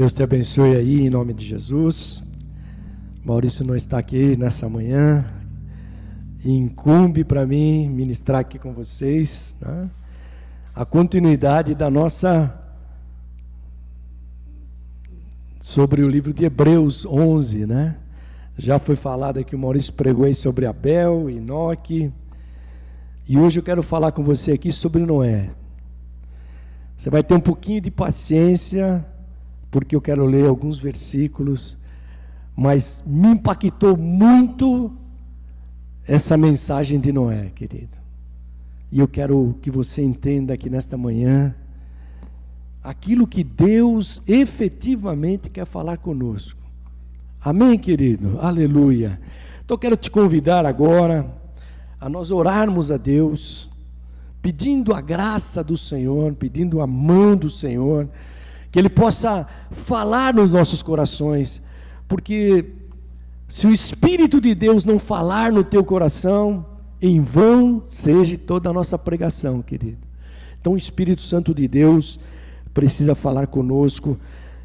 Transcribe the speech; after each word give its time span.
Deus 0.00 0.14
te 0.14 0.22
abençoe 0.22 0.76
aí 0.76 1.02
em 1.02 1.10
nome 1.10 1.34
de 1.34 1.44
Jesus. 1.44 2.22
Maurício 3.22 3.66
não 3.66 3.76
está 3.76 3.98
aqui 3.98 4.34
nessa 4.34 4.66
manhã. 4.66 5.30
Incumbe 6.42 7.22
para 7.22 7.46
mim 7.46 7.86
ministrar 7.86 8.40
aqui 8.40 8.58
com 8.58 8.72
vocês 8.72 9.54
né? 9.60 9.90
a 10.74 10.86
continuidade 10.86 11.74
da 11.74 11.90
nossa. 11.90 12.50
sobre 15.60 16.02
o 16.02 16.08
livro 16.08 16.32
de 16.32 16.46
Hebreus 16.46 17.04
11, 17.04 17.66
né? 17.66 17.98
Já 18.56 18.78
foi 18.78 18.96
falado 18.96 19.36
aqui, 19.36 19.54
o 19.54 19.58
Maurício 19.58 19.92
pregou 19.92 20.24
aí 20.24 20.34
sobre 20.34 20.64
Abel, 20.64 21.28
Enoque. 21.28 22.10
E 23.28 23.36
hoje 23.36 23.60
eu 23.60 23.62
quero 23.62 23.82
falar 23.82 24.12
com 24.12 24.24
você 24.24 24.52
aqui 24.52 24.72
sobre 24.72 25.04
Noé. 25.04 25.50
Você 26.96 27.10
vai 27.10 27.22
ter 27.22 27.34
um 27.34 27.40
pouquinho 27.40 27.82
de 27.82 27.90
paciência 27.90 29.06
porque 29.70 29.94
eu 29.94 30.00
quero 30.00 30.24
ler 30.26 30.46
alguns 30.46 30.78
versículos, 30.78 31.78
mas 32.56 33.02
me 33.06 33.28
impactou 33.28 33.96
muito 33.96 34.90
essa 36.06 36.36
mensagem 36.36 36.98
de 36.98 37.12
Noé, 37.12 37.50
querido. 37.54 37.98
E 38.90 38.98
eu 38.98 39.06
quero 39.06 39.56
que 39.62 39.70
você 39.70 40.02
entenda 40.02 40.52
aqui 40.54 40.68
nesta 40.68 40.96
manhã 40.96 41.54
aquilo 42.82 43.26
que 43.26 43.44
Deus 43.44 44.20
efetivamente 44.26 45.48
quer 45.48 45.64
falar 45.64 45.98
conosco. 45.98 46.60
Amém, 47.40 47.78
querido? 47.78 48.38
Aleluia. 48.40 49.20
Então 49.64 49.78
quero 49.78 49.96
te 49.96 50.10
convidar 50.10 50.66
agora 50.66 51.32
a 52.00 52.08
nós 52.08 52.30
orarmos 52.30 52.90
a 52.90 52.96
Deus, 52.96 53.70
pedindo 54.42 54.92
a 54.92 55.00
graça 55.00 55.62
do 55.62 55.76
Senhor, 55.76 56.34
pedindo 56.34 56.80
a 56.80 56.86
mão 56.86 57.36
do 57.36 57.48
Senhor 57.48 58.08
que 58.70 58.78
Ele 58.78 58.88
possa 58.88 59.46
falar 59.70 60.34
nos 60.34 60.50
nossos 60.50 60.82
corações, 60.82 61.62
porque 62.08 62.66
se 63.48 63.66
o 63.66 63.72
Espírito 63.72 64.40
de 64.40 64.54
Deus 64.54 64.84
não 64.84 64.98
falar 64.98 65.50
no 65.50 65.64
teu 65.64 65.82
coração, 65.82 66.64
em 67.02 67.20
vão 67.20 67.82
seja 67.86 68.38
toda 68.38 68.70
a 68.70 68.72
nossa 68.72 68.98
pregação, 68.98 69.62
querido. 69.62 69.98
Então 70.60 70.74
o 70.74 70.76
Espírito 70.76 71.22
Santo 71.22 71.54
de 71.54 71.66
Deus 71.66 72.20
precisa 72.72 73.14
falar 73.14 73.46
conosco, 73.46 74.18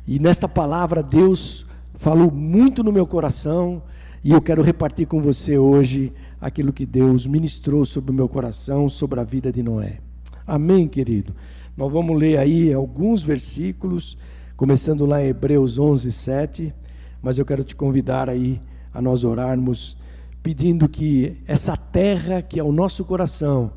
e 0.08 0.20
nesta 0.20 0.48
palavra 0.48 1.02
Deus 1.02 1.66
falou 1.96 2.30
muito 2.30 2.84
no 2.84 2.92
meu 2.92 3.08
coração, 3.08 3.82
e 4.24 4.32
eu 4.32 4.42
quero 4.42 4.62
repartir 4.62 5.08
com 5.08 5.22
você 5.22 5.58
hoje 5.58 6.12
aquilo 6.40 6.74
que 6.74 6.86
Deus 6.86 7.26
ministrou 7.26 7.86
sobre 7.86 8.12
o 8.12 8.14
meu 8.14 8.28
coração, 8.28 8.88
sobre 8.90 9.20
a 9.20 9.24
vida 9.24 9.52
de 9.52 9.64
Noé. 9.64 10.00
Amém, 10.46 10.88
querido? 10.88 11.34
Nós 11.78 11.92
vamos 11.92 12.18
ler 12.18 12.38
aí 12.38 12.72
alguns 12.72 13.22
versículos, 13.22 14.18
começando 14.56 15.06
lá 15.06 15.22
em 15.22 15.28
Hebreus 15.28 15.78
11, 15.78 16.10
7. 16.10 16.74
Mas 17.22 17.38
eu 17.38 17.46
quero 17.46 17.66
te 17.66 17.76
convidar 17.76 18.30
aí 18.30 18.62
a 18.94 19.02
nós 19.02 19.26
orarmos, 19.26 19.98
pedindo 20.42 20.88
que 20.88 21.38
essa 21.46 21.76
terra 21.76 22.42
que 22.42 22.62
é 22.62 22.64
o 22.64 22.72
nosso 22.72 23.04
coração, 23.04 23.74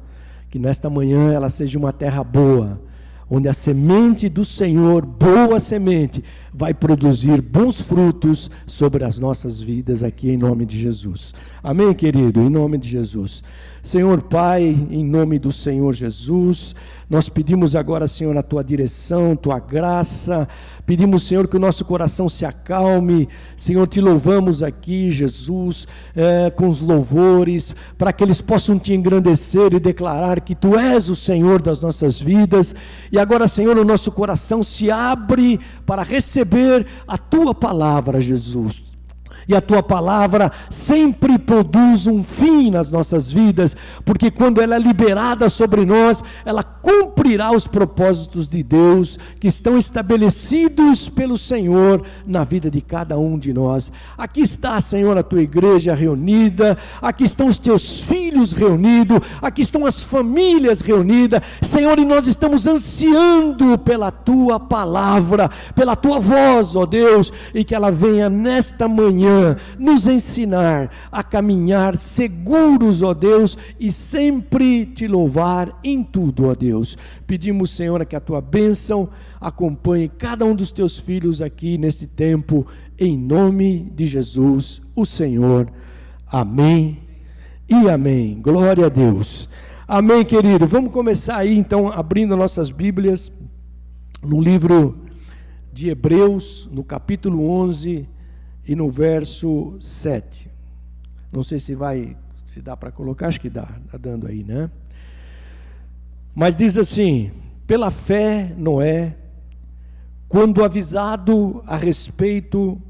que 0.48 0.60
nesta 0.60 0.88
manhã 0.88 1.32
ela 1.32 1.48
seja 1.48 1.76
uma 1.76 1.92
terra 1.92 2.22
boa, 2.22 2.80
onde 3.28 3.48
a 3.48 3.52
semente 3.52 4.28
do 4.28 4.44
Senhor, 4.44 5.04
boa 5.04 5.58
semente, 5.58 6.22
vai 6.58 6.74
produzir 6.74 7.40
bons 7.40 7.80
frutos 7.80 8.50
sobre 8.66 9.04
as 9.04 9.16
nossas 9.16 9.60
vidas 9.60 10.02
aqui 10.02 10.28
em 10.28 10.36
nome 10.36 10.66
de 10.66 10.76
Jesus. 10.76 11.32
Amém, 11.62 11.94
querido? 11.94 12.40
Em 12.40 12.50
nome 12.50 12.78
de 12.78 12.88
Jesus. 12.88 13.44
Senhor 13.80 14.20
Pai, 14.22 14.64
em 14.90 15.04
nome 15.04 15.38
do 15.38 15.52
Senhor 15.52 15.94
Jesus, 15.94 16.74
nós 17.08 17.28
pedimos 17.28 17.76
agora, 17.76 18.06
Senhor, 18.06 18.36
a 18.36 18.42
tua 18.42 18.62
direção, 18.62 19.36
tua 19.36 19.58
graça. 19.58 20.46
Pedimos, 20.84 21.22
Senhor, 21.22 21.46
que 21.48 21.56
o 21.56 21.60
nosso 21.60 21.84
coração 21.84 22.28
se 22.28 22.44
acalme. 22.44 23.28
Senhor, 23.56 23.86
te 23.86 24.00
louvamos 24.00 24.62
aqui, 24.62 25.10
Jesus, 25.10 25.86
é, 26.14 26.50
com 26.50 26.68
os 26.68 26.82
louvores, 26.82 27.74
para 27.96 28.12
que 28.12 28.22
eles 28.22 28.42
possam 28.42 28.78
te 28.78 28.92
engrandecer 28.92 29.72
e 29.72 29.80
declarar 29.80 30.41
que 30.41 30.54
tu 30.54 30.76
és 30.76 31.08
o 31.08 31.16
Senhor 31.16 31.62
das 31.62 31.80
nossas 31.80 32.20
vidas. 32.20 32.74
E 33.10 33.18
agora, 33.18 33.48
Senhor, 33.48 33.78
o 33.78 33.84
nosso 33.84 34.12
coração 34.12 34.62
se 34.62 34.91
abre 34.91 35.58
para 35.86 36.02
receber 36.02 36.47
a 37.06 37.19
tua 37.19 37.54
palavra, 37.54 38.20
Jesus 38.20 38.88
e 39.48 39.54
a 39.54 39.62
tua 39.62 39.82
palavra 39.82 40.53
sempre 40.69 41.38
produz 41.38 42.06
um 42.06 42.22
fim 42.22 42.70
nas 42.70 42.91
nossas 42.91 43.32
vidas, 43.32 43.75
porque 44.04 44.31
quando 44.31 44.60
ela 44.60 44.76
é 44.76 44.78
liberada 44.78 45.48
sobre 45.48 45.86
nós, 45.86 46.22
ela 46.44 46.62
cumprirá 46.62 47.50
os 47.50 47.66
propósitos 47.66 48.47
de 48.47 48.62
Deus 48.62 49.19
que 49.41 49.48
estão 49.48 49.78
estabelecidos 49.78 51.09
pelo 51.09 51.38
Senhor 51.38 52.03
na 52.26 52.44
vida 52.44 52.70
de 52.70 52.82
cada 52.82 53.19
um 53.19 53.38
de 53.38 53.54
nós. 53.54 53.91
Aqui 54.19 54.42
está, 54.42 54.78
Senhor, 54.82 55.16
a 55.16 55.22
tua 55.22 55.41
igreja 55.41 55.94
reunida, 55.94 56.76
aqui 57.00 57.25
estão 57.25 57.47
os 57.47 57.59
teus 57.59 58.03
filhos 58.03 58.53
reunidos, 58.53 59.19
aqui 59.41 59.62
estão 59.62 59.86
as 59.86 60.04
famílias 60.04 60.82
reunidas, 60.82 61.41
Senhor, 61.62 61.98
e 61.98 62.04
nós 62.04 62.26
estamos 62.26 62.66
ansiando 62.66 63.78
pela 63.78 64.10
tua 64.10 64.60
palavra, 64.60 65.50
pela 65.75 65.97
tua 65.97 66.19
voz, 66.19 66.76
ó 66.76 66.84
Deus, 66.84 67.32
e 67.54 67.65
que 67.65 67.75
ela 67.75 67.91
venha 67.91 68.28
nesta 68.28 68.86
manhã 68.86 69.38
nos 69.78 70.06
ensinar 70.06 70.91
a 71.10 71.22
caminhar 71.22 71.97
seguros, 71.97 73.03
ó 73.03 73.15
Deus, 73.15 73.56
e 73.78 73.91
sempre 73.93 74.87
te 74.87 75.06
louvar 75.06 75.78
em 75.82 76.03
tudo, 76.03 76.47
ó 76.47 76.54
Deus. 76.54 76.97
Pedimos, 77.26 77.71
Senhor, 77.71 78.04
que 78.06 78.16
a 78.16 78.21
tua 78.21 78.41
bênção 78.41 79.09
acompanhe 79.41 80.09
cada 80.09 80.44
um 80.44 80.54
dos 80.54 80.71
teus 80.71 80.98
filhos 80.98 81.41
aqui 81.41 81.78
neste 81.78 82.06
tempo, 82.06 82.66
em 82.98 83.16
nome 83.16 83.91
de 83.94 84.06
Jesus, 84.06 84.82
o 84.94 85.04
Senhor. 85.04 85.71
Amém 86.27 86.98
e 87.69 87.88
amém. 87.88 88.41
Glória 88.41 88.87
a 88.87 88.88
Deus. 88.88 89.48
Amém, 89.87 90.25
querido. 90.25 90.66
Vamos 90.66 90.93
começar 90.93 91.37
aí 91.37 91.56
então 91.56 91.88
abrindo 91.88 92.37
nossas 92.37 92.71
Bíblias 92.71 93.32
no 94.22 94.41
livro 94.41 94.98
de 95.72 95.88
Hebreus, 95.88 96.69
no 96.72 96.82
capítulo 96.82 97.48
11 97.50 98.17
e 98.68 98.76
no 98.76 98.90
verso 98.90 99.74
7. 99.80 100.50
Não 101.32 101.42
sei 101.42 101.58
se 101.58 101.74
vai, 101.74 102.14
se 102.44 102.60
dá 102.60 102.76
para 102.76 102.92
colocar, 102.92 103.28
acho 103.28 103.40
que 103.40 103.48
dá, 103.48 103.66
está 103.86 103.96
dando 103.96 104.26
aí, 104.26 104.44
né? 104.44 104.70
Mas 106.34 106.54
diz 106.54 106.76
assim: 106.76 107.32
pela 107.66 107.90
fé, 107.90 108.54
Noé, 108.56 109.16
quando 110.28 110.62
avisado 110.62 111.62
a 111.66 111.76
respeito 111.76 112.80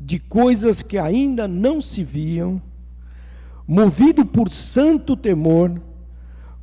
de 0.00 0.18
coisas 0.18 0.82
que 0.82 0.96
ainda 0.96 1.46
não 1.46 1.80
se 1.80 2.02
viam, 2.02 2.60
movido 3.66 4.24
por 4.24 4.50
santo 4.50 5.14
temor, 5.14 5.80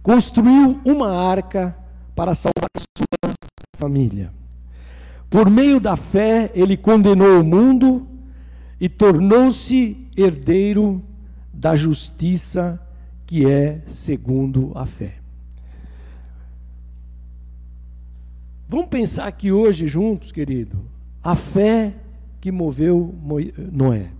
construiu 0.01 0.81
uma 0.83 1.11
arca 1.11 1.77
para 2.15 2.33
salvar 2.33 2.69
sua 2.97 3.33
família. 3.77 4.33
Por 5.29 5.49
meio 5.49 5.79
da 5.79 5.95
fé, 5.95 6.51
ele 6.55 6.77
condenou 6.77 7.41
o 7.41 7.43
mundo 7.43 8.04
e 8.79 8.89
tornou-se 8.89 10.07
herdeiro 10.17 11.03
da 11.53 11.75
justiça 11.75 12.81
que 13.25 13.45
é 13.49 13.81
segundo 13.87 14.71
a 14.75 14.85
fé. 14.85 15.15
Vamos 18.67 18.87
pensar 18.87 19.27
aqui 19.27 19.51
hoje 19.51 19.87
juntos, 19.87 20.31
querido, 20.31 20.83
a 21.23 21.35
fé 21.35 21.95
que 22.41 22.51
moveu 22.51 23.15
Noé. 23.71 24.11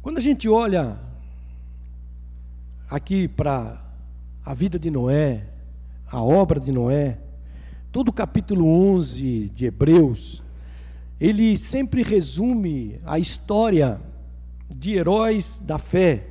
Quando 0.00 0.18
a 0.18 0.20
gente 0.20 0.48
olha 0.48 0.98
aqui 2.88 3.28
para 3.28 3.82
a 4.44 4.54
vida 4.54 4.78
de 4.78 4.90
Noé, 4.90 5.46
a 6.06 6.22
obra 6.22 6.60
de 6.60 6.70
Noé, 6.72 7.18
todo 7.90 8.08
o 8.08 8.12
capítulo 8.12 8.66
11 8.66 9.48
de 9.50 9.66
Hebreus, 9.66 10.42
ele 11.22 11.56
sempre 11.56 12.02
resume 12.02 12.98
a 13.04 13.16
história 13.16 14.00
de 14.68 14.94
heróis 14.94 15.62
da 15.64 15.78
fé, 15.78 16.26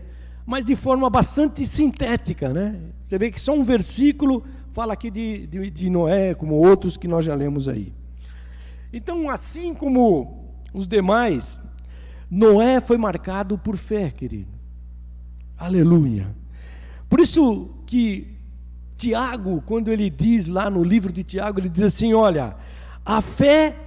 mas 0.45 0.65
de 0.65 0.75
forma 0.75 1.09
bastante 1.09 1.65
sintética, 1.65 2.49
né? 2.49 2.77
Você 3.01 3.17
vê 3.17 3.31
que 3.31 3.39
só 3.39 3.53
um 3.53 3.63
versículo 3.63 4.43
fala 4.73 4.91
aqui 4.91 5.09
de, 5.09 5.47
de, 5.47 5.69
de 5.69 5.89
Noé, 5.89 6.33
como 6.33 6.55
outros 6.55 6.97
que 6.97 7.07
nós 7.07 7.23
já 7.23 7.33
lemos 7.33 7.69
aí. 7.69 7.93
Então, 8.91 9.29
assim 9.29 9.73
como 9.73 10.51
os 10.73 10.89
demais, 10.89 11.63
Noé 12.29 12.81
foi 12.81 12.97
marcado 12.97 13.57
por 13.57 13.77
fé, 13.77 14.11
querido. 14.11 14.51
Aleluia. 15.57 16.35
Por 17.09 17.21
isso 17.21 17.69
que 17.85 18.27
Tiago, 18.97 19.63
quando 19.65 19.89
ele 19.89 20.09
diz 20.09 20.49
lá 20.49 20.69
no 20.69 20.83
livro 20.83 21.13
de 21.13 21.23
Tiago, 21.23 21.61
ele 21.61 21.69
diz 21.69 21.81
assim: 21.81 22.13
olha, 22.13 22.57
a 23.05 23.21
fé 23.21 23.77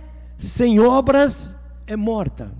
sem 0.45 0.79
obras 0.81 1.57
é 1.87 1.97
morta. 1.97 2.53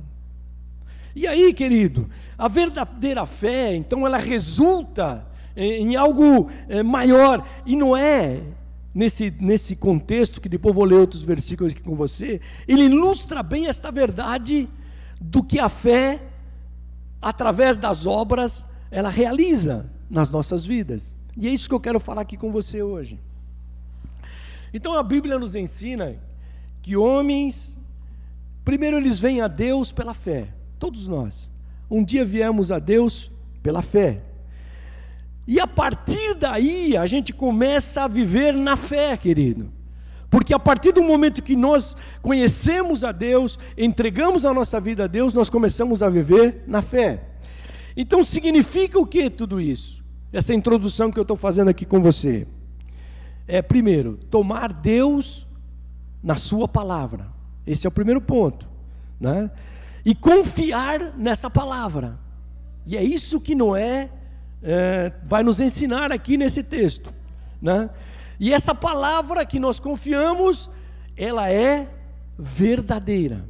E 1.15 1.27
aí, 1.27 1.53
querido, 1.55 2.11
a 2.37 2.49
verdadeira 2.49 3.25
fé, 3.25 3.75
então, 3.75 4.07
ela 4.07 4.19
resulta 4.19 5.27
em 5.57 5.95
algo 5.95 6.51
eh, 6.69 6.83
maior, 6.83 7.47
e 7.65 7.77
não 7.77 7.97
é 7.97 8.43
nesse, 8.93 9.33
nesse 9.39 9.77
contexto, 9.77 10.41
que 10.41 10.49
depois 10.49 10.75
vou 10.75 10.85
ler 10.85 10.97
outros 10.97 11.23
versículos 11.23 11.73
aqui 11.73 11.83
com 11.83 11.95
você, 11.95 12.41
ele 12.67 12.85
ilustra 12.85 13.43
bem 13.43 13.69
esta 13.69 13.93
verdade 13.93 14.69
do 15.21 15.43
que 15.45 15.61
a 15.61 15.69
fé, 15.69 16.21
através 17.23 17.79
das 17.79 18.07
obras, 18.07 18.67
ela 18.91 19.11
realiza 19.11 19.91
nas 20.11 20.31
nossas 20.31 20.65
vidas. 20.67 21.15
E 21.37 21.49
é 21.49 21.51
isso 21.51 21.69
que 21.69 21.75
eu 21.75 21.81
quero 21.81 21.99
falar 22.01 22.23
aqui 22.23 22.37
com 22.37 22.53
você 22.53 22.83
hoje. 22.83 23.19
Então 24.73 24.95
a 24.95 25.03
Bíblia 25.03 25.39
nos 25.39 25.55
ensina 25.55 26.17
que 26.85 26.99
homens, 26.99 27.79
primeiro 28.63 28.99
eles 28.99 29.19
vêm 29.19 29.41
a 29.41 29.49
Deus 29.49 29.91
pela 29.91 30.13
fé, 30.13 30.53
todos 30.79 31.09
nós. 31.09 31.51
Um 31.91 32.05
dia 32.05 32.27
viemos 32.27 32.71
a 32.71 32.79
Deus 32.79 33.33
pela 33.63 33.81
fé. 33.81 34.21
E 35.47 35.59
a 35.59 35.67
partir 35.67 36.35
daí 36.35 36.95
a 36.95 37.07
gente 37.07 37.33
começa 37.33 38.05
a 38.05 38.07
viver 38.07 38.53
na 38.53 38.77
fé, 38.77 39.17
querido. 39.17 39.73
Porque 40.29 40.53
a 40.53 40.59
partir 40.59 40.93
do 40.93 41.03
momento 41.03 41.43
que 41.43 41.57
nós 41.57 41.97
conhecemos 42.21 43.03
a 43.03 43.13
Deus, 43.13 43.59
entregamos 43.79 44.45
a 44.45 44.53
nossa 44.53 44.79
vida 44.79 45.05
a 45.05 45.07
Deus, 45.07 45.33
nós 45.33 45.49
começamos 45.49 46.03
a 46.03 46.11
viver 46.11 46.65
na 46.67 46.83
fé. 46.83 47.29
Então 47.97 48.23
significa 48.23 48.99
o 48.99 49.07
que 49.07 49.31
tudo 49.31 49.59
isso? 49.59 50.05
Essa 50.31 50.53
introdução 50.53 51.11
que 51.11 51.19
eu 51.19 51.23
estou 51.23 51.37
fazendo 51.37 51.69
aqui 51.69 51.87
com 51.87 52.03
você. 52.03 52.47
É, 53.49 53.63
primeiro, 53.63 54.19
tomar 54.31 54.71
Deus 54.71 55.47
na 56.25 56.37
Sua 56.37 56.67
palavra. 56.67 57.29
Esse 57.67 57.87
é 57.87 57.89
o 57.89 57.93
primeiro 57.93 58.21
ponto. 58.21 58.67
Né? 59.21 59.51
E 60.05 60.15
confiar 60.15 61.15
nessa 61.17 61.51
palavra. 61.51 62.19
E 62.87 62.97
é 62.97 63.03
isso 63.03 63.39
que 63.41 63.55
Noé 63.55 64.11
é, 64.63 65.13
vai 65.25 65.43
nos 65.43 65.61
ensinar 65.61 66.11
aqui 66.11 66.39
nesse 66.39 66.63
texto. 66.63 67.13
Né? 67.61 67.91
E 68.41 68.53
essa 68.53 68.75
palavra 68.75 69.45
que 69.45 69.61
nós 69.61 69.79
confiamos, 69.79 70.71
ela 71.15 71.51
é 71.51 71.89
verdadeira. 72.39 73.45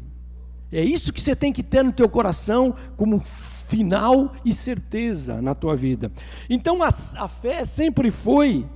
É 0.73 0.83
isso 0.83 1.13
que 1.13 1.21
você 1.21 1.37
tem 1.37 1.53
que 1.53 1.63
ter 1.63 1.85
no 1.85 1.93
teu 1.93 2.09
coração 2.09 2.75
como 2.97 3.21
final 3.21 4.33
e 4.45 4.53
certeza 4.53 5.41
na 5.41 5.55
tua 5.55 5.77
vida. 5.77 6.11
Então 6.51 6.83
a, 6.83 6.89
a 6.89 7.29
fé 7.29 7.65
sempre 7.65 8.11
foi 8.11 8.69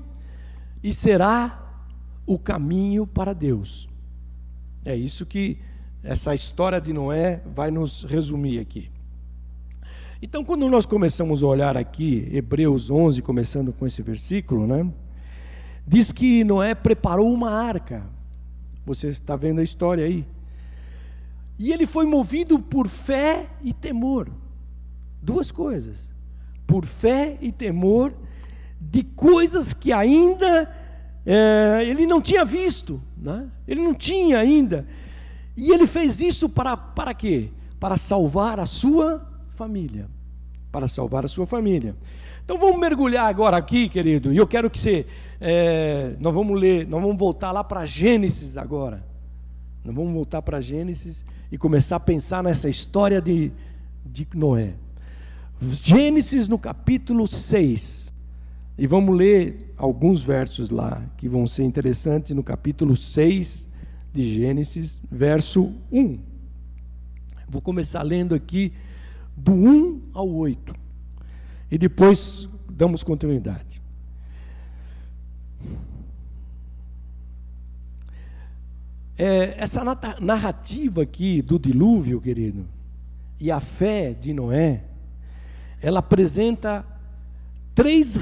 e 0.82 0.92
será 0.92 1.68
o 2.24 2.38
caminho 2.38 3.06
para 3.06 3.32
Deus. 3.32 3.87
É 4.88 4.96
isso 4.96 5.26
que 5.26 5.58
essa 6.02 6.34
história 6.34 6.80
de 6.80 6.94
Noé 6.94 7.42
vai 7.54 7.70
nos 7.70 8.04
resumir 8.04 8.58
aqui. 8.58 8.90
Então, 10.22 10.42
quando 10.42 10.66
nós 10.66 10.86
começamos 10.86 11.42
a 11.42 11.46
olhar 11.46 11.76
aqui, 11.76 12.26
Hebreus 12.32 12.90
11, 12.90 13.20
começando 13.20 13.70
com 13.70 13.86
esse 13.86 14.00
versículo, 14.00 14.66
né? 14.66 14.90
Diz 15.86 16.10
que 16.10 16.42
Noé 16.42 16.74
preparou 16.74 17.30
uma 17.30 17.50
arca. 17.50 18.02
Você 18.86 19.08
está 19.08 19.36
vendo 19.36 19.58
a 19.58 19.62
história 19.62 20.06
aí. 20.06 20.26
E 21.58 21.70
ele 21.70 21.84
foi 21.84 22.06
movido 22.06 22.58
por 22.58 22.88
fé 22.88 23.46
e 23.60 23.74
temor. 23.74 24.30
Duas 25.20 25.50
coisas. 25.50 26.14
Por 26.66 26.86
fé 26.86 27.36
e 27.42 27.52
temor 27.52 28.14
de 28.80 29.02
coisas 29.02 29.74
que 29.74 29.92
ainda 29.92 30.77
é, 31.30 31.84
ele 31.84 32.06
não 32.06 32.22
tinha 32.22 32.42
visto. 32.42 33.02
Né? 33.14 33.46
Ele 33.66 33.82
não 33.82 33.92
tinha 33.92 34.38
ainda. 34.38 34.86
E 35.54 35.70
ele 35.70 35.86
fez 35.86 36.22
isso 36.22 36.48
para, 36.48 36.74
para 36.74 37.12
quê? 37.12 37.50
Para 37.78 37.98
salvar 37.98 38.58
a 38.58 38.64
sua 38.64 39.28
família. 39.50 40.08
Para 40.72 40.88
salvar 40.88 41.26
a 41.26 41.28
sua 41.28 41.46
família. 41.46 41.94
Então 42.42 42.56
vamos 42.56 42.80
mergulhar 42.80 43.26
agora 43.26 43.58
aqui, 43.58 43.90
querido. 43.90 44.32
E 44.32 44.38
eu 44.38 44.46
quero 44.46 44.70
que 44.70 44.78
você. 44.78 45.04
É, 45.38 46.16
nós 46.18 46.32
vamos 46.32 46.58
ler, 46.58 46.86
nós 46.86 47.02
vamos 47.02 47.18
voltar 47.18 47.52
lá 47.52 47.62
para 47.62 47.84
Gênesis 47.84 48.56
agora. 48.56 49.04
Nós 49.84 49.94
vamos 49.94 50.14
voltar 50.14 50.40
para 50.40 50.62
Gênesis 50.62 51.26
e 51.52 51.58
começar 51.58 51.96
a 51.96 52.00
pensar 52.00 52.42
nessa 52.42 52.70
história 52.70 53.20
de, 53.20 53.52
de 54.04 54.26
Noé. 54.34 54.72
Gênesis 55.60 56.48
no 56.48 56.58
capítulo 56.58 57.26
6. 57.26 58.14
E 58.78 58.86
vamos 58.86 59.16
ler 59.16 59.74
alguns 59.76 60.22
versos 60.22 60.70
lá 60.70 61.04
que 61.16 61.28
vão 61.28 61.48
ser 61.48 61.64
interessantes 61.64 62.30
no 62.30 62.44
capítulo 62.44 62.96
6 62.96 63.68
de 64.12 64.34
Gênesis, 64.34 65.00
verso 65.10 65.74
1. 65.90 66.20
Vou 67.48 67.60
começar 67.60 68.02
lendo 68.02 68.36
aqui 68.36 68.72
do 69.36 69.52
1 69.52 70.02
ao 70.14 70.28
8. 70.28 70.76
E 71.68 71.76
depois 71.76 72.48
damos 72.70 73.02
continuidade. 73.02 73.82
É, 79.16 79.56
essa 79.58 79.82
narrativa 80.20 81.02
aqui 81.02 81.42
do 81.42 81.58
dilúvio, 81.58 82.20
querido, 82.20 82.64
e 83.40 83.50
a 83.50 83.58
fé 83.58 84.14
de 84.14 84.32
Noé, 84.32 84.84
ela 85.82 85.98
apresenta 85.98 86.86
três 87.78 88.16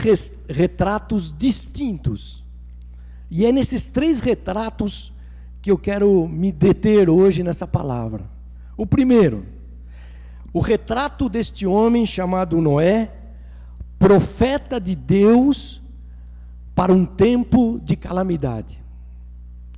retratos 0.51 1.35
distintos. 1.35 2.45
E 3.31 3.47
é 3.47 3.51
nesses 3.51 3.87
três 3.87 4.21
retratos 4.21 5.15
que 5.63 5.71
eu 5.71 5.79
quero 5.79 6.29
me 6.29 6.53
deter 6.53 7.09
hoje 7.09 7.43
nessa 7.43 7.67
palavra. 7.67 8.29
O 8.77 8.85
primeiro, 8.85 9.47
o 10.53 10.61
retrato 10.61 11.27
deste 11.31 11.67
homem 11.67 12.05
chamado 12.05 12.61
Noé, 12.61 13.11
profeta 13.99 14.79
de 14.79 14.95
Deus 14.95 15.81
para 16.75 16.93
um 16.93 17.07
tempo 17.07 17.81
de 17.83 17.97
calamidade. 17.97 18.85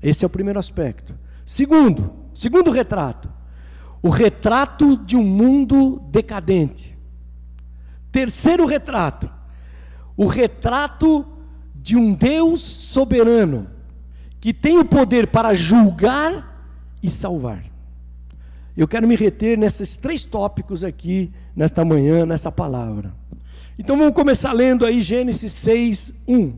Esse 0.03 0.25
é 0.25 0.27
o 0.27 0.31
primeiro 0.31 0.59
aspecto. 0.59 1.17
Segundo, 1.47 2.13
segundo 2.35 2.73
retrato, 2.73 3.33
o 4.03 4.09
retrato 4.09 4.97
de 4.97 5.17
um 5.17 5.23
mundo 5.23 6.03
decadente. 6.11 6.99
Terceiro 8.11 8.67
retrato, 8.67 9.38
o 10.19 10.27
retrato 10.27 11.25
de 11.77 11.97
um 11.97 12.13
Deus 12.13 12.61
soberano 12.61 13.71
que 14.41 14.53
tem 14.53 14.77
o 14.77 14.85
poder 14.85 15.29
para 15.29 15.55
julgar 15.55 16.61
e 17.01 17.09
salvar. 17.09 17.63
Eu 18.77 18.89
quero 18.89 19.07
me 19.07 19.15
reter 19.15 19.57
nesses 19.57 19.97
três 19.97 20.25
tópicos 20.25 20.83
aqui, 20.83 21.33
nesta 21.55 21.85
manhã, 21.85 22.27
nessa 22.27 22.51
palavra. 22.51 23.15
Então 23.79 23.97
vamos 23.97 24.13
começar 24.13 24.53
lendo 24.53 24.85
aí 24.85 25.01
Gênesis 25.01 25.53
6, 25.53 26.13
1. 26.27 26.53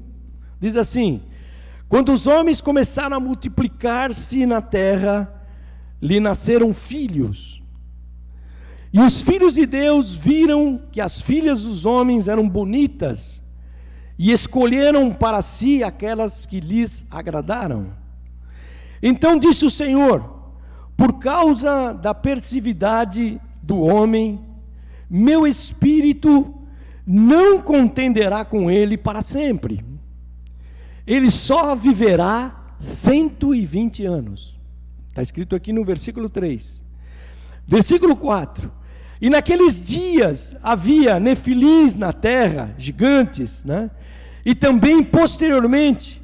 Diz 0.59 0.77
assim: 0.79 1.21
Quando 1.87 2.13
os 2.15 2.27
homens 2.27 2.63
começaram 2.63 3.19
a 3.19 3.21
multiplicar-se 3.21 4.47
na 4.47 4.63
terra, 4.63 5.31
lhe 6.01 6.19
nasceram 6.19 6.73
filhos. 6.73 7.63
E 8.91 8.99
os 9.01 9.21
filhos 9.21 9.55
de 9.55 9.67
Deus 9.67 10.15
viram 10.15 10.81
que 10.91 11.01
as 11.01 11.21
filhas 11.21 11.65
dos 11.65 11.85
homens 11.85 12.27
eram 12.27 12.49
bonitas 12.49 13.41
e 14.23 14.33
escolheram 14.33 15.15
para 15.15 15.41
si 15.41 15.83
aquelas 15.83 16.45
que 16.45 16.61
lhes 16.61 17.07
agradaram. 17.11 17.87
Então 19.03 19.39
disse 19.39 19.65
o 19.65 19.71
Senhor: 19.71 20.53
por 20.95 21.19
causa 21.19 21.95
da 21.95 22.13
persividade 22.13 23.41
do 23.63 23.81
homem, 23.81 24.39
meu 25.09 25.47
espírito 25.47 26.55
não 27.07 27.63
contenderá 27.63 28.45
com 28.45 28.71
ele 28.71 28.99
para 28.99 29.23
sempre. 29.23 29.83
Ele 31.07 31.31
só 31.31 31.75
viverá 31.75 32.75
120 32.79 34.05
anos. 34.05 34.61
Está 35.09 35.23
escrito 35.23 35.57
aqui 35.57 35.73
no 35.73 35.83
versículo 35.83 36.29
3. 36.29 36.85
Versículo 37.67 38.15
4. 38.15 38.71
E 39.21 39.29
naqueles 39.29 39.83
dias 39.83 40.57
havia 40.63 41.21
nefilins 41.21 41.95
na 41.95 42.13
terra, 42.13 42.75
gigantes, 42.79 43.65
né? 43.65 43.91
E 44.45 44.55
também 44.55 45.03
posteriormente, 45.03 46.23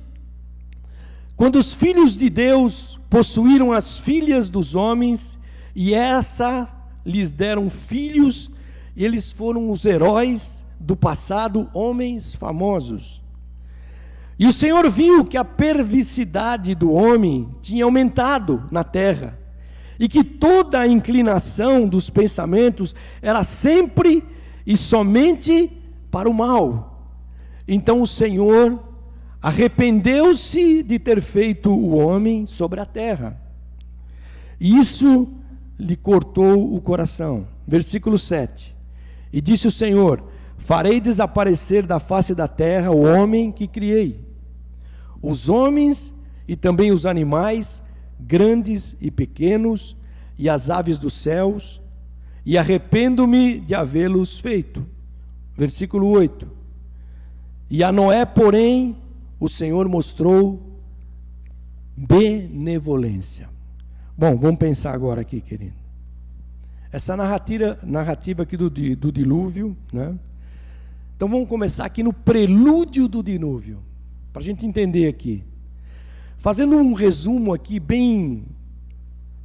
quando 1.37 1.57
os 1.57 1.75
filhos 1.75 2.17
de 2.17 2.31
Deus 2.31 2.99
possuíram 3.11 3.71
as 3.71 4.01
filhas 4.01 4.49
dos 4.49 4.75
homens, 4.75 5.39
e 5.75 5.93
essa 5.93 6.75
lhes 7.05 7.31
deram 7.31 7.69
filhos, 7.69 8.51
eles 8.97 9.31
foram 9.31 9.71
os 9.71 9.85
heróis 9.85 10.65
do 10.81 10.97
passado, 10.97 11.69
homens 11.75 12.35
famosos. 12.35 13.23
E 14.39 14.47
o 14.47 14.53
Senhor 14.53 14.89
viu 14.91 15.25
que 15.25 15.37
a 15.37 15.45
perversidade 15.45 16.75
do 16.75 16.93
homem 16.93 17.49
tinha 17.61 17.85
aumentado 17.85 18.65
na 18.71 18.83
terra, 18.83 19.39
e 19.99 20.09
que 20.09 20.23
toda 20.23 20.81
a 20.81 20.87
inclinação 20.87 21.89
dos 21.89 22.11
pensamentos 22.11 22.95
era 23.23 23.43
sempre 23.43 24.23
e 24.67 24.77
somente 24.77 25.71
para 26.11 26.29
o 26.29 26.35
mal. 26.35 27.15
Então 27.67 28.03
o 28.03 28.07
Senhor 28.07 28.83
arrependeu-se 29.41 30.83
de 30.83 30.99
ter 30.99 31.21
feito 31.21 31.71
o 31.71 31.97
homem 31.97 32.47
sobre 32.47 32.81
a 32.81 32.87
terra. 32.87 33.41
Isso 34.61 35.29
lhe 35.79 35.97
cortou 35.97 36.75
o 36.75 36.81
coração. 36.81 37.47
Versículo 37.67 38.19
7. 38.19 38.77
E 39.33 39.41
disse 39.41 39.67
o 39.67 39.71
Senhor: 39.71 40.25
Farei 40.57 41.01
desaparecer 41.01 41.87
da 41.87 42.01
face 42.01 42.35
da 42.35 42.49
terra 42.49 42.91
o 42.91 43.03
homem 43.03 43.53
que 43.53 43.69
criei, 43.69 44.21
os 45.23 45.49
homens 45.49 46.15
e 46.49 46.57
também 46.57 46.91
os 46.91 47.05
animais, 47.05 47.83
grandes 48.19 48.97
e 49.01 49.11
pequenos, 49.11 49.97
e 50.39 50.49
as 50.49 50.71
aves 50.71 50.99
dos 50.99 51.15
céus, 51.15 51.81
e 52.45 52.57
arrependo-me 52.57 53.59
de 53.59 53.75
havê-los 53.75 54.39
feito. 54.39 54.87
Versículo 55.57 56.09
8. 56.09 56.49
E 57.69 57.83
a 57.83 57.91
Noé, 57.91 58.25
porém, 58.25 58.97
o 59.41 59.49
Senhor 59.49 59.89
mostrou 59.89 60.81
benevolência. 61.97 63.49
Bom, 64.17 64.37
vamos 64.37 64.59
pensar 64.59 64.95
agora 64.95 65.21
aqui, 65.21 65.41
querido. 65.41 65.75
Essa 66.93 67.17
narrativa, 67.17 67.79
narrativa 67.83 68.45
aqui 68.45 68.57
do, 68.57 68.71
do 68.71 69.13
dilúvio, 69.13 69.77
né? 69.93 70.15
Então 71.17 71.29
vamos 71.29 71.49
começar 71.49 71.85
aqui 71.85 72.03
no 72.03 72.13
prelúdio 72.13 73.09
do 73.09 73.23
dilúvio, 73.23 73.79
para 74.33 74.41
a 74.41 74.45
gente 74.45 74.67
entender 74.67 75.09
aqui. 75.09 75.43
Fazendo 76.37 76.77
um 76.77 76.93
resumo 76.93 77.53
aqui 77.53 77.81
bem 77.81 78.45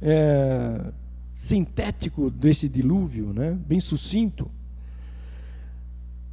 é, 0.00 0.92
sintético 1.32 2.30
desse 2.30 2.68
dilúvio, 2.68 3.32
né? 3.32 3.58
bem 3.66 3.80
sucinto. 3.80 4.50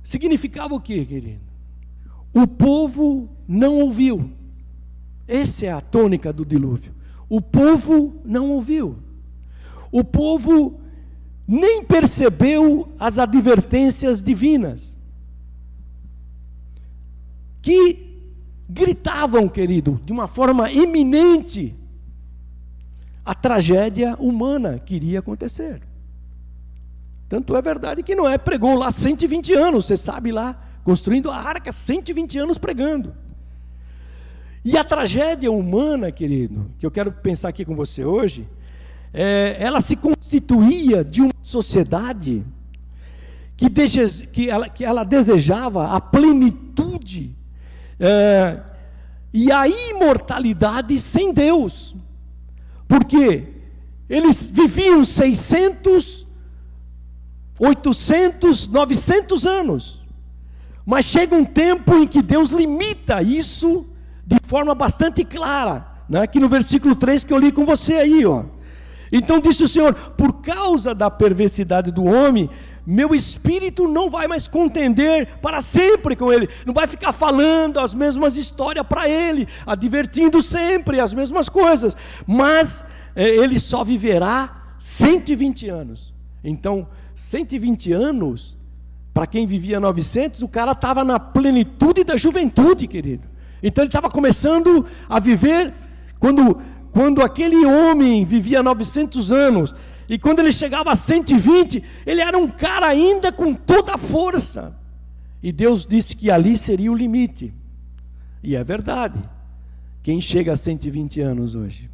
Significava 0.04 0.74
o 0.74 0.82
que, 0.82 1.06
querido? 1.06 1.42
O 2.34 2.46
povo 2.48 3.30
não 3.48 3.80
ouviu. 3.80 4.32
Essa 5.28 5.68
é 5.68 5.72
a 5.72 5.82
tônica 5.82 6.34
do 6.34 6.46
dilúvio. 6.46 6.94
O 7.28 7.39
povo 7.39 8.20
não 8.25 8.51
ouviu. 8.51 8.98
O 9.92 10.04
povo 10.04 10.80
nem 11.48 11.84
percebeu 11.84 12.92
as 13.00 13.18
advertências 13.18 14.22
divinas. 14.22 15.00
Que 17.62 18.09
gritavam, 18.70 19.50
querido, 19.50 20.00
de 20.06 20.14
uma 20.14 20.28
forma 20.28 20.72
iminente, 20.72 21.76
a 23.26 23.34
tragédia 23.34 24.16
humana 24.20 24.78
que 24.78 24.96
iria 24.96 25.20
acontecer. 25.20 25.82
Tanto 27.28 27.56
é 27.56 27.62
verdade 27.62 28.04
que 28.04 28.16
Noé 28.16 28.38
pregou 28.38 28.76
lá 28.76 28.92
120 28.92 29.54
anos, 29.54 29.86
você 29.86 29.98
sabe 29.98 30.32
lá, 30.32 30.62
construindo 30.84 31.32
a 31.32 31.36
arca, 31.36 31.72
120 31.72 32.38
anos 32.38 32.58
pregando. 32.58 33.14
E 34.64 34.78
a 34.78 34.84
tragédia 34.84 35.52
humana, 35.52 36.12
querido, 36.12 36.72
que 36.78 36.86
eu 36.86 36.92
quero 36.92 37.12
pensar 37.12 37.50
aqui 37.50 37.66
com 37.66 37.76
você 37.76 38.04
hoje, 38.04 38.48
é, 39.14 39.58
ela 39.60 39.82
se 39.82 39.96
constituía 39.96 41.04
de 41.04 41.22
uma 41.22 41.34
sociedade 41.42 42.44
que, 43.56 43.70
deseja, 43.70 44.26
que, 44.28 44.50
ela, 44.50 44.70
que 44.70 44.86
ela 44.86 45.04
desejava 45.04 45.96
a 45.96 46.02
plenitude 46.02 46.88
é, 48.00 48.60
e 49.34 49.51
a 49.51 49.68
imortalidade 49.68 51.00
sem 51.00 51.34
Deus. 51.34 51.96
Porque 52.88 53.48
eles 54.10 54.50
viviam 54.50 55.06
600, 55.06 56.25
800, 57.60 58.68
900 58.68 59.46
anos. 59.46 60.01
Mas 60.86 61.06
chega 61.06 61.36
um 61.36 61.46
tempo 61.46 61.94
em 61.96 62.08
que 62.08 62.22
Deus 62.22 62.50
limita 62.50 63.22
isso 63.22 63.86
de 64.25 64.38
forma 64.44 64.74
bastante 64.74 65.24
clara, 65.24 65.86
né? 66.08 66.22
aqui 66.22 66.39
no 66.39 66.50
versículo 66.50 66.96
3 66.96 67.24
que 67.24 67.34
eu 67.34 67.38
li 67.38 67.51
com 67.51 67.65
você 67.65 67.96
aí, 67.96 68.25
ó. 68.25 68.46
Então 69.12 69.39
disse 69.39 69.63
o 69.63 69.68
Senhor: 69.68 69.94
por 69.94 70.41
causa 70.41 70.94
da 70.94 71.10
perversidade 71.10 71.91
do 71.91 72.03
homem, 72.06 72.50
meu 72.89 73.13
espírito 73.13 73.88
não 73.88 74.10
vai 74.10 74.27
mais 74.27 74.48
contender 74.48 75.38
para 75.43 75.62
sempre 75.62 76.15
com 76.15 76.34
ele, 76.34 76.50
não 76.65 76.74
vai 76.74 76.88
ficar 76.88 77.12
falando 77.12 77.79
as 77.79 77.93
mesmas 77.93 78.36
histórias 78.36 78.84
para 78.88 79.08
ele, 79.08 79.48
advertindo 79.63 80.41
sempre 80.41 81.00
as 81.00 81.13
mesmas 81.13 81.50
coisas, 81.50 81.96
mas 82.25 82.84
é, 83.15 83.29
ele 83.29 83.60
só 83.60 83.84
viverá 83.84 84.74
120 84.79 85.69
anos. 85.69 86.15
Então, 86.43 86.88
120 87.13 87.91
anos, 87.93 88.58
para 89.13 89.27
quem 89.27 89.46
vivia 89.46 89.79
900, 89.79 90.41
o 90.41 90.48
cara 90.48 90.72
estava 90.72 91.03
na 91.03 91.19
plenitude 91.19 92.03
da 92.03 92.17
juventude, 92.17 92.88
querido. 92.88 93.27
Então 93.62 93.84
ele 93.84 93.89
estava 93.89 94.10
começando 94.10 94.84
a 95.08 95.19
viver 95.19 95.74
quando 96.19 96.60
quando 96.91 97.22
aquele 97.22 97.65
homem 97.67 98.25
vivia 98.25 98.63
900 98.63 99.31
anos 99.31 99.75
e 100.10 100.18
quando 100.18 100.39
ele 100.39 100.51
chegava 100.51 100.92
a 100.92 100.96
120, 100.96 101.84
ele 102.04 102.22
era 102.22 102.36
um 102.36 102.50
cara 102.50 102.88
ainda 102.88 103.32
com 103.32 103.54
toda 103.54 103.94
a 103.94 103.98
força. 103.98 104.75
E 105.42 105.51
Deus 105.51 105.86
disse 105.86 106.16
que 106.16 106.32
ali 106.32 106.58
seria 106.58 106.92
o 106.92 106.96
limite. 106.96 107.54
E 108.42 108.56
é 108.56 108.63
verdade. 108.63 109.20
Quem 110.01 110.20
chega 110.20 110.54
a 110.54 110.58
120 110.58 111.22
anos 111.22 111.54
hoje? 111.54 111.89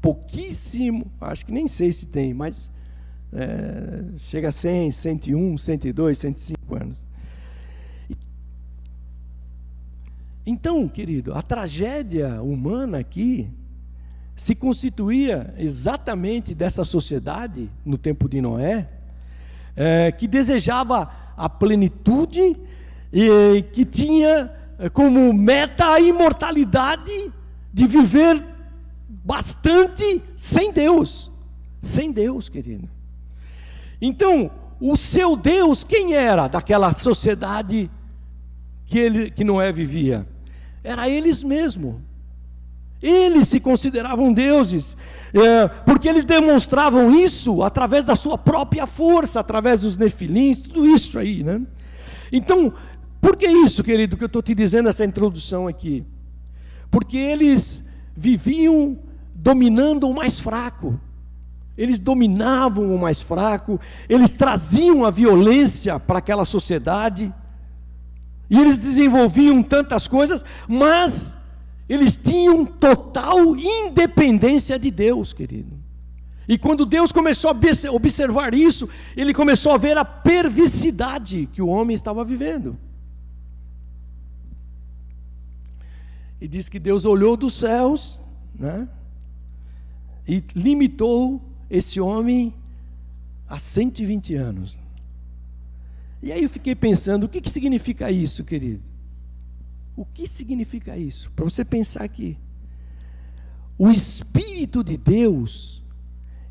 Pouquíssimo, 0.00 1.10
acho 1.20 1.44
que 1.44 1.52
nem 1.52 1.66
sei 1.66 1.90
se 1.90 2.06
tem, 2.06 2.32
mas 2.32 2.70
é, 3.32 4.04
chega 4.18 4.48
a 4.48 4.52
100, 4.52 4.92
101, 4.92 5.58
102, 5.58 6.18
105 6.18 6.74
anos. 6.76 7.06
Então, 10.46 10.88
querido, 10.88 11.34
a 11.34 11.42
tragédia 11.42 12.40
humana 12.40 12.98
aqui 12.98 13.50
se 14.38 14.54
constituía 14.54 15.52
exatamente 15.58 16.54
dessa 16.54 16.84
sociedade, 16.84 17.68
no 17.84 17.98
tempo 17.98 18.28
de 18.28 18.40
Noé, 18.40 18.88
é, 19.74 20.12
que 20.12 20.28
desejava 20.28 21.10
a 21.36 21.48
plenitude 21.48 22.56
e 23.12 23.64
que 23.72 23.84
tinha 23.84 24.48
é, 24.78 24.88
como 24.88 25.32
meta 25.32 25.92
a 25.92 26.00
imortalidade 26.00 27.32
de 27.74 27.86
viver 27.88 28.40
bastante 29.08 30.22
sem 30.36 30.72
Deus. 30.72 31.32
Sem 31.82 32.12
Deus, 32.12 32.48
querido. 32.48 32.88
Então, 34.00 34.52
o 34.80 34.96
seu 34.96 35.34
Deus, 35.34 35.82
quem 35.82 36.14
era 36.14 36.46
daquela 36.46 36.92
sociedade 36.92 37.90
que, 38.86 39.00
ele, 39.00 39.30
que 39.32 39.42
Noé 39.42 39.72
vivia? 39.72 40.24
Era 40.84 41.08
eles 41.08 41.42
mesmos. 41.42 41.96
Eles 43.00 43.48
se 43.48 43.60
consideravam 43.60 44.32
deuses, 44.32 44.96
é, 45.32 45.68
porque 45.84 46.08
eles 46.08 46.24
demonstravam 46.24 47.14
isso 47.14 47.62
através 47.62 48.04
da 48.04 48.16
sua 48.16 48.36
própria 48.36 48.86
força, 48.86 49.38
através 49.38 49.82
dos 49.82 49.96
nefilins, 49.96 50.58
tudo 50.58 50.86
isso 50.86 51.18
aí, 51.18 51.44
né? 51.44 51.60
Então, 52.32 52.72
por 53.20 53.36
que 53.36 53.46
isso, 53.46 53.84
querido, 53.84 54.16
que 54.16 54.24
eu 54.24 54.26
estou 54.26 54.42
te 54.42 54.54
dizendo 54.54 54.88
essa 54.88 55.04
introdução 55.04 55.68
aqui? 55.68 56.04
Porque 56.90 57.16
eles 57.16 57.84
viviam 58.16 58.98
dominando 59.32 60.08
o 60.08 60.14
mais 60.14 60.40
fraco, 60.40 60.98
eles 61.76 62.00
dominavam 62.00 62.92
o 62.92 62.98
mais 62.98 63.22
fraco, 63.22 63.80
eles 64.08 64.30
traziam 64.32 65.04
a 65.04 65.10
violência 65.10 66.00
para 66.00 66.18
aquela 66.18 66.44
sociedade, 66.44 67.32
e 68.50 68.58
eles 68.58 68.76
desenvolviam 68.76 69.62
tantas 69.62 70.08
coisas, 70.08 70.44
mas 70.66 71.37
eles 71.88 72.16
tinham 72.16 72.66
total 72.66 73.56
independência 73.56 74.78
de 74.78 74.90
Deus, 74.90 75.32
querido. 75.32 75.78
E 76.46 76.56
quando 76.56 76.86
Deus 76.86 77.12
começou 77.12 77.50
a 77.50 77.92
observar 77.92 78.54
isso, 78.54 78.88
ele 79.16 79.34
começou 79.34 79.72
a 79.72 79.78
ver 79.78 79.98
a 79.98 80.04
perversidade 80.04 81.48
que 81.52 81.60
o 81.60 81.68
homem 81.68 81.94
estava 81.94 82.24
vivendo. 82.24 82.78
E 86.40 86.48
diz 86.48 86.68
que 86.68 86.78
Deus 86.78 87.04
olhou 87.04 87.36
dos 87.36 87.54
céus, 87.54 88.20
né? 88.54 88.88
E 90.26 90.42
limitou 90.54 91.42
esse 91.68 92.00
homem 92.00 92.54
a 93.46 93.58
120 93.58 94.34
anos. 94.34 94.78
E 96.22 96.32
aí 96.32 96.42
eu 96.42 96.50
fiquei 96.50 96.74
pensando, 96.74 97.24
o 97.24 97.28
que, 97.28 97.40
que 97.40 97.50
significa 97.50 98.10
isso, 98.10 98.42
querido? 98.44 98.87
O 99.98 100.04
que 100.04 100.28
significa 100.28 100.96
isso? 100.96 101.28
Para 101.32 101.44
você 101.44 101.64
pensar 101.64 102.04
aqui. 102.04 102.38
O 103.76 103.90
Espírito 103.90 104.84
de 104.84 104.96
Deus 104.96 105.82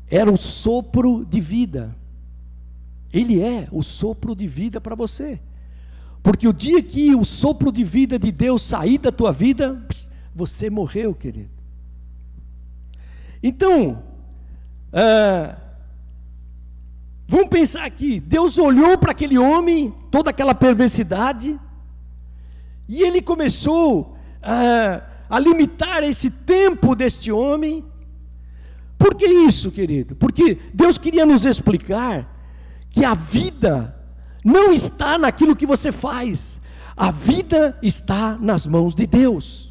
era 0.06 0.30
o 0.30 0.36
sopro 0.36 1.24
de 1.24 1.40
vida. 1.40 1.96
Ele 3.10 3.40
é 3.40 3.66
o 3.72 3.82
sopro 3.82 4.36
de 4.36 4.46
vida 4.46 4.82
para 4.82 4.94
você. 4.94 5.40
Porque 6.22 6.46
o 6.46 6.52
dia 6.52 6.82
que 6.82 7.14
o 7.14 7.24
sopro 7.24 7.72
de 7.72 7.82
vida 7.84 8.18
de 8.18 8.30
Deus 8.30 8.60
sair 8.60 8.98
da 8.98 9.10
tua 9.10 9.32
vida, 9.32 9.82
você 10.34 10.68
morreu, 10.68 11.14
querido. 11.14 11.48
Então, 13.42 14.02
ah, 14.92 15.56
vamos 17.26 17.48
pensar 17.48 17.86
aqui: 17.86 18.20
Deus 18.20 18.58
olhou 18.58 18.98
para 18.98 19.12
aquele 19.12 19.38
homem, 19.38 19.94
toda 20.10 20.28
aquela 20.28 20.54
perversidade, 20.54 21.58
e 22.88 23.02
ele 23.02 23.20
começou 23.20 24.16
a, 24.42 25.02
a 25.28 25.38
limitar 25.38 26.02
esse 26.02 26.30
tempo 26.30 26.94
deste 26.94 27.30
homem. 27.30 27.84
Por 28.96 29.14
que 29.14 29.26
isso, 29.26 29.70
querido? 29.70 30.16
Porque 30.16 30.58
Deus 30.72 30.96
queria 30.96 31.26
nos 31.26 31.44
explicar 31.44 32.34
que 32.90 33.04
a 33.04 33.14
vida 33.14 33.94
não 34.44 34.72
está 34.72 35.18
naquilo 35.18 35.54
que 35.54 35.66
você 35.66 35.92
faz, 35.92 36.60
a 36.96 37.10
vida 37.10 37.78
está 37.82 38.36
nas 38.40 38.66
mãos 38.66 38.94
de 38.94 39.06
Deus. 39.06 39.67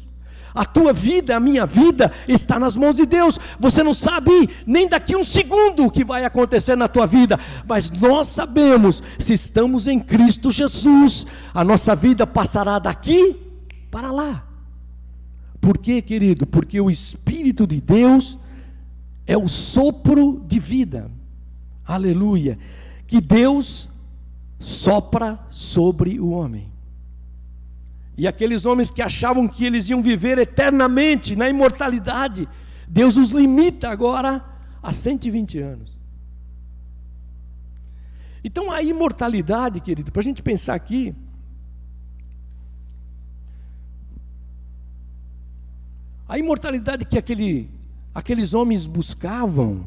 A 0.58 0.64
tua 0.64 0.92
vida, 0.92 1.36
a 1.36 1.38
minha 1.38 1.64
vida 1.64 2.10
está 2.26 2.58
nas 2.58 2.74
mãos 2.74 2.96
de 2.96 3.06
Deus. 3.06 3.38
Você 3.60 3.80
não 3.80 3.94
sabe 3.94 4.50
nem 4.66 4.88
daqui 4.88 5.14
um 5.14 5.22
segundo 5.22 5.86
o 5.86 5.90
que 5.90 6.04
vai 6.04 6.24
acontecer 6.24 6.74
na 6.74 6.88
tua 6.88 7.06
vida, 7.06 7.38
mas 7.64 7.92
nós 7.92 8.26
sabemos, 8.26 9.00
se 9.20 9.34
estamos 9.34 9.86
em 9.86 10.00
Cristo 10.00 10.50
Jesus, 10.50 11.24
a 11.54 11.62
nossa 11.62 11.94
vida 11.94 12.26
passará 12.26 12.80
daqui 12.80 13.36
para 13.88 14.10
lá. 14.10 14.44
Por 15.60 15.78
quê, 15.78 16.02
querido? 16.02 16.44
Porque 16.44 16.80
o 16.80 16.90
Espírito 16.90 17.64
de 17.64 17.80
Deus 17.80 18.36
é 19.28 19.38
o 19.38 19.46
sopro 19.46 20.44
de 20.44 20.58
vida. 20.58 21.08
Aleluia. 21.86 22.58
Que 23.06 23.20
Deus 23.20 23.88
sopra 24.58 25.38
sobre 25.50 26.18
o 26.18 26.30
homem. 26.30 26.68
E 28.18 28.26
aqueles 28.26 28.66
homens 28.66 28.90
que 28.90 29.00
achavam 29.00 29.46
que 29.46 29.64
eles 29.64 29.88
iam 29.88 30.02
viver 30.02 30.38
eternamente 30.38 31.36
na 31.36 31.48
imortalidade, 31.48 32.48
Deus 32.88 33.16
os 33.16 33.30
limita 33.30 33.88
agora 33.88 34.44
a 34.82 34.92
120 34.92 35.60
anos. 35.60 35.96
Então 38.42 38.72
a 38.72 38.82
imortalidade, 38.82 39.78
querido, 39.80 40.10
para 40.10 40.20
a 40.20 40.24
gente 40.24 40.42
pensar 40.42 40.74
aqui, 40.74 41.14
a 46.28 46.36
imortalidade 46.40 47.04
que 47.04 47.18
aquele, 47.18 47.70
aqueles 48.12 48.52
homens 48.52 48.84
buscavam, 48.84 49.86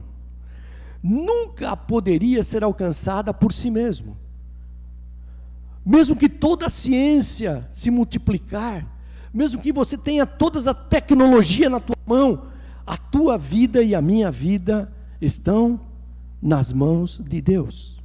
nunca 1.04 1.76
poderia 1.76 2.42
ser 2.44 2.64
alcançada 2.64 3.34
por 3.34 3.52
si 3.52 3.70
mesmo. 3.70 4.16
Mesmo 5.86 6.16
que 6.16 6.30
toda 6.30 6.68
a 6.68 6.70
ciência 6.70 7.68
se 7.72 7.90
multiplicar, 7.90 8.86
mesmo 9.34 9.62
que 9.62 9.72
você 9.72 9.98
tenha 9.98 10.26
toda 10.26 10.70
a 10.70 10.74
tecnologia 10.74 11.70
na 11.70 11.80
tua 11.80 11.96
mão, 12.06 12.44
a 12.86 12.98
tua 12.98 13.38
vida 13.38 13.82
e 13.82 13.96
a 13.96 14.02
minha 14.02 14.30
vida 14.30 14.92
estão 15.20 15.80
nas 16.42 16.72
mãos 16.72 17.22
de 17.24 17.42
Deus. 17.42 18.02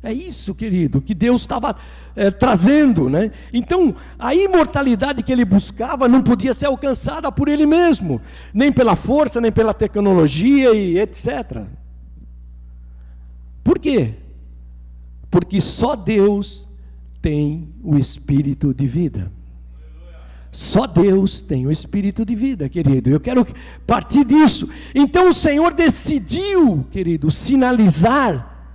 É 0.00 0.12
isso, 0.12 0.54
querido, 0.54 1.00
que 1.00 1.12
Deus 1.12 1.40
estava 1.40 1.74
é, 2.14 2.30
trazendo, 2.30 3.10
né? 3.10 3.32
Então, 3.52 3.96
a 4.16 4.32
imortalidade 4.32 5.24
que 5.24 5.32
ele 5.32 5.44
buscava 5.44 6.06
não 6.06 6.22
podia 6.22 6.54
ser 6.54 6.66
alcançada 6.66 7.32
por 7.32 7.48
ele 7.48 7.66
mesmo, 7.66 8.20
nem 8.54 8.70
pela 8.70 8.94
força, 8.94 9.40
nem 9.40 9.50
pela 9.50 9.74
tecnologia 9.74 10.72
e 10.72 11.00
etc. 11.00 11.64
Por 13.64 13.78
quê? 13.78 14.14
Porque 15.28 15.60
só 15.60 15.96
Deus 15.96 16.67
tem 17.28 17.68
o 17.84 17.98
espírito 17.98 18.72
de 18.72 18.86
vida. 18.86 19.30
Só 20.50 20.86
Deus 20.86 21.42
tem 21.42 21.66
o 21.66 21.70
espírito 21.70 22.24
de 22.24 22.34
vida, 22.34 22.70
querido. 22.70 23.10
Eu 23.10 23.20
quero 23.20 23.46
partir 23.86 24.24
disso. 24.24 24.70
Então 24.94 25.28
o 25.28 25.32
Senhor 25.34 25.74
decidiu, 25.74 26.86
querido, 26.90 27.30
sinalizar 27.30 28.72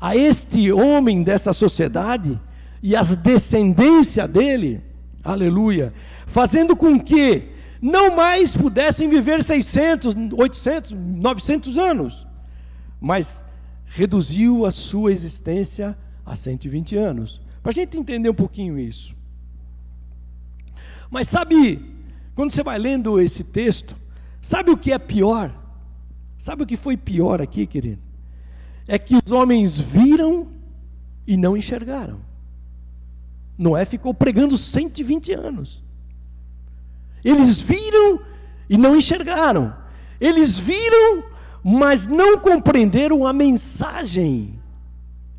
a 0.00 0.14
este 0.14 0.70
homem 0.70 1.24
dessa 1.24 1.52
sociedade 1.52 2.40
e 2.80 2.94
as 2.94 3.16
descendências 3.16 4.30
dele, 4.30 4.80
aleluia, 5.24 5.92
fazendo 6.24 6.76
com 6.76 7.00
que 7.00 7.48
não 7.82 8.14
mais 8.14 8.56
pudessem 8.56 9.08
viver 9.08 9.42
600, 9.42 10.14
800, 10.36 10.92
900 10.92 11.78
anos, 11.78 12.28
mas 13.00 13.42
reduziu 13.86 14.64
a 14.64 14.70
sua 14.70 15.10
existência 15.10 15.98
a 16.24 16.36
120 16.36 16.96
anos. 16.96 17.47
Para 17.68 17.72
a 17.72 17.84
gente 17.84 17.98
entender 17.98 18.30
um 18.30 18.34
pouquinho 18.34 18.78
isso. 18.78 19.14
Mas 21.10 21.28
sabe, 21.28 21.84
quando 22.34 22.50
você 22.50 22.62
vai 22.62 22.78
lendo 22.78 23.20
esse 23.20 23.44
texto, 23.44 23.94
sabe 24.40 24.70
o 24.70 24.76
que 24.78 24.90
é 24.90 24.98
pior? 24.98 25.54
Sabe 26.38 26.62
o 26.62 26.66
que 26.66 26.78
foi 26.78 26.96
pior 26.96 27.42
aqui, 27.42 27.66
querido? 27.66 28.00
É 28.86 28.98
que 28.98 29.14
os 29.22 29.30
homens 29.30 29.78
viram 29.78 30.48
e 31.26 31.36
não 31.36 31.58
enxergaram. 31.58 32.20
Noé 33.58 33.84
ficou 33.84 34.14
pregando 34.14 34.56
120 34.56 35.34
anos. 35.34 35.84
Eles 37.22 37.60
viram 37.60 38.22
e 38.66 38.78
não 38.78 38.96
enxergaram. 38.96 39.76
Eles 40.18 40.58
viram, 40.58 41.22
mas 41.62 42.06
não 42.06 42.38
compreenderam 42.38 43.26
a 43.26 43.32
mensagem 43.34 44.58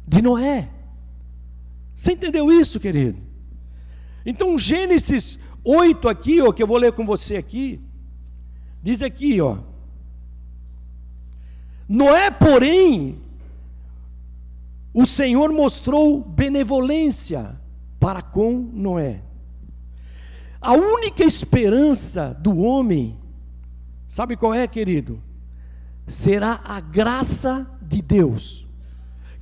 de 0.07 0.21
Noé. 0.21 0.69
Você 1.99 2.13
entendeu 2.13 2.49
isso, 2.49 2.79
querido? 2.79 3.21
Então, 4.25 4.57
Gênesis 4.57 5.37
8 5.65 6.07
aqui, 6.07 6.41
ó, 6.41 6.49
que 6.53 6.63
eu 6.63 6.67
vou 6.67 6.77
ler 6.77 6.93
com 6.93 7.05
você 7.05 7.35
aqui, 7.35 7.77
diz 8.81 9.03
aqui, 9.03 9.41
ó. 9.41 9.57
Noé, 11.89 12.31
porém, 12.31 13.19
o 14.93 15.05
Senhor 15.05 15.51
mostrou 15.51 16.23
benevolência 16.23 17.59
para 17.99 18.21
com 18.21 18.53
Noé. 18.53 19.21
A 20.61 20.71
única 20.71 21.25
esperança 21.25 22.33
do 22.33 22.59
homem, 22.59 23.17
sabe 24.07 24.37
qual 24.37 24.53
é, 24.53 24.65
querido? 24.69 25.21
Será 26.07 26.61
a 26.63 26.79
graça 26.79 27.69
de 27.81 28.01
Deus 28.01 28.68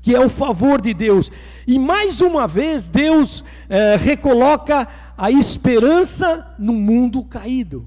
que 0.08 0.16
é 0.16 0.26
o 0.26 0.30
favor 0.30 0.80
de 0.80 0.94
Deus. 0.94 1.30
E 1.68 1.78
mais 1.78 2.22
uma 2.22 2.48
vez, 2.48 2.88
Deus 2.88 3.44
é, 3.68 3.98
recoloca 3.98 4.88
a 5.18 5.30
esperança 5.30 6.56
no 6.58 6.72
mundo 6.72 7.26
caído. 7.26 7.86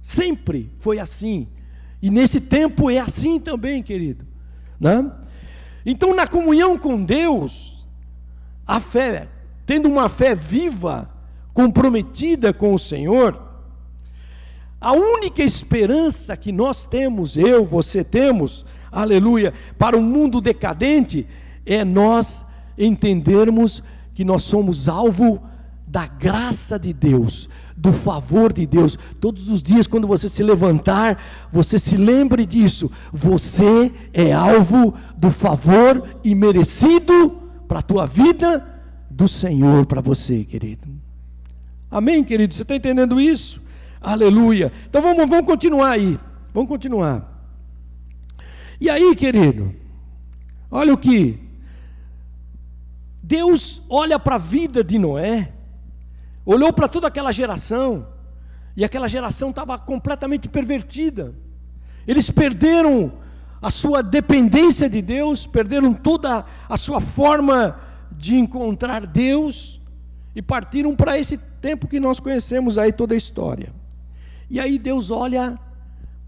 Sempre 0.00 0.72
foi 0.78 0.98
assim. 0.98 1.46
E 2.00 2.08
nesse 2.08 2.40
tempo 2.40 2.90
é 2.90 2.98
assim 2.98 3.38
também, 3.38 3.82
querido. 3.82 4.26
Né? 4.80 5.12
Então, 5.84 6.14
na 6.14 6.26
comunhão 6.26 6.78
com 6.78 7.04
Deus, 7.04 7.86
a 8.66 8.80
fé, 8.80 9.28
tendo 9.66 9.86
uma 9.86 10.08
fé 10.08 10.34
viva, 10.34 11.10
comprometida 11.52 12.54
com 12.54 12.72
o 12.72 12.78
Senhor, 12.78 13.38
a 14.80 14.94
única 14.94 15.42
esperança 15.42 16.34
que 16.38 16.52
nós 16.52 16.86
temos, 16.86 17.36
eu, 17.36 17.66
você 17.66 18.02
temos, 18.02 18.64
aleluia, 18.90 19.52
para 19.76 19.94
um 19.94 20.02
mundo 20.02 20.40
decadente, 20.40 21.26
é 21.70 21.84
nós 21.84 22.44
entendermos 22.76 23.80
que 24.12 24.24
nós 24.24 24.42
somos 24.42 24.88
alvo 24.88 25.40
da 25.86 26.04
graça 26.06 26.76
de 26.76 26.92
Deus, 26.92 27.48
do 27.76 27.92
favor 27.92 28.52
de 28.52 28.66
Deus. 28.66 28.98
Todos 29.20 29.48
os 29.48 29.62
dias, 29.62 29.86
quando 29.86 30.06
você 30.06 30.28
se 30.28 30.42
levantar, 30.42 31.22
você 31.52 31.78
se 31.78 31.96
lembre 31.96 32.44
disso. 32.44 32.90
Você 33.12 33.92
é 34.12 34.32
alvo 34.32 34.94
do 35.16 35.30
favor 35.30 36.08
imerecido 36.24 37.38
para 37.68 37.78
a 37.78 37.82
tua 37.82 38.04
vida 38.04 38.66
do 39.08 39.28
Senhor 39.28 39.86
para 39.86 40.00
você, 40.00 40.42
querido. 40.44 40.88
Amém, 41.88 42.24
querido? 42.24 42.52
Você 42.52 42.62
está 42.62 42.74
entendendo 42.74 43.20
isso? 43.20 43.62
Aleluia. 44.00 44.72
Então 44.88 45.00
vamos, 45.00 45.28
vamos 45.28 45.46
continuar 45.46 45.90
aí. 45.90 46.18
Vamos 46.52 46.68
continuar. 46.68 47.28
E 48.80 48.90
aí, 48.90 49.14
querido, 49.14 49.72
olha 50.68 50.92
o 50.92 50.98
que 50.98 51.49
Deus 53.30 53.80
olha 53.88 54.18
para 54.18 54.34
a 54.34 54.38
vida 54.38 54.82
de 54.82 54.98
Noé, 54.98 55.52
olhou 56.44 56.72
para 56.72 56.88
toda 56.88 57.06
aquela 57.06 57.30
geração, 57.30 58.08
e 58.76 58.84
aquela 58.84 59.06
geração 59.06 59.50
estava 59.50 59.78
completamente 59.78 60.48
pervertida. 60.48 61.32
Eles 62.08 62.28
perderam 62.28 63.12
a 63.62 63.70
sua 63.70 64.02
dependência 64.02 64.90
de 64.90 65.00
Deus, 65.00 65.46
perderam 65.46 65.94
toda 65.94 66.44
a 66.68 66.76
sua 66.76 67.00
forma 67.00 67.78
de 68.10 68.34
encontrar 68.34 69.06
Deus 69.06 69.80
e 70.34 70.42
partiram 70.42 70.96
para 70.96 71.16
esse 71.16 71.38
tempo 71.38 71.86
que 71.86 72.00
nós 72.00 72.18
conhecemos 72.18 72.76
aí 72.76 72.92
toda 72.92 73.14
a 73.14 73.16
história. 73.16 73.72
E 74.50 74.58
aí 74.58 74.76
Deus 74.76 75.08
olha 75.08 75.56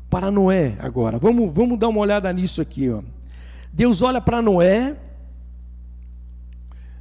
para 0.09 0.31
Noé 0.31 0.77
agora. 0.79 1.19
Vamos, 1.19 1.53
vamos 1.53 1.77
dar 1.81 1.89
uma 1.89 1.99
olhada 1.99 2.33
nisso 2.33 2.63
aqui, 2.63 2.89
ó. 2.91 3.03
Deus 3.73 4.03
olha 4.03 4.21
para 4.21 4.41
Noé 4.41 4.97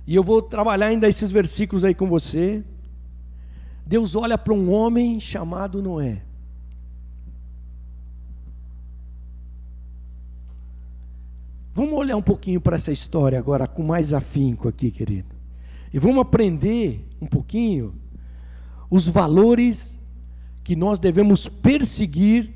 e 0.05 0.15
eu 0.15 0.23
vou 0.23 0.41
trabalhar 0.41 0.87
ainda 0.87 1.07
esses 1.07 1.29
versículos 1.31 1.83
aí 1.83 1.93
com 1.93 2.07
você. 2.07 2.63
Deus 3.85 4.15
olha 4.15 4.37
para 4.37 4.53
um 4.53 4.71
homem 4.71 5.19
chamado 5.19 5.81
Noé. 5.81 6.23
Vamos 11.73 11.93
olhar 11.93 12.17
um 12.17 12.21
pouquinho 12.21 12.59
para 12.59 12.75
essa 12.75 12.91
história 12.91 13.39
agora 13.39 13.67
com 13.67 13.81
mais 13.81 14.13
afinco 14.13 14.67
aqui, 14.67 14.91
querido. 14.91 15.35
E 15.93 15.99
vamos 15.99 16.19
aprender 16.19 17.07
um 17.21 17.27
pouquinho 17.27 17.93
os 18.89 19.07
valores 19.07 19.99
que 20.63 20.75
nós 20.75 20.99
devemos 20.99 21.47
perseguir 21.47 22.53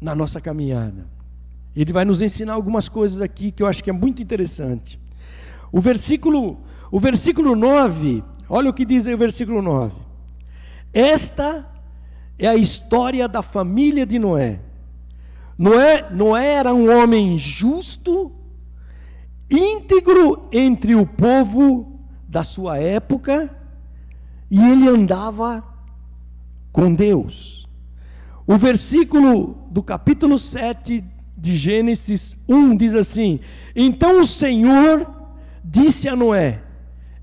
na 0.00 0.14
nossa 0.14 0.40
caminhada. 0.40 1.06
Ele 1.74 1.92
vai 1.92 2.04
nos 2.04 2.20
ensinar 2.20 2.54
algumas 2.54 2.88
coisas 2.88 3.20
aqui 3.20 3.50
que 3.50 3.62
eu 3.62 3.66
acho 3.66 3.82
que 3.82 3.90
é 3.90 3.92
muito 3.92 4.22
interessante. 4.22 5.00
O 5.72 5.80
versículo, 5.80 6.58
o 6.90 6.98
versículo 6.98 7.54
9, 7.54 8.24
olha 8.48 8.70
o 8.70 8.74
que 8.74 8.84
diz 8.84 9.06
aí 9.06 9.14
o 9.14 9.18
versículo 9.18 9.62
9. 9.62 9.94
Esta 10.92 11.66
é 12.38 12.48
a 12.48 12.56
história 12.56 13.28
da 13.28 13.42
família 13.42 14.04
de 14.04 14.18
Noé. 14.18 14.60
Noé, 15.56 16.10
Noé 16.10 16.54
era 16.54 16.74
um 16.74 16.90
homem 16.90 17.36
justo, 17.36 18.32
íntegro 19.50 20.48
entre 20.50 20.94
o 20.94 21.06
povo 21.06 22.00
da 22.26 22.42
sua 22.42 22.78
época, 22.78 23.54
e 24.50 24.58
ele 24.58 24.88
andava 24.88 25.62
com 26.72 26.92
Deus. 26.94 27.68
O 28.46 28.56
versículo 28.56 29.68
do 29.70 29.82
capítulo 29.82 30.38
7 30.38 31.04
de 31.36 31.56
Gênesis 31.56 32.36
1 32.48 32.76
diz 32.76 32.94
assim: 32.94 33.38
Então 33.76 34.20
o 34.20 34.26
Senhor 34.26 35.19
disse 35.64 36.08
a 36.08 36.16
Noé: 36.16 36.62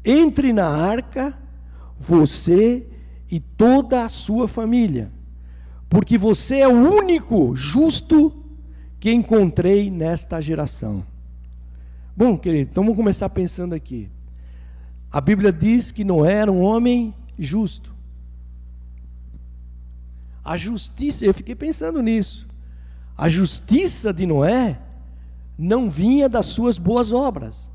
Entre 0.04 0.54
na 0.54 0.68
arca, 0.68 1.38
você 1.98 2.88
e 3.30 3.40
toda 3.40 4.06
a 4.06 4.10
sua 4.10 4.48
família, 4.48 5.12
porque 5.90 6.18
você 6.18 6.60
é 6.60 6.68
o 6.68 6.72
único 6.72 7.56
justo 7.56 8.34
que 9.00 9.12
encontrei 9.12 9.90
nesta 9.90 10.42
geração. 10.42 11.04
Bom, 12.16 12.38
querido, 12.38 12.72
então 12.72 12.84
vamos 12.84 12.98
começar 12.98 13.30
pensando 13.30 13.76
aqui. 13.76 14.10
A 15.12 15.22
Bíblia 15.22 15.52
diz 15.52 15.92
que 15.92 16.04
Noé 16.04 16.34
era 16.34 16.52
um 16.52 16.62
homem 16.62 17.14
justo. 17.38 17.96
A 20.44 20.58
justiça, 20.58 21.26
eu 21.26 21.34
fiquei 21.34 21.56
pensando 21.56 22.02
nisso. 22.02 22.48
A 23.18 23.30
justiça 23.30 24.14
de 24.14 24.26
Noé 24.26 24.80
não 25.58 25.90
vinha 25.90 26.30
das 26.30 26.48
suas 26.48 26.78
boas 26.78 27.12
obras. 27.12 27.72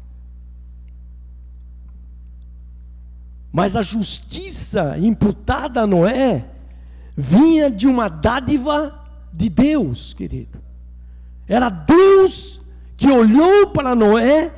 Mas 3.52 3.76
a 3.76 3.82
justiça 3.82 4.96
imputada 4.98 5.82
a 5.82 5.86
Noé 5.86 6.46
vinha 7.14 7.70
de 7.70 7.86
uma 7.86 8.08
dádiva 8.08 8.98
de 9.32 9.50
Deus, 9.50 10.14
querido. 10.14 10.60
Era 11.46 11.68
Deus 11.68 12.60
que 12.96 13.10
olhou 13.10 13.66
para 13.68 13.94
Noé 13.94 14.54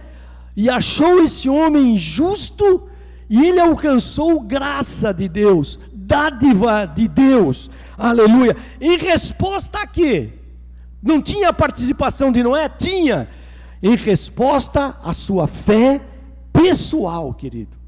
e 0.57 0.71
achou 0.71 1.21
esse 1.21 1.49
homem 1.49 1.99
justo 1.99 2.89
e 3.29 3.45
ele 3.45 3.59
alcançou 3.59 4.39
graça 4.41 5.13
de 5.13 5.29
Deus, 5.29 5.81
dádiva 5.93 6.87
de 6.87 7.09
Deus. 7.09 7.69
Aleluia. 7.99 8.57
Em 8.81 8.97
resposta 8.97 9.81
a 9.81 9.87
quê? 9.87 10.35
Não 11.03 11.21
tinha 11.21 11.53
participação 11.53 12.31
de 12.31 12.43
Noé? 12.43 12.69
Tinha. 12.69 13.29
Em 13.83 13.97
resposta 13.97 14.97
à 15.03 15.13
sua 15.13 15.47
fé 15.47 16.01
pessoal, 16.53 17.35
querido. 17.35 17.84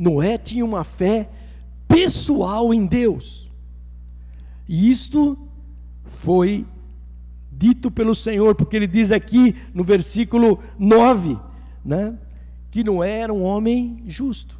Noé 0.00 0.38
tinha 0.38 0.64
uma 0.64 0.82
fé 0.82 1.28
pessoal 1.86 2.72
em 2.72 2.86
Deus. 2.86 3.50
E 4.66 4.90
isto 4.90 5.36
foi 6.06 6.66
dito 7.52 7.90
pelo 7.90 8.14
Senhor, 8.14 8.54
porque 8.54 8.76
ele 8.76 8.86
diz 8.86 9.12
aqui 9.12 9.54
no 9.74 9.84
versículo 9.84 10.58
9, 10.78 11.38
né, 11.84 12.18
que 12.70 12.82
Noé 12.82 13.18
era 13.18 13.34
um 13.34 13.42
homem 13.42 14.02
justo. 14.06 14.58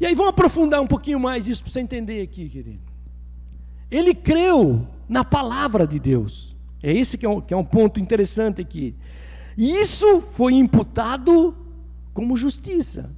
E 0.00 0.06
aí 0.06 0.14
vamos 0.14 0.30
aprofundar 0.30 0.80
um 0.80 0.86
pouquinho 0.86 1.20
mais 1.20 1.46
isso 1.46 1.62
para 1.62 1.72
você 1.72 1.80
entender 1.80 2.22
aqui, 2.22 2.48
querido. 2.48 2.80
Ele 3.90 4.14
creu 4.14 4.88
na 5.06 5.22
palavra 5.22 5.86
de 5.86 5.98
Deus. 5.98 6.56
É 6.82 6.90
esse 6.90 7.18
que 7.18 7.26
é 7.26 7.28
um, 7.28 7.38
que 7.38 7.52
é 7.52 7.56
um 7.56 7.64
ponto 7.64 8.00
interessante 8.00 8.62
aqui. 8.62 8.94
E 9.58 9.72
isso 9.78 10.22
foi 10.32 10.54
imputado 10.54 11.65
como 12.16 12.34
justiça. 12.34 13.14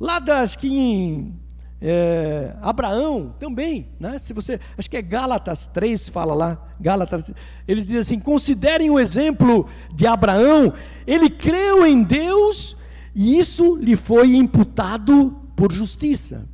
Lá 0.00 0.18
das 0.18 0.56
que 0.56 0.66
em 0.66 1.40
é, 1.80 2.52
Abraão 2.60 3.32
também, 3.38 3.90
né? 4.00 4.18
Se 4.18 4.32
você, 4.32 4.58
acho 4.76 4.90
que 4.90 4.96
é 4.96 5.02
Gálatas 5.02 5.68
3 5.68 6.08
fala 6.08 6.34
lá, 6.34 6.60
Gálatas, 6.80 7.32
eles 7.68 7.86
dizem 7.86 8.00
assim: 8.00 8.18
considerem 8.18 8.90
o 8.90 8.98
exemplo 8.98 9.68
de 9.94 10.04
Abraão, 10.04 10.72
ele 11.06 11.30
creu 11.30 11.86
em 11.86 12.02
Deus 12.02 12.76
e 13.14 13.38
isso 13.38 13.76
lhe 13.76 13.94
foi 13.94 14.34
imputado 14.34 15.40
por 15.54 15.70
justiça. 15.72 16.48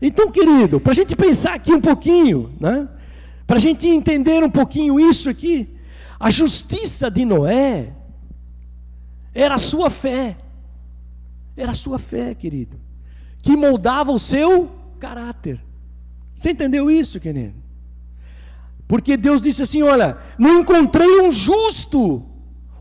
Então, 0.00 0.30
querido, 0.30 0.78
para 0.78 0.92
a 0.92 0.94
gente 0.94 1.16
pensar 1.16 1.54
aqui 1.54 1.72
um 1.72 1.80
pouquinho, 1.80 2.52
né? 2.60 2.88
Para 3.48 3.56
a 3.56 3.60
gente 3.60 3.88
entender 3.88 4.44
um 4.44 4.50
pouquinho 4.50 5.00
isso 5.00 5.28
aqui, 5.28 5.76
a 6.20 6.30
justiça 6.30 7.10
de 7.10 7.24
Noé 7.24 7.94
era 9.34 9.56
a 9.56 9.58
sua 9.58 9.90
fé. 9.90 10.36
Era 11.56 11.72
a 11.72 11.76
sua 11.76 11.98
fé, 11.98 12.34
querido, 12.34 12.78
que 13.42 13.56
moldava 13.56 14.12
o 14.12 14.18
seu 14.18 14.70
caráter. 14.98 15.60
Você 16.34 16.50
entendeu 16.50 16.90
isso, 16.90 17.18
querido? 17.18 17.54
Porque 18.86 19.16
Deus 19.16 19.40
disse 19.40 19.62
assim: 19.62 19.82
Olha, 19.82 20.18
não 20.38 20.60
encontrei 20.60 21.20
um 21.20 21.32
justo, 21.32 22.24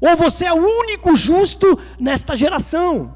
ou 0.01 0.17
você 0.17 0.45
é 0.45 0.53
o 0.53 0.57
único 0.57 1.15
justo 1.15 1.79
nesta 1.99 2.35
geração. 2.35 3.15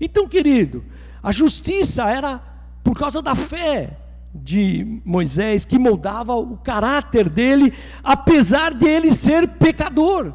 Então, 0.00 0.28
querido, 0.28 0.84
a 1.22 1.32
justiça 1.32 2.10
era 2.10 2.38
por 2.84 2.98
causa 2.98 3.22
da 3.22 3.34
fé 3.34 3.98
de 4.34 5.00
Moisés, 5.04 5.64
que 5.64 5.78
moldava 5.78 6.34
o 6.34 6.58
caráter 6.58 7.28
dele, 7.28 7.72
apesar 8.02 8.74
de 8.74 8.86
ele 8.86 9.14
ser 9.14 9.48
pecador. 9.48 10.34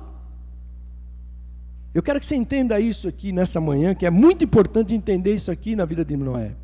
Eu 1.94 2.02
quero 2.02 2.20
que 2.20 2.26
você 2.26 2.36
entenda 2.36 2.80
isso 2.80 3.08
aqui 3.08 3.32
nessa 3.32 3.60
manhã, 3.60 3.94
que 3.94 4.06
é 4.06 4.10
muito 4.10 4.44
importante 4.44 4.96
entender 4.96 5.36
isso 5.36 5.52
aqui 5.52 5.76
na 5.76 5.84
vida 5.84 6.06
de 6.06 6.16
Noé. 6.16 6.56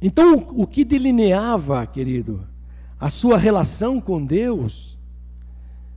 Então, 0.00 0.36
o, 0.36 0.62
o 0.62 0.66
que 0.66 0.84
delineava, 0.84 1.86
querido, 1.86 2.46
a 3.00 3.08
sua 3.08 3.38
relação 3.38 4.00
com 4.00 4.24
Deus 4.24 4.98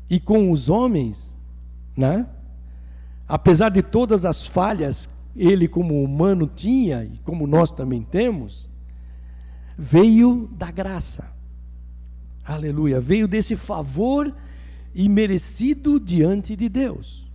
e 0.09 0.19
com 0.19 0.51
os 0.51 0.69
homens, 0.69 1.35
né? 1.97 2.25
Apesar 3.27 3.69
de 3.69 3.81
todas 3.81 4.23
as 4.23 4.45
falhas 4.45 5.09
ele 5.35 5.67
como 5.67 6.01
humano 6.01 6.47
tinha 6.47 7.03
e 7.03 7.17
como 7.19 7.45
nós 7.45 7.71
também 7.71 8.01
temos, 8.01 8.69
veio 9.77 10.49
da 10.53 10.71
graça. 10.71 11.33
Aleluia, 12.45 13.01
veio 13.01 13.27
desse 13.27 13.55
favor 13.55 14.33
e 14.95 15.10
merecido 15.10 15.99
diante 15.99 16.55
de 16.55 16.69
Deus. 16.69 17.29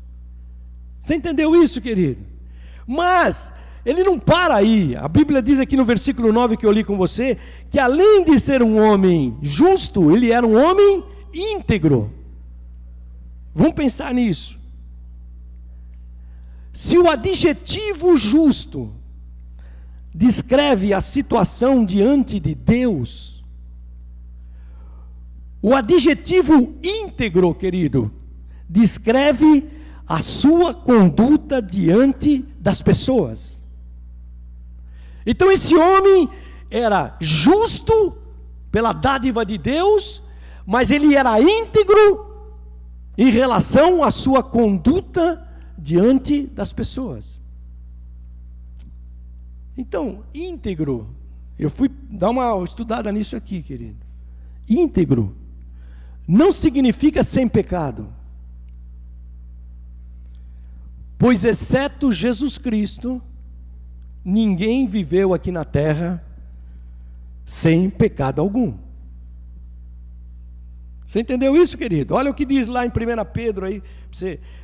Você 0.98 1.14
entendeu 1.14 1.54
isso, 1.62 1.80
querido? 1.80 2.20
Mas 2.86 3.52
ele 3.84 4.02
não 4.02 4.18
para 4.18 4.56
aí. 4.56 4.96
A 4.96 5.06
Bíblia 5.06 5.42
diz 5.42 5.60
aqui 5.60 5.76
no 5.76 5.84
versículo 5.84 6.32
9 6.32 6.56
que 6.56 6.66
eu 6.66 6.72
li 6.72 6.82
com 6.82 6.96
você, 6.96 7.36
que 7.70 7.78
além 7.78 8.24
de 8.24 8.40
ser 8.40 8.62
um 8.62 8.78
homem 8.78 9.36
justo, 9.42 10.10
ele 10.10 10.32
era 10.32 10.46
um 10.46 10.56
homem 10.56 11.04
íntegro. 11.32 12.12
Vamos 13.54 13.74
pensar 13.74 14.12
nisso. 14.14 14.58
Se 16.72 16.96
o 16.96 17.10
adjetivo 17.10 18.16
justo 18.16 18.92
descreve 20.14 20.92
a 20.94 21.00
situação 21.00 21.84
diante 21.84 22.40
de 22.40 22.54
Deus, 22.54 23.39
o 25.62 25.74
adjetivo 25.74 26.74
íntegro, 26.82 27.54
querido, 27.54 28.10
descreve 28.68 29.68
a 30.06 30.20
sua 30.22 30.74
conduta 30.74 31.60
diante 31.60 32.44
das 32.58 32.80
pessoas. 32.80 33.66
Então 35.26 35.52
esse 35.52 35.76
homem 35.76 36.28
era 36.70 37.16
justo 37.20 38.16
pela 38.70 38.92
dádiva 38.92 39.44
de 39.44 39.58
Deus, 39.58 40.22
mas 40.64 40.90
ele 40.90 41.14
era 41.14 41.40
íntegro 41.40 42.26
em 43.18 43.28
relação 43.30 44.02
à 44.02 44.10
sua 44.10 44.42
conduta 44.42 45.46
diante 45.76 46.46
das 46.46 46.72
pessoas. 46.72 47.42
Então, 49.76 50.24
íntegro, 50.34 51.08
eu 51.58 51.68
fui 51.70 51.90
dar 52.10 52.30
uma 52.30 52.62
estudada 52.64 53.10
nisso 53.12 53.36
aqui, 53.36 53.62
querido. 53.62 53.98
Íntegro 54.68 55.34
não 56.30 56.52
significa 56.52 57.24
sem 57.24 57.48
pecado. 57.48 58.06
Pois, 61.18 61.44
exceto 61.44 62.12
Jesus 62.12 62.56
Cristo, 62.56 63.20
ninguém 64.24 64.86
viveu 64.86 65.34
aqui 65.34 65.50
na 65.50 65.64
terra 65.64 66.24
sem 67.44 67.90
pecado 67.90 68.40
algum. 68.40 68.78
Você 71.04 71.18
entendeu 71.18 71.56
isso, 71.56 71.76
querido? 71.76 72.14
Olha 72.14 72.30
o 72.30 72.34
que 72.34 72.44
diz 72.44 72.68
lá 72.68 72.86
em 72.86 72.90
1 72.90 72.92
Pedro 73.32 73.66
aí, 73.66 73.82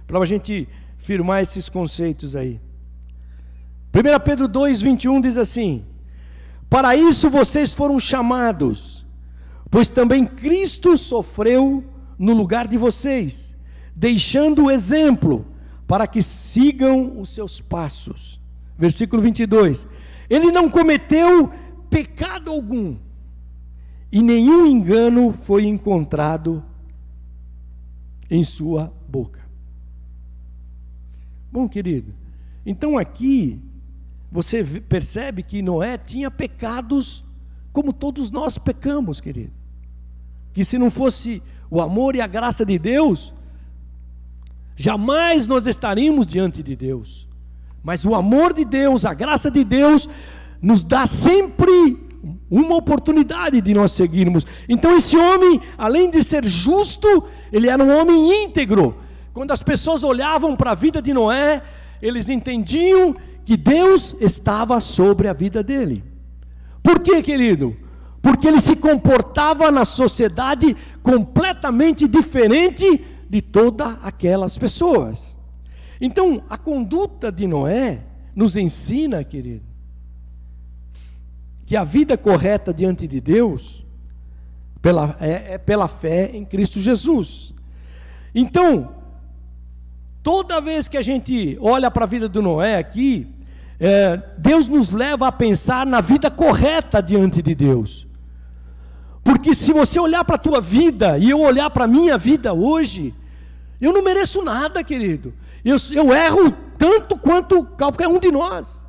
para 0.07 0.21
a 0.21 0.25
gente 0.25 0.69
firmar 0.97 1.43
esses 1.43 1.69
conceitos 1.69 2.37
aí. 2.37 2.61
1 3.93 4.21
Pedro 4.25 4.47
2, 4.47 4.81
21 4.81 5.21
diz 5.21 5.37
assim: 5.37 5.85
Para 6.71 6.95
isso 6.95 7.29
vocês 7.29 7.75
foram 7.75 7.99
chamados, 7.99 9.06
Pois 9.71 9.89
também 9.89 10.25
Cristo 10.25 10.97
sofreu 10.97 11.85
no 12.19 12.33
lugar 12.33 12.67
de 12.67 12.79
vocês, 12.79 13.57
deixando 13.95 14.65
o 14.65 14.71
exemplo 14.71 15.47
para 15.87 16.07
que 16.07 16.23
sigam 16.23 17.21
os 17.21 17.31
seus 17.31 17.61
passos. 17.61 18.41
Versículo 18.79 19.23
22. 19.23 19.87
ele 20.29 20.51
não 20.51 20.69
cometeu 20.69 21.51
pecado 21.89 22.51
algum, 22.51 22.97
e 24.11 24.23
nenhum 24.23 24.67
engano 24.67 25.33
foi 25.33 25.67
encontrado 25.67 26.65
em 28.31 28.43
sua 28.43 28.93
boca. 29.09 29.41
Bom, 31.51 31.69
querido, 31.69 32.15
então 32.65 32.99
aqui 32.99 33.61
você 34.31 34.63
percebe 34.65 35.43
que 35.43 35.63
Noé 35.63 35.97
tinha 35.97 36.31
pecados 36.31 37.25
como 37.73 37.93
todos 37.93 38.31
nós 38.31 38.59
pecamos, 38.59 39.21
querido. 39.21 39.53
Que 40.57 40.65
se 40.65 40.79
não 40.79 40.91
fosse 40.91 41.43
o 41.71 41.83
amor 41.83 42.17
e 42.17 42.23
a 42.23 42.27
graça 42.27 42.65
de 42.65 42.79
Deus, 42.79 43.35
jamais 44.75 45.47
nós 45.47 45.67
estaríamos 45.67 46.27
diante 46.27 46.63
de 46.63 46.75
Deus. 46.75 47.29
Mas 47.83 48.07
o 48.07 48.15
amor 48.15 48.55
de 48.55 48.65
Deus, 48.65 49.05
a 49.05 49.13
graça 49.13 49.51
de 49.51 49.63
Deus, 49.63 50.09
nos 50.63 50.83
dá 50.83 51.05
sempre 51.05 51.99
uma 52.51 52.75
oportunidade 52.75 53.61
de 53.61 53.75
nós 53.75 53.93
seguirmos. 53.93 54.47
Então, 54.67 54.97
esse 54.97 55.15
homem, 55.15 55.61
além 55.77 56.11
de 56.11 56.25
ser 56.25 56.43
justo, 56.43 57.25
ele 57.53 57.69
era 57.69 57.85
um 57.85 57.95
homem 57.95 58.45
íntegro. 58.45 58.97
Quando 59.35 59.53
as 59.53 59.63
pessoas 59.63 60.03
olhavam 60.03 60.57
para 60.57 60.71
a 60.71 60.75
vida 60.75 61.03
de 61.03 61.13
Noé, 61.13 61.63
eles 62.01 62.31
entendiam 62.31 63.15
que 63.45 63.59
Deus 63.59 64.17
estava 64.23 64.81
sobre 64.81 65.29
a 65.29 65.35
vida 65.35 65.63
dele. 65.63 66.03
Por 66.83 67.01
quê, 67.01 67.23
querido? 67.23 67.77
Porque 68.27 68.49
ele 68.49 68.61
se 68.61 68.75
comportava 68.75 69.71
na 69.71 69.85
sociedade 69.85 70.77
completamente 71.01 72.09
diferente 72.09 73.05
de 73.31 73.41
todas 73.41 73.97
aquelas 74.03 74.59
pessoas. 74.59 75.39
Então, 76.01 76.43
a 76.51 76.59
conduta 76.59 77.31
de 77.31 77.47
Noé 77.47 78.01
nos 78.35 78.57
ensina, 78.57 79.23
querido, 79.23 79.63
que 81.65 81.77
a 81.77 81.85
vida 81.85 82.19
correta 82.19 82.75
diante 82.75 83.07
de 83.07 83.21
Deus 83.21 83.87
pela, 84.83 85.17
é, 85.21 85.55
é 85.55 85.59
pela 85.59 85.87
fé 85.87 86.33
em 86.35 86.45
Cristo 86.45 86.81
Jesus. 86.81 87.55
Então, 88.35 88.93
toda 90.21 90.61
vez 90.61 90.89
que 90.89 90.97
a 90.97 91.03
gente 91.03 91.57
olha 91.61 91.93
para 91.93 92.03
a 92.03 92.09
vida 92.09 92.29
do 92.29 92.43
Noé 92.43 92.77
aqui, 92.77 93.33
é, 93.79 94.21
Deus 94.37 94.67
nos 94.67 94.91
leva 94.91 95.29
a 95.29 95.33
pensar 95.33 95.87
na 95.87 96.01
vida 96.01 96.29
correta 96.29 97.01
diante 97.01 97.41
de 97.41 97.55
Deus. 97.55 98.05
Porque 99.27 99.53
se 99.57 99.73
você 99.73 99.99
olhar 99.99 100.25
para 100.25 100.37
a 100.37 100.39
tua 100.39 100.61
vida 100.61 101.19
e 101.19 101.29
eu 101.31 101.41
olhar 101.41 101.69
para 101.69 101.85
a 101.85 101.89
minha 101.89 102.17
vida 102.17 102.55
hoje, 102.55 103.13
eu 103.81 103.93
não 103.93 104.01
mereço 104.01 104.41
nada, 104.41 104.85
querido. 104.85 105.35
Eu, 105.65 105.77
eu 105.91 106.15
erro 106.15 106.53
tanto 106.79 107.19
quanto 107.19 107.65
qualquer 107.65 108.07
um 108.07 108.21
de 108.21 108.31
nós. 108.31 108.87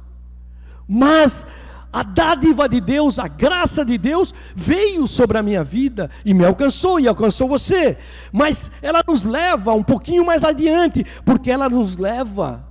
Mas 0.88 1.44
a 1.92 2.04
dádiva 2.04 2.70
de 2.70 2.80
Deus, 2.80 3.18
a 3.18 3.28
graça 3.28 3.84
de 3.84 3.98
Deus 3.98 4.32
veio 4.56 5.08
sobre 5.08 5.40
a 5.40 5.42
minha 5.42 5.64
vida 5.64 6.08
e 6.24 6.36
me 6.36 6.46
alcançou 6.46 7.00
e 7.00 7.08
alcançou 7.08 7.48
você. 7.48 7.98
Mas 8.32 8.70
ela 8.80 9.04
nos 9.08 9.24
leva 9.24 9.74
um 9.74 9.84
pouquinho 9.84 10.24
mais 10.24 10.44
adiante, 10.44 11.04
porque 11.26 11.50
ela 11.50 11.68
nos 11.68 11.98
leva 11.98 12.64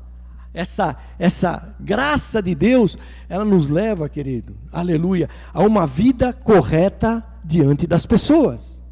essa 0.55 0.97
essa 1.19 1.75
graça 1.81 2.41
de 2.41 2.55
Deus, 2.55 2.97
ela 3.29 3.45
nos 3.45 3.69
leva, 3.69 4.09
querido, 4.09 4.57
aleluia, 4.71 5.29
a 5.53 5.65
uma 5.65 5.85
vida 5.85 6.33
correta 6.33 7.25
diante 7.47 7.87
das 7.87 8.05
pessoas. 8.05 8.83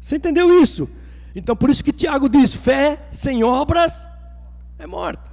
Você 0.00 0.16
entendeu 0.16 0.62
isso? 0.62 0.88
Então 1.34 1.54
por 1.54 1.68
isso 1.70 1.84
que 1.84 1.92
Tiago 1.92 2.28
diz: 2.28 2.54
fé 2.54 3.06
sem 3.10 3.44
obras 3.44 4.06
é 4.78 4.86
morta. 4.86 5.30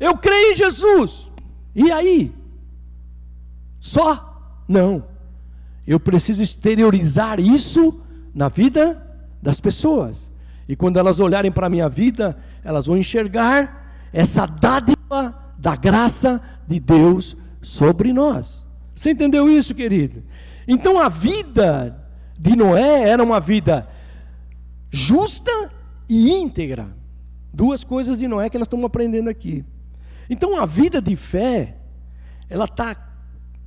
Eu 0.00 0.16
creio 0.16 0.52
em 0.52 0.56
Jesus. 0.56 1.30
E 1.74 1.90
aí? 1.92 2.34
Só? 3.78 4.62
Não. 4.66 5.04
Eu 5.86 6.00
preciso 6.00 6.42
exteriorizar 6.42 7.38
isso 7.38 8.00
na 8.34 8.48
vida 8.48 9.02
das 9.40 9.60
pessoas. 9.60 10.32
E 10.68 10.74
quando 10.74 10.98
elas 10.98 11.20
olharem 11.20 11.52
para 11.52 11.66
a 11.66 11.70
minha 11.70 11.88
vida, 11.88 12.36
elas 12.64 12.86
vão 12.86 12.96
enxergar 12.96 14.08
essa 14.12 14.46
dádiva 14.46 15.34
da 15.56 15.76
graça 15.76 16.42
de 16.66 16.80
Deus 16.80 17.36
sobre 17.62 18.12
nós. 18.12 18.66
Você 18.94 19.10
entendeu 19.10 19.48
isso, 19.48 19.74
querido? 19.74 20.22
Então 20.66 21.00
a 21.00 21.08
vida 21.08 22.04
de 22.38 22.56
Noé 22.56 23.08
era 23.08 23.22
uma 23.22 23.40
vida 23.40 23.88
justa 24.90 25.70
e 26.08 26.32
íntegra. 26.32 26.88
Duas 27.52 27.84
coisas 27.84 28.18
de 28.18 28.28
Noé 28.28 28.50
que 28.50 28.58
nós 28.58 28.66
estamos 28.66 28.84
aprendendo 28.84 29.30
aqui. 29.30 29.64
Então 30.28 30.60
a 30.60 30.66
vida 30.66 31.00
de 31.00 31.14
fé, 31.16 31.76
ela 32.48 32.64
está 32.64 32.96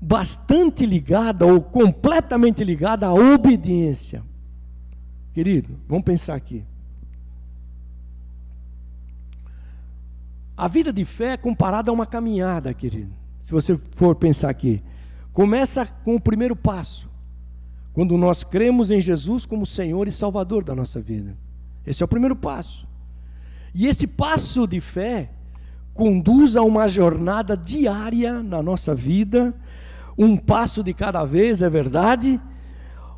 bastante 0.01 0.85
ligada 0.85 1.45
ou 1.45 1.61
completamente 1.61 2.63
ligada 2.63 3.07
à 3.07 3.13
obediência. 3.13 4.23
Querido, 5.33 5.77
vamos 5.87 6.03
pensar 6.03 6.35
aqui. 6.35 6.63
A 10.55 10.67
vida 10.67 10.91
de 10.91 11.05
fé 11.05 11.33
é 11.33 11.37
comparada 11.37 11.89
a 11.89 11.93
uma 11.93 12.05
caminhada, 12.05 12.73
querido. 12.73 13.13
Se 13.41 13.51
você 13.51 13.77
for 13.95 14.15
pensar 14.15 14.49
aqui, 14.49 14.83
começa 15.33 15.85
com 15.85 16.15
o 16.15 16.21
primeiro 16.21 16.55
passo. 16.55 17.09
Quando 17.93 18.17
nós 18.17 18.43
cremos 18.43 18.91
em 18.91 19.01
Jesus 19.01 19.45
como 19.45 19.65
Senhor 19.65 20.07
e 20.07 20.11
Salvador 20.11 20.63
da 20.63 20.75
nossa 20.75 21.01
vida. 21.01 21.37
Esse 21.85 22.03
é 22.03 22.05
o 22.05 22.09
primeiro 22.09 22.35
passo. 22.35 22.87
E 23.73 23.87
esse 23.87 24.07
passo 24.07 24.67
de 24.67 24.79
fé 24.79 25.31
conduz 25.93 26.55
a 26.55 26.61
uma 26.61 26.87
jornada 26.87 27.57
diária 27.57 28.41
na 28.41 28.63
nossa 28.63 28.95
vida, 28.95 29.53
um 30.17 30.37
passo 30.37 30.83
de 30.83 30.93
cada 30.93 31.25
vez, 31.25 31.61
é 31.61 31.69
verdade, 31.69 32.39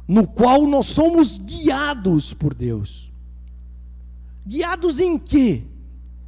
no 0.08 0.28
qual 0.28 0.66
nós 0.66 0.88
somos 0.88 1.38
guiados 1.38 2.34
por 2.34 2.54
Deus. 2.54 3.12
Guiados 4.46 5.00
em 5.00 5.18
quê? 5.18 5.64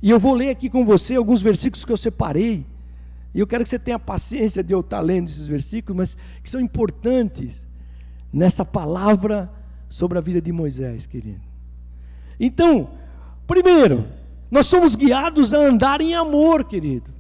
E 0.02 0.10
eu 0.10 0.20
vou 0.20 0.34
ler 0.34 0.50
aqui 0.50 0.70
com 0.70 0.86
você 0.86 1.16
alguns 1.16 1.42
versículos 1.42 1.84
que 1.84 1.92
eu 1.92 1.98
separei. 1.98 2.66
E 3.34 3.40
eu 3.40 3.48
quero 3.48 3.64
que 3.64 3.70
você 3.70 3.80
tenha 3.80 3.98
paciência 3.98 4.64
de 4.64 4.74
eu 4.74 4.82
estar 4.82 5.00
lendo 5.00 5.28
esses 5.28 5.48
versículos, 5.48 5.98
mas 5.98 6.18
que 6.42 6.50
são 6.50 6.62
importantes 6.62 7.68
nessa 8.32 8.64
palavra 8.64 9.52
sobre 9.90 10.18
a 10.18 10.22
vida 10.22 10.42
de 10.42 10.52
Moisés, 10.52 11.08
querido. 11.08 11.42
Então, 12.40 12.92
primeiro, 13.48 14.06
nós 14.52 14.68
somos 14.68 14.96
guiados 14.96 15.54
a 15.54 15.58
andar 15.58 16.00
em 16.00 16.14
amor, 16.14 16.64
querido. 16.64 17.12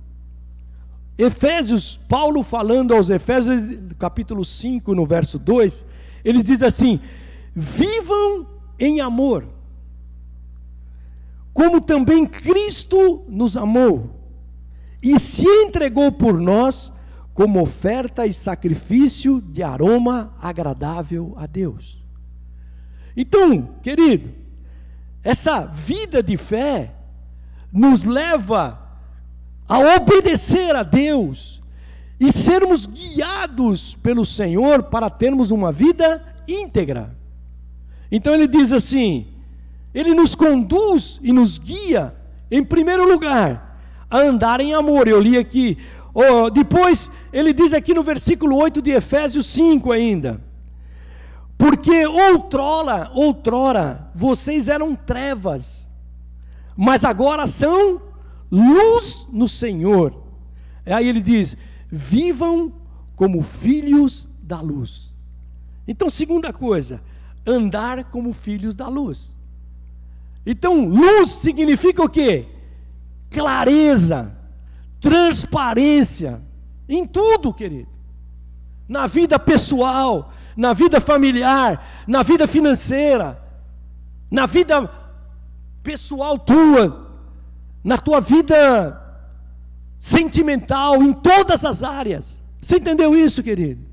Efésios, 1.17 1.99
Paulo 2.07 2.43
falando 2.43 2.93
aos 2.93 3.09
Efésios, 3.09 3.59
capítulo 3.97 4.45
5, 4.45 4.93
no 4.93 5.05
verso 5.05 5.39
2, 5.39 5.85
ele 6.23 6.43
diz 6.43 6.61
assim: 6.61 6.99
Vivam 7.55 8.47
em 8.79 8.99
amor, 9.01 9.47
como 11.53 11.81
também 11.81 12.25
Cristo 12.25 13.23
nos 13.27 13.55
amou 13.57 14.22
e 15.03 15.19
se 15.19 15.45
entregou 15.45 16.11
por 16.13 16.39
nós 16.39 16.91
como 17.33 17.61
oferta 17.61 18.25
e 18.25 18.33
sacrifício 18.33 19.41
de 19.41 19.61
aroma 19.61 20.33
agradável 20.39 21.33
a 21.35 21.45
Deus. 21.45 22.03
Então, 23.15 23.75
querido, 23.81 24.31
essa 25.21 25.65
vida 25.65 26.23
de 26.23 26.37
fé 26.37 26.95
nos 27.71 28.03
leva 28.03 28.79
a 29.67 29.79
obedecer 29.97 30.75
a 30.75 30.83
Deus 30.83 31.61
e 32.19 32.31
sermos 32.31 32.85
guiados 32.85 33.95
pelo 33.95 34.23
Senhor 34.23 34.83
para 34.83 35.09
termos 35.09 35.51
uma 35.51 35.71
vida 35.71 36.23
íntegra. 36.47 37.17
Então 38.11 38.33
ele 38.33 38.47
diz 38.47 38.71
assim: 38.71 39.27
ele 39.93 40.13
nos 40.13 40.35
conduz 40.35 41.19
e 41.21 41.33
nos 41.33 41.57
guia, 41.57 42.15
em 42.49 42.63
primeiro 42.63 43.11
lugar, 43.11 43.72
a 44.13 44.19
andar 44.19 44.61
em 44.61 44.75
amor. 44.75 45.07
Eu 45.07 45.19
li 45.19 45.39
aqui. 45.39 45.75
Oh, 46.13 46.47
depois, 46.51 47.09
ele 47.33 47.51
diz 47.51 47.73
aqui 47.73 47.95
no 47.95 48.03
versículo 48.03 48.55
8 48.57 48.79
de 48.79 48.91
Efésios 48.91 49.47
5 49.47 49.91
ainda. 49.91 50.39
Porque 51.57 52.05
outrora, 52.05 53.09
outrora, 53.15 54.11
vocês 54.13 54.67
eram 54.67 54.95
trevas, 54.95 55.89
mas 56.77 57.03
agora 57.03 57.47
são 57.47 57.99
luz 58.51 59.25
no 59.31 59.47
Senhor. 59.47 60.13
Aí 60.85 61.07
ele 61.07 61.21
diz: 61.21 61.57
vivam 61.89 62.71
como 63.15 63.41
filhos 63.41 64.29
da 64.43 64.61
luz. 64.61 65.11
Então, 65.87 66.07
segunda 66.07 66.53
coisa, 66.53 67.01
andar 67.47 68.03
como 68.05 68.31
filhos 68.31 68.75
da 68.75 68.87
luz. 68.87 69.39
Então, 70.45 70.85
luz 70.85 71.29
significa 71.29 72.03
o 72.03 72.09
quê? 72.09 72.52
Clareza, 73.33 74.37
transparência, 75.01 76.41
em 76.87 77.05
tudo, 77.05 77.53
querido. 77.53 77.89
Na 78.87 79.07
vida 79.07 79.39
pessoal, 79.39 80.31
na 80.55 80.73
vida 80.73 81.01
familiar, 81.01 81.83
na 82.07 82.21
vida 82.21 82.45
financeira, 82.47 83.41
na 84.29 84.45
vida 84.45 84.89
pessoal 85.81 86.37
tua, 86.37 87.09
na 87.83 87.97
tua 87.97 88.21
vida 88.21 89.01
sentimental, 89.97 91.01
em 91.01 91.11
todas 91.11 91.65
as 91.65 91.81
áreas. 91.81 92.43
Você 92.61 92.77
entendeu 92.77 93.15
isso, 93.15 93.41
querido? 93.41 93.83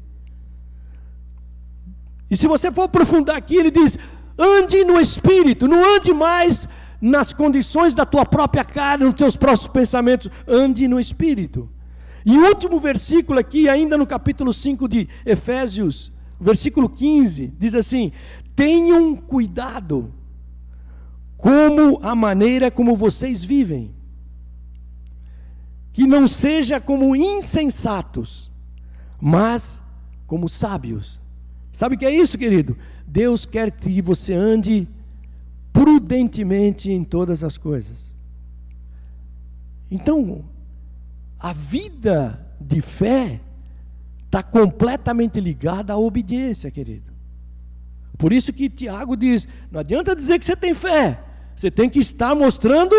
E 2.30 2.36
se 2.36 2.46
você 2.46 2.70
for 2.70 2.82
aprofundar 2.82 3.36
aqui, 3.36 3.56
ele 3.56 3.70
diz: 3.70 3.98
ande 4.38 4.84
no 4.84 5.00
espírito, 5.00 5.66
não 5.66 5.96
ande 5.96 6.12
mais 6.12 6.68
nas 7.00 7.32
condições 7.32 7.94
da 7.94 8.04
tua 8.04 8.26
própria 8.26 8.64
carne, 8.64 9.04
nos 9.04 9.14
teus 9.14 9.36
próprios 9.36 9.68
pensamentos, 9.68 10.30
ande 10.46 10.86
no 10.86 11.00
espírito. 11.00 11.68
E 12.24 12.36
o 12.36 12.46
último 12.46 12.78
versículo 12.78 13.38
aqui, 13.38 13.68
ainda 13.68 13.96
no 13.96 14.06
capítulo 14.06 14.52
5 14.52 14.86
de 14.86 15.08
Efésios, 15.24 16.12
versículo 16.38 16.88
15, 16.88 17.52
diz 17.58 17.74
assim: 17.74 18.12
Tenham 18.54 19.16
cuidado 19.16 20.12
como 21.36 21.98
a 22.02 22.14
maneira 22.14 22.70
como 22.70 22.94
vocês 22.94 23.42
vivem, 23.42 23.94
que 25.92 26.06
não 26.06 26.28
seja 26.28 26.78
como 26.78 27.16
insensatos, 27.16 28.50
mas 29.18 29.82
como 30.26 30.48
sábios. 30.48 31.20
Sabe 31.72 31.94
o 31.94 31.98
que 31.98 32.04
é 32.04 32.14
isso, 32.14 32.36
querido? 32.36 32.76
Deus 33.06 33.46
quer 33.46 33.70
que 33.70 34.02
você 34.02 34.34
ande 34.34 34.86
prudentemente 35.72 36.90
em 36.90 37.04
todas 37.04 37.44
as 37.44 37.56
coisas. 37.56 38.14
Então, 39.90 40.44
a 41.38 41.52
vida 41.52 42.38
de 42.60 42.80
fé 42.80 43.40
está 44.26 44.42
completamente 44.42 45.40
ligada 45.40 45.92
à 45.92 45.98
obediência, 45.98 46.70
querido. 46.70 47.10
Por 48.16 48.32
isso 48.32 48.52
que 48.52 48.68
Tiago 48.68 49.16
diz: 49.16 49.48
não 49.70 49.80
adianta 49.80 50.14
dizer 50.14 50.38
que 50.38 50.44
você 50.44 50.54
tem 50.54 50.74
fé, 50.74 51.20
você 51.56 51.70
tem 51.70 51.88
que 51.88 51.98
estar 51.98 52.34
mostrando 52.34 52.94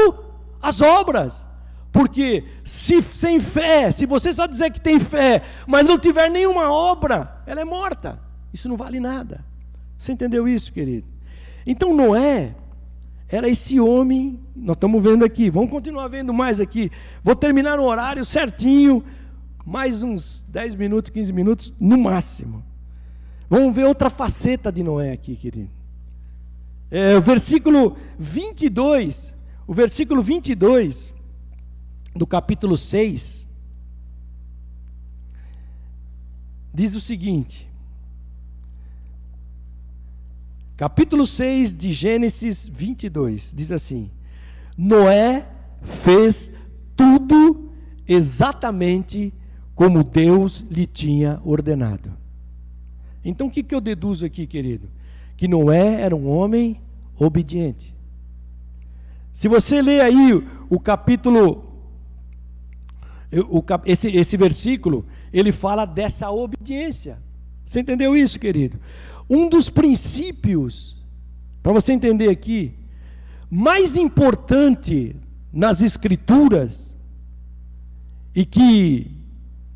as 0.62 0.82
obras. 0.82 1.48
Porque 1.92 2.46
se 2.64 3.02
sem 3.02 3.40
fé, 3.40 3.92
se 3.92 4.06
você 4.06 4.32
só 4.34 4.46
dizer 4.46 4.72
que 4.72 4.80
tem 4.80 4.98
fé, 4.98 5.42
mas 5.68 5.86
não 5.86 6.00
tiver 6.00 6.30
nenhuma 6.30 6.72
obra, 6.72 7.44
ela 7.46 7.60
é 7.62 7.66
morta. 7.66 8.20
Isso 8.54 8.70
não 8.70 8.78
vale 8.78 9.00
nada. 9.00 9.44
Você 9.98 10.14
entendeu 10.14 10.48
isso, 10.48 10.72
querido? 10.72 11.08
Então 11.66 11.94
Noé 11.94 12.56
era 13.32 13.48
esse 13.48 13.80
homem, 13.80 14.38
nós 14.54 14.76
estamos 14.76 15.02
vendo 15.02 15.24
aqui, 15.24 15.50
vamos 15.50 15.72
continuar 15.72 16.10
vendo 16.10 16.34
mais 16.34 16.60
aqui. 16.60 16.92
Vou 17.24 17.34
terminar 17.34 17.78
no 17.78 17.84
horário 17.84 18.26
certinho, 18.26 19.02
mais 19.66 20.04
uns 20.04 20.46
10 20.50 20.76
minutos, 20.76 21.10
15 21.10 21.32
minutos, 21.32 21.74
no 21.80 21.98
máximo. 21.98 22.62
Vamos 23.50 23.74
ver 23.74 23.86
outra 23.86 24.10
faceta 24.10 24.70
de 24.70 24.84
Noé 24.84 25.14
aqui, 25.14 25.38
querido. 25.38 25.70
É, 26.90 27.16
o 27.16 27.22
versículo 27.22 27.96
22, 28.20 29.34
o 29.66 29.74
versículo 29.74 30.22
22 30.22 31.14
do 32.14 32.28
capítulo 32.28 32.76
6, 32.76 33.48
diz 36.74 36.96
o 36.96 37.00
seguinte: 37.00 37.71
Capítulo 40.82 41.28
6 41.28 41.78
de 41.78 41.94
Gênesis 41.94 42.68
22 42.68 43.54
diz 43.56 43.72
assim: 43.72 44.10
Noé 44.76 45.48
fez 45.84 46.52
tudo 46.96 47.70
exatamente 48.08 49.32
como 49.76 50.04
Deus 50.04 50.66
lhe 50.72 50.88
tinha 50.88 51.40
ordenado. 51.46 52.12
Então 53.24 53.46
o 53.46 53.52
que, 53.52 53.62
que 53.62 53.76
eu 53.76 53.80
deduzo 53.80 54.26
aqui, 54.26 54.48
querido? 54.48 54.90
Que 55.38 55.48
Noé 55.48 56.02
era 56.02 56.16
um 56.16 56.28
homem 56.28 56.82
obediente. 57.16 57.96
Se 59.32 59.48
você 59.48 59.84
ler 59.84 60.02
aí 60.02 60.34
o 60.68 60.80
capítulo, 60.80 61.64
o, 63.32 63.64
esse, 63.86 64.08
esse 64.08 64.36
versículo, 64.36 65.06
ele 65.32 65.52
fala 65.52 65.86
dessa 65.86 66.32
obediência. 66.32 67.20
Você 67.66 67.80
entendeu 67.80 68.16
isso, 68.16 68.40
querido? 68.40 68.80
Um 69.30 69.48
dos 69.48 69.70
princípios, 69.70 70.98
para 71.64 71.72
você 71.72 71.94
entender 71.94 72.30
aqui, 72.30 72.74
mais 73.50 73.96
importante 73.96 75.16
nas 75.52 75.82
Escrituras, 75.82 76.98
e 78.34 78.46
que 78.46 79.12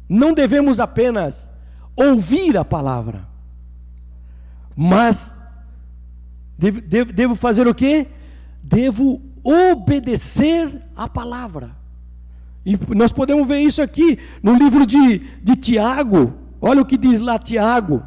não 0.07 0.33
devemos 0.33 0.79
apenas 0.79 1.51
ouvir 1.95 2.57
a 2.57 2.65
palavra, 2.65 3.27
mas 4.75 5.37
devo, 6.57 6.81
devo, 6.81 7.13
devo 7.13 7.35
fazer 7.35 7.67
o 7.67 7.75
quê? 7.75 8.07
Devo 8.61 9.21
obedecer 9.43 10.81
a 10.95 11.07
palavra. 11.07 11.75
E 12.65 12.77
nós 12.95 13.11
podemos 13.11 13.47
ver 13.47 13.59
isso 13.59 13.81
aqui 13.81 14.17
no 14.41 14.55
livro 14.55 14.85
de, 14.85 15.19
de 15.19 15.55
Tiago. 15.55 16.33
Olha 16.61 16.81
o 16.81 16.85
que 16.85 16.97
diz 16.97 17.19
lá 17.19 17.37
Tiago, 17.37 18.03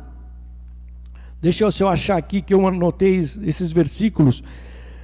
Deixa 1.40 1.62
eu, 1.62 1.70
se 1.70 1.82
eu 1.82 1.88
achar 1.88 2.16
aqui 2.16 2.42
que 2.42 2.52
eu 2.52 2.66
anotei 2.66 3.16
esses 3.16 3.70
versículos. 3.70 4.42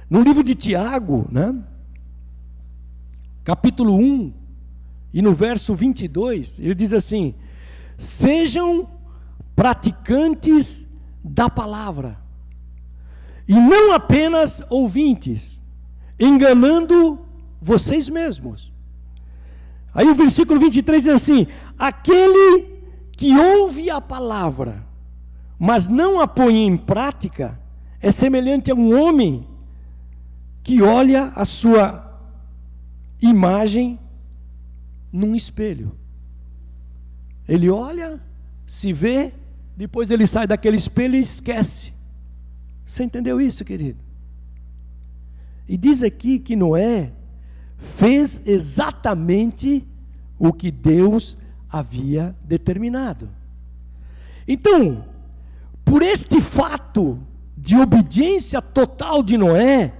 No 0.09 0.21
livro 0.21 0.43
de 0.43 0.53
Tiago, 0.53 1.27
né? 1.31 1.55
capítulo 3.43 3.95
1, 3.95 4.33
e 5.13 5.21
no 5.21 5.33
verso 5.33 5.73
22, 5.73 6.59
ele 6.59 6.75
diz 6.75 6.93
assim: 6.93 7.33
Sejam 7.97 8.87
praticantes 9.55 10.85
da 11.23 11.49
palavra, 11.49 12.19
e 13.47 13.53
não 13.53 13.93
apenas 13.93 14.61
ouvintes, 14.69 15.63
enganando 16.19 17.25
vocês 17.61 18.09
mesmos. 18.09 18.73
Aí 19.93 20.09
o 20.09 20.15
versículo 20.15 20.59
23 20.59 21.03
diz 21.03 21.13
assim: 21.13 21.47
Aquele 21.79 22.74
que 23.15 23.37
ouve 23.37 23.89
a 23.89 23.99
palavra 24.01 24.85
mas 25.57 25.87
não 25.87 26.19
a 26.19 26.27
põe 26.27 26.65
em 26.65 26.77
prática, 26.77 27.59
é 28.01 28.11
semelhante 28.11 28.69
a 28.71 28.75
um 28.75 28.99
homem 28.99 29.47
que 30.61 30.81
olha 30.81 31.31
a 31.35 31.45
sua 31.45 32.19
imagem 33.21 33.99
num 35.11 35.35
espelho. 35.35 35.95
Ele 37.47 37.69
olha, 37.69 38.19
se 38.65 38.91
vê, 38.91 39.33
depois 39.77 40.11
ele 40.11 40.27
sai 40.27 40.47
daquele 40.47 40.77
espelho 40.77 41.15
e 41.15 41.21
esquece. 41.21 41.93
Você 42.83 43.03
entendeu 43.03 43.39
isso, 43.39 43.63
querido? 43.63 43.99
E 45.67 45.77
diz 45.77 46.03
aqui 46.03 46.37
que 46.37 46.55
Noé 46.55 47.13
fez 47.77 48.47
exatamente 48.47 49.87
o 50.37 50.51
que 50.51 50.69
Deus 50.69 51.37
havia 51.75 52.33
determinado. 52.41 53.29
Então, 54.47 55.03
por 55.83 56.01
este 56.01 56.39
fato 56.39 57.19
de 57.57 57.75
obediência 57.75 58.61
total 58.61 59.21
de 59.21 59.37
Noé, 59.37 59.93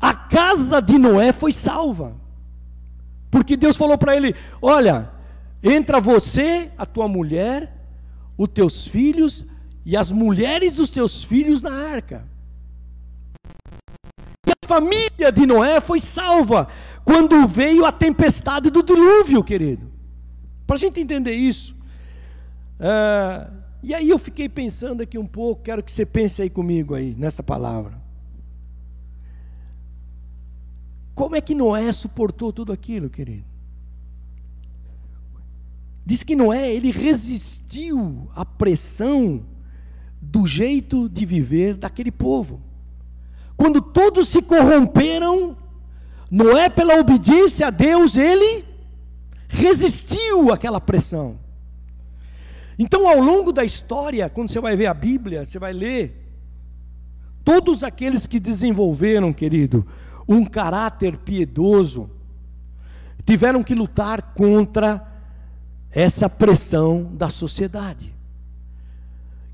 a 0.00 0.12
casa 0.12 0.82
de 0.82 0.98
Noé 0.98 1.30
foi 1.30 1.52
salva. 1.52 2.16
Porque 3.30 3.56
Deus 3.56 3.76
falou 3.76 3.96
para 3.96 4.16
ele: 4.16 4.34
Olha, 4.60 5.12
entra 5.62 6.00
você, 6.00 6.72
a 6.76 6.84
tua 6.84 7.06
mulher, 7.06 7.72
os 8.36 8.48
teus 8.48 8.88
filhos 8.88 9.46
e 9.86 9.96
as 9.96 10.10
mulheres 10.10 10.72
dos 10.72 10.90
teus 10.90 11.22
filhos 11.22 11.62
na 11.62 11.72
arca. 11.72 12.26
E 14.44 14.50
a 14.50 14.66
família 14.66 15.30
de 15.30 15.46
Noé 15.46 15.80
foi 15.80 16.00
salva 16.00 16.66
quando 17.04 17.46
veio 17.46 17.84
a 17.84 17.92
tempestade 17.92 18.70
do 18.70 18.82
dilúvio, 18.82 19.44
querido. 19.44 19.93
Para 20.66 20.76
a 20.76 20.78
gente 20.78 21.00
entender 21.00 21.34
isso, 21.34 21.76
uh, 22.80 23.52
e 23.82 23.92
aí 23.92 24.08
eu 24.08 24.18
fiquei 24.18 24.48
pensando 24.48 25.02
aqui 25.02 25.18
um 25.18 25.26
pouco, 25.26 25.62
quero 25.62 25.82
que 25.82 25.92
você 25.92 26.06
pense 26.06 26.40
aí 26.40 26.48
comigo 26.48 26.94
aí, 26.94 27.14
nessa 27.18 27.42
palavra. 27.42 28.02
Como 31.14 31.36
é 31.36 31.40
que 31.40 31.54
Noé 31.54 31.92
suportou 31.92 32.52
tudo 32.52 32.72
aquilo, 32.72 33.10
querido? 33.10 33.44
Diz 36.04 36.22
que 36.22 36.34
Noé, 36.34 36.74
ele 36.74 36.90
resistiu 36.90 38.28
à 38.34 38.44
pressão 38.44 39.44
do 40.20 40.46
jeito 40.46 41.08
de 41.08 41.24
viver 41.24 41.76
daquele 41.76 42.10
povo. 42.10 42.60
Quando 43.56 43.80
todos 43.80 44.28
se 44.28 44.42
corromperam, 44.42 45.56
Noé, 46.30 46.68
pela 46.68 46.98
obediência 46.98 47.68
a 47.68 47.70
Deus, 47.70 48.16
ele 48.16 48.64
resistiu 49.54 50.52
àquela 50.52 50.80
pressão. 50.80 51.38
Então, 52.78 53.08
ao 53.08 53.20
longo 53.20 53.52
da 53.52 53.64
história, 53.64 54.28
quando 54.28 54.50
você 54.50 54.60
vai 54.60 54.76
ver 54.76 54.86
a 54.86 54.94
Bíblia, 54.94 55.44
você 55.44 55.58
vai 55.58 55.72
ler, 55.72 56.20
todos 57.44 57.84
aqueles 57.84 58.26
que 58.26 58.40
desenvolveram, 58.40 59.32
querido, 59.32 59.86
um 60.28 60.44
caráter 60.44 61.16
piedoso, 61.18 62.10
tiveram 63.24 63.62
que 63.62 63.74
lutar 63.74 64.34
contra 64.34 65.06
essa 65.90 66.28
pressão 66.28 67.10
da 67.14 67.30
sociedade. 67.30 68.12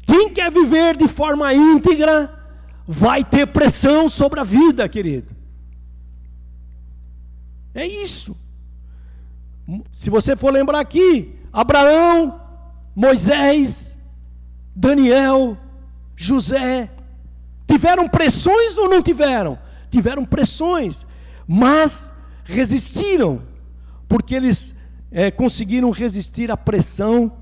Quem 0.07 0.33
quer 0.33 0.51
viver 0.51 0.97
de 0.97 1.07
forma 1.07 1.53
íntegra, 1.53 2.37
vai 2.87 3.23
ter 3.23 3.47
pressão 3.47 4.09
sobre 4.09 4.41
a 4.41 4.45
vida, 4.45 4.89
querido. 4.89 5.37
É 7.75 7.87
isso. 7.87 8.37
Se 9.93 10.11
você 10.11 10.37
for 10.37 10.53
lembrar 10.53 10.81
aqui, 10.81 11.35
Abraão, 11.53 12.41
Moisés, 12.95 13.99
Daniel, 14.75 15.57
José, 16.17 16.91
tiveram 17.67 18.09
pressões 18.09 18.77
ou 18.79 18.89
não 18.89 19.03
tiveram? 19.03 19.59
Tiveram 19.91 20.25
pressões, 20.25 21.07
mas 21.47 22.13
resistiram, 22.45 23.43
porque 24.09 24.35
eles 24.35 24.75
é, 25.11 25.31
conseguiram 25.31 25.91
resistir 25.91 26.51
à 26.51 26.57
pressão 26.57 27.33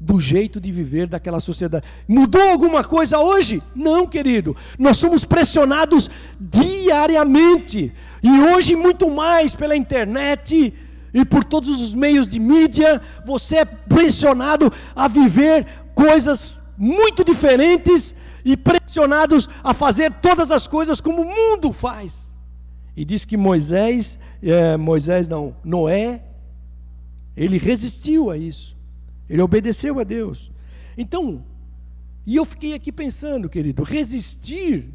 do 0.00 0.20
jeito 0.20 0.60
de 0.60 0.70
viver 0.70 1.08
daquela 1.08 1.40
sociedade. 1.40 1.84
Mudou 2.06 2.42
alguma 2.42 2.84
coisa 2.84 3.18
hoje? 3.18 3.60
Não, 3.74 4.06
querido. 4.06 4.56
Nós 4.78 4.96
somos 4.96 5.24
pressionados 5.24 6.08
diariamente. 6.38 7.92
E 8.22 8.30
hoje, 8.40 8.76
muito 8.76 9.10
mais 9.10 9.54
pela 9.54 9.76
internet 9.76 10.72
e 11.12 11.24
por 11.24 11.44
todos 11.44 11.80
os 11.80 11.94
meios 11.94 12.28
de 12.28 12.38
mídia, 12.38 13.00
você 13.24 13.58
é 13.58 13.64
pressionado 13.64 14.72
a 14.94 15.08
viver 15.08 15.66
coisas 15.94 16.60
muito 16.76 17.24
diferentes 17.24 18.14
e 18.44 18.56
pressionados 18.56 19.48
a 19.62 19.74
fazer 19.74 20.12
todas 20.20 20.50
as 20.50 20.66
coisas 20.66 21.00
como 21.00 21.22
o 21.22 21.24
mundo 21.24 21.72
faz. 21.72 22.38
E 22.96 23.04
diz 23.04 23.24
que 23.24 23.36
Moisés, 23.36 24.18
é, 24.42 24.76
Moisés 24.76 25.28
não, 25.28 25.54
Noé, 25.64 26.24
ele 27.36 27.58
resistiu 27.58 28.30
a 28.30 28.36
isso. 28.36 28.76
Ele 29.28 29.42
obedeceu 29.42 30.00
a 30.00 30.04
Deus. 30.04 30.50
Então, 30.96 31.44
e 32.26 32.36
eu 32.36 32.44
fiquei 32.44 32.74
aqui 32.74 32.90
pensando, 32.90 33.48
querido, 33.48 33.82
resistir. 33.82 34.92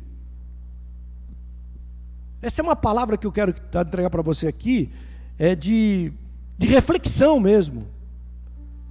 Essa 2.41 2.61
é 2.61 2.63
uma 2.63 2.75
palavra 2.75 3.17
que 3.17 3.25
eu 3.25 3.31
quero 3.31 3.51
entregar 3.51 4.09
para 4.09 4.21
você 4.21 4.47
aqui, 4.47 4.91
é 5.37 5.55
de, 5.55 6.11
de 6.57 6.67
reflexão 6.67 7.39
mesmo. 7.39 7.87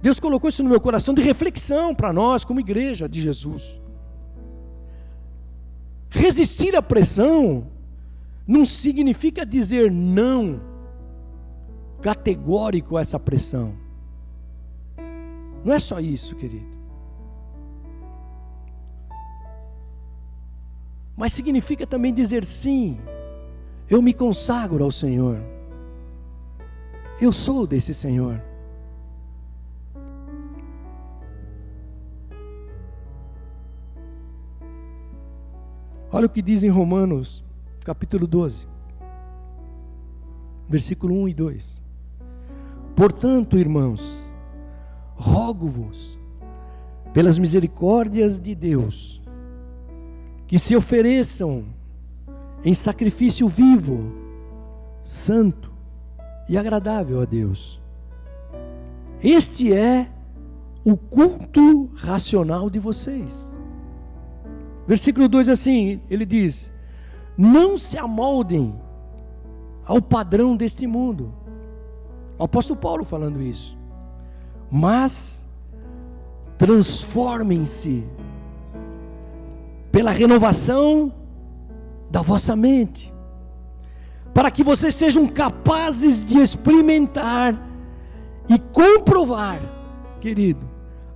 Deus 0.01 0.19
colocou 0.19 0.49
isso 0.49 0.63
no 0.63 0.69
meu 0.69 0.81
coração 0.81 1.13
de 1.13 1.21
reflexão 1.21 1.95
para 1.95 2.11
nós, 2.11 2.43
como 2.43 2.59
igreja 2.59 3.07
de 3.07 3.21
Jesus. 3.21 3.79
Resistir 6.09 6.75
à 6.75 6.81
pressão 6.81 7.67
não 8.45 8.65
significa 8.65 9.45
dizer 9.45 9.89
não 9.91 10.61
categórico 12.01 12.97
a 12.97 13.01
essa 13.01 13.17
pressão. 13.17 13.73
Não 15.63 15.73
é 15.73 15.79
só 15.79 15.99
isso, 15.99 16.35
querido. 16.35 16.73
Mas 21.15 21.31
significa 21.31 21.87
também 21.87 22.13
dizer 22.13 22.43
sim. 22.43 22.99
Eu 23.89 24.01
me 24.01 24.13
consagro 24.13 24.83
ao 24.83 24.91
Senhor. 24.91 25.52
Eu 27.21 27.31
sou 27.31 27.67
desse 27.67 27.93
Senhor. 27.93 28.41
Olha 36.11 36.27
o 36.27 36.29
que 36.29 36.41
diz 36.41 36.63
em 36.63 36.69
Romanos, 36.69 37.43
capítulo 37.83 38.27
12, 38.27 38.67
versículo 40.69 41.15
1 41.23 41.29
e 41.29 41.33
2. 41.33 41.83
Portanto, 42.95 43.57
irmãos, 43.57 44.01
rogo-vos, 45.15 46.19
pelas 47.13 47.39
misericórdias 47.39 48.39
de 48.39 48.53
Deus, 48.53 49.21
que 50.45 50.59
se 50.59 50.75
ofereçam 50.75 51.65
em 52.63 52.73
sacrifício 52.73 53.47
vivo, 53.47 54.13
santo 55.01 55.72
e 56.47 56.57
agradável 56.57 57.21
a 57.21 57.25
Deus. 57.25 57.81
Este 59.23 59.73
é 59.73 60.07
o 60.83 60.97
culto 60.97 61.89
racional 61.95 62.69
de 62.69 62.79
vocês. 62.79 63.57
Versículo 64.87 65.27
2 65.27 65.47
assim, 65.49 66.01
ele 66.09 66.25
diz: 66.25 66.71
Não 67.37 67.77
se 67.77 67.97
amoldem 67.97 68.75
ao 69.85 70.01
padrão 70.01 70.55
deste 70.57 70.85
mundo. 70.85 71.33
O 72.37 72.43
apóstolo 72.43 72.79
Paulo 72.79 73.05
falando 73.05 73.41
isso 73.41 73.77
mas 74.75 75.47
transformem-se 76.57 78.03
pela 79.91 80.09
renovação 80.09 81.13
da 82.09 82.23
vossa 82.23 82.55
mente, 82.55 83.12
para 84.33 84.49
que 84.49 84.63
vocês 84.63 84.95
sejam 84.95 85.27
capazes 85.27 86.25
de 86.25 86.39
experimentar 86.39 87.55
e 88.49 88.57
comprovar, 88.57 89.61
querido, 90.19 90.67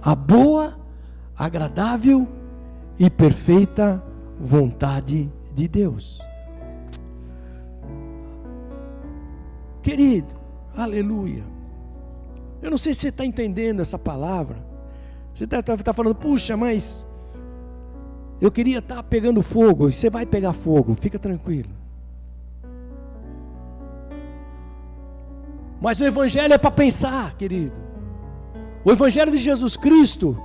a 0.02 0.16
boa, 0.16 0.78
agradável 1.36 2.28
e 3.00 3.10
perfeita 3.10 4.02
vontade 4.40 5.32
de 5.54 5.68
Deus. 5.68 6.22
Querido, 9.82 10.28
aleluia. 10.76 11.44
Eu 12.62 12.70
não 12.70 12.78
sei 12.78 12.94
se 12.94 13.02
você 13.02 13.10
está 13.10 13.26
entendendo 13.26 13.82
essa 13.82 13.98
palavra. 13.98 14.58
Você 15.34 15.44
está 15.44 15.62
tá, 15.62 15.78
tá 15.78 15.94
falando, 15.94 16.16
puxa, 16.16 16.58
mas 16.58 17.06
eu 18.42 18.52
queria 18.52 18.80
estar 18.80 18.98
tá 18.98 19.04
pegando 19.04 19.42
fogo. 19.42 19.92
Você 19.92 20.10
vai 20.10 20.26
pegar 20.26 20.54
fogo, 20.54 20.94
fica 20.94 21.18
tranquilo. 21.18 21.77
Mas 25.80 26.00
o 26.00 26.06
Evangelho 26.06 26.54
é 26.54 26.58
para 26.58 26.72
pensar, 26.72 27.36
querido. 27.36 27.80
O 28.84 28.92
Evangelho 28.92 29.32
de 29.32 29.38
Jesus 29.38 29.78
Cristo 29.78 30.42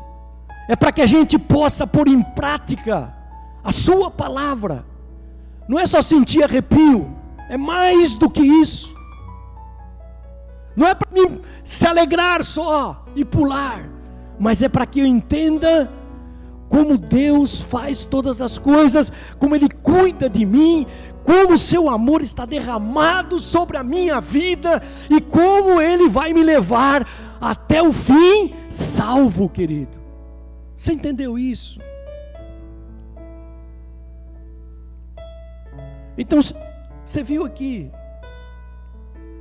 é 0.69 0.77
para 0.77 0.93
que 0.93 1.01
a 1.01 1.07
gente 1.07 1.39
possa 1.39 1.87
pôr 1.87 2.09
em 2.09 2.23
prática 2.23 3.15
a 3.63 3.73
Sua 3.73 4.11
palavra. 4.11 4.85
Não 5.69 5.79
é 5.79 5.87
só 5.87 6.03
sentir 6.03 6.43
arrepio, 6.43 7.17
é 7.49 7.57
mais 7.57 8.17
do 8.17 8.29
que 8.29 8.43
isso. 8.43 8.95
Não 10.75 10.87
é 10.87 10.95
para 10.95 11.11
mim 11.13 11.41
se 11.65 11.87
alegrar 11.87 12.43
só 12.43 13.05
e 13.15 13.25
pular, 13.25 13.89
mas 14.39 14.63
é 14.63 14.69
para 14.69 14.87
que 14.87 15.01
eu 15.01 15.07
entenda 15.07 15.91
como 16.69 16.97
Deus 16.97 17.61
faz 17.61 18.07
todas 18.07 18.41
as 18.41 18.57
coisas, 18.57 19.13
como 19.39 19.55
Ele 19.55 19.69
cuida 19.69 20.29
de 20.29 20.47
mim, 20.47 20.87
como 21.25 21.55
o 21.55 21.59
seu 21.59 21.89
amor 21.89 22.21
está 22.21 22.45
derramado 22.45 23.39
sobre 23.39 23.77
a 23.77 23.83
minha 23.83 24.21
vida 24.21 24.83
e 25.11 25.21
como 25.21 25.81
Ele 25.81 26.09
vai 26.09 26.33
me 26.33 26.43
levar 26.43 27.07
até 27.41 27.83
o 27.83 27.93
fim 27.93 28.55
salvo, 28.69 29.49
querido. 29.49 30.01
Você 30.77 30.93
entendeu 30.93 31.39
isso? 31.39 31.81
Então, 36.17 36.41
você 37.05 37.23
viu 37.23 37.45
aqui, 37.45 37.91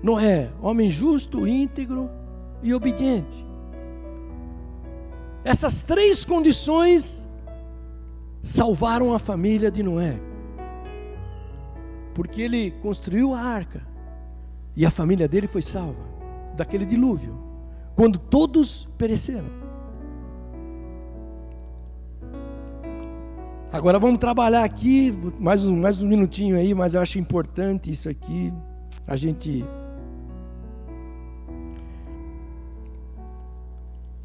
Noé, 0.02 0.50
homem 0.62 0.90
justo, 0.90 1.48
íntegro 1.48 2.10
e 2.64 2.74
obediente. 2.74 3.46
Essas 5.44 5.82
três 5.82 6.24
condições 6.24 7.28
salvaram 8.42 9.14
a 9.14 9.20
família 9.20 9.72
de 9.72 9.84
Noé. 9.84 10.31
Porque 12.22 12.44
ele 12.44 12.70
construiu 12.84 13.34
a 13.34 13.40
arca 13.40 13.82
e 14.76 14.86
a 14.86 14.92
família 14.92 15.28
dele 15.28 15.48
foi 15.48 15.64
salva 15.64 16.04
daquele 16.56 16.86
dilúvio, 16.86 17.36
quando 17.96 18.20
todos 18.20 18.88
pereceram. 18.96 19.48
Agora 23.72 23.98
vamos 23.98 24.20
trabalhar 24.20 24.64
aqui, 24.64 25.12
mais 25.40 25.66
um, 25.66 25.76
mais 25.82 26.00
um 26.00 26.08
minutinho 26.08 26.58
aí, 26.58 26.76
mas 26.76 26.94
eu 26.94 27.02
acho 27.02 27.18
importante 27.18 27.90
isso 27.90 28.08
aqui, 28.08 28.54
a 29.08 29.16
gente 29.16 29.66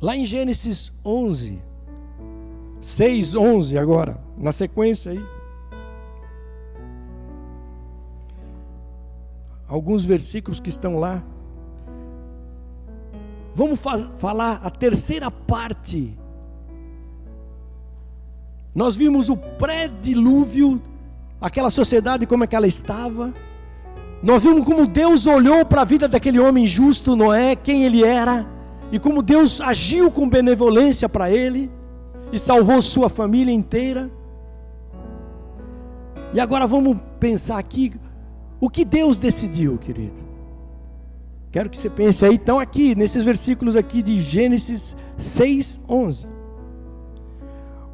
Lá 0.03 0.15
em 0.15 0.25
Gênesis 0.27 0.93
11, 1.03 1.63
6, 2.79 3.35
11 3.35 3.79
agora, 3.79 4.23
na 4.37 4.53
sequência 4.53 5.13
aí. 5.13 5.36
Alguns 9.69 10.05
versículos 10.05 10.61
que 10.61 10.69
estão 10.69 10.99
lá. 10.99 11.23
Vamos 13.55 13.81
falar 14.17 14.61
a 14.63 14.71
terceira 14.71 15.31
parte. 15.31 16.17
Nós 18.75 18.95
vimos 18.95 19.31
o 19.31 19.37
pré-dilúvio, 19.37 20.81
aquela 21.41 21.71
sociedade 21.71 22.27
como 22.27 22.45
é 22.45 22.47
que 22.47 22.55
ela 22.55 22.67
estava. 22.67 23.33
Nós 24.23 24.43
vimos 24.43 24.65
como 24.65 24.87
Deus 24.87 25.27
olhou 25.27 25.65
para 25.65 25.83
a 25.83 25.85
vida 25.85 26.07
daquele 26.07 26.39
homem 26.39 26.67
justo, 26.67 27.17
Noé, 27.17 27.57
quem 27.57 27.85
ele 27.85 28.05
era 28.05 28.47
e 28.93 28.99
como 28.99 29.23
Deus 29.23 29.61
agiu 29.61 30.11
com 30.11 30.29
benevolência 30.29 31.09
para 31.09 31.31
ele 31.31 31.71
e 32.33 32.39
salvou 32.39 32.81
sua 32.81 33.09
família 33.09 33.53
inteira. 33.53 34.11
E 36.33 36.41
agora 36.41 36.67
vamos 36.67 36.99
pensar 37.19 37.59
aqui 37.59 37.95
o 38.61 38.71
que 38.71 38.85
Deus 38.85 39.19
decidiu, 39.19 39.79
querido. 39.79 40.25
Quero 41.51 41.71
que 41.71 41.79
você 41.79 41.89
pense 41.89 42.25
aí, 42.25 42.35
então, 42.35 42.59
aqui, 42.59 42.95
nesses 42.95 43.25
versículos 43.25 43.77
aqui 43.77 44.03
de 44.03 44.21
Gênesis 44.21 44.97
6, 45.17 45.81
11. 45.89 46.27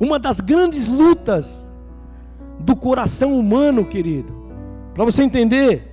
Uma 0.00 0.18
das 0.18 0.40
grandes 0.40 0.88
lutas 0.88 1.68
do 2.58 2.74
coração 2.74 3.38
humano, 3.38 3.84
querido, 3.84 4.32
para 4.94 5.04
você 5.04 5.22
entender, 5.22 5.90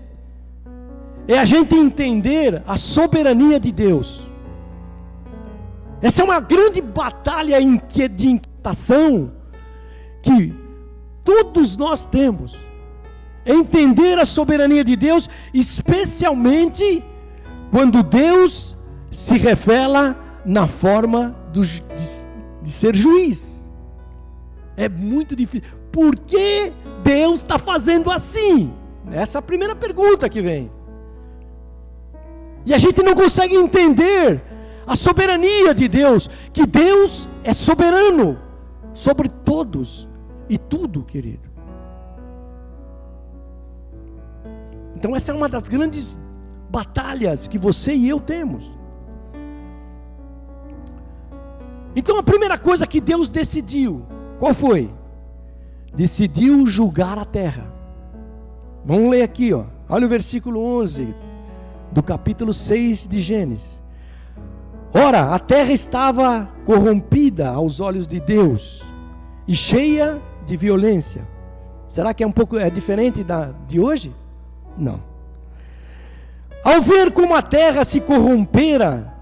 é 1.27 1.37
a 1.37 1.45
gente 1.45 1.75
entender 1.75 2.63
a 2.65 2.75
soberania 2.75 3.59
de 3.59 3.71
Deus. 3.71 4.27
Essa 6.01 6.21
é 6.21 6.25
uma 6.25 6.39
grande 6.39 6.81
batalha 6.81 7.59
de 7.59 8.27
inquietação 8.27 9.31
que 10.21 10.55
todos 11.23 11.77
nós 11.77 12.05
temos. 12.05 12.68
Entender 13.51 14.19
a 14.19 14.25
soberania 14.25 14.83
de 14.83 14.95
Deus, 14.95 15.27
especialmente 15.51 17.03
quando 17.71 18.03
Deus 18.03 18.77
se 19.09 19.39
revela 19.39 20.15
na 20.45 20.67
forma 20.67 21.35
do, 21.51 21.61
de, 21.65 21.83
de 22.61 22.71
ser 22.71 22.95
juiz. 22.95 23.67
É 24.77 24.87
muito 24.87 25.35
difícil. 25.35 25.67
Por 25.91 26.15
que 26.15 26.71
Deus 27.03 27.37
está 27.37 27.57
fazendo 27.57 28.11
assim? 28.11 28.71
Essa 29.11 29.37
é 29.37 29.39
a 29.39 29.41
primeira 29.41 29.75
pergunta 29.75 30.29
que 30.29 30.43
vem. 30.43 30.71
E 32.63 32.71
a 32.71 32.77
gente 32.77 33.01
não 33.01 33.15
consegue 33.15 33.55
entender 33.55 34.43
a 34.85 34.95
soberania 34.95 35.73
de 35.73 35.87
Deus, 35.87 36.29
que 36.53 36.67
Deus 36.67 37.27
é 37.43 37.51
soberano 37.51 38.37
sobre 38.93 39.27
todos 39.27 40.07
e 40.47 40.55
tudo, 40.57 41.03
querido. 41.03 41.49
Então, 44.99 45.15
essa 45.15 45.31
é 45.31 45.35
uma 45.35 45.47
das 45.47 45.69
grandes 45.69 46.17
batalhas 46.69 47.47
que 47.47 47.57
você 47.57 47.93
e 47.93 48.09
eu 48.09 48.19
temos. 48.19 48.77
Então, 51.95 52.17
a 52.19 52.23
primeira 52.23 52.57
coisa 52.57 52.85
que 52.85 52.99
Deus 52.99 53.29
decidiu, 53.29 54.05
qual 54.37 54.53
foi? 54.53 54.93
Decidiu 55.95 56.67
julgar 56.67 57.17
a 57.17 57.23
terra. 57.23 57.73
Vamos 58.83 59.09
ler 59.09 59.21
aqui, 59.21 59.53
ó. 59.53 59.63
Olha 59.87 60.05
o 60.05 60.09
versículo 60.09 60.61
11 60.61 61.15
do 61.93 62.03
capítulo 62.03 62.53
6 62.53 63.07
de 63.07 63.21
Gênesis. 63.21 63.81
Ora, 64.93 65.33
a 65.33 65.39
terra 65.39 65.71
estava 65.71 66.49
corrompida 66.65 67.47
aos 67.47 67.79
olhos 67.79 68.05
de 68.05 68.19
Deus 68.19 68.83
e 69.47 69.55
cheia 69.55 70.21
de 70.45 70.57
violência. 70.57 71.25
Será 71.87 72.13
que 72.13 72.21
é 72.21 72.27
um 72.27 72.33
pouco 72.33 72.57
é 72.57 72.69
diferente 72.69 73.23
da 73.23 73.53
de 73.65 73.79
hoje? 73.79 74.13
Não. 74.79 75.01
Ao 76.63 76.81
ver 76.81 77.11
como 77.11 77.35
a 77.35 77.41
terra 77.41 77.83
se 77.83 78.01
corrompera, 78.01 79.13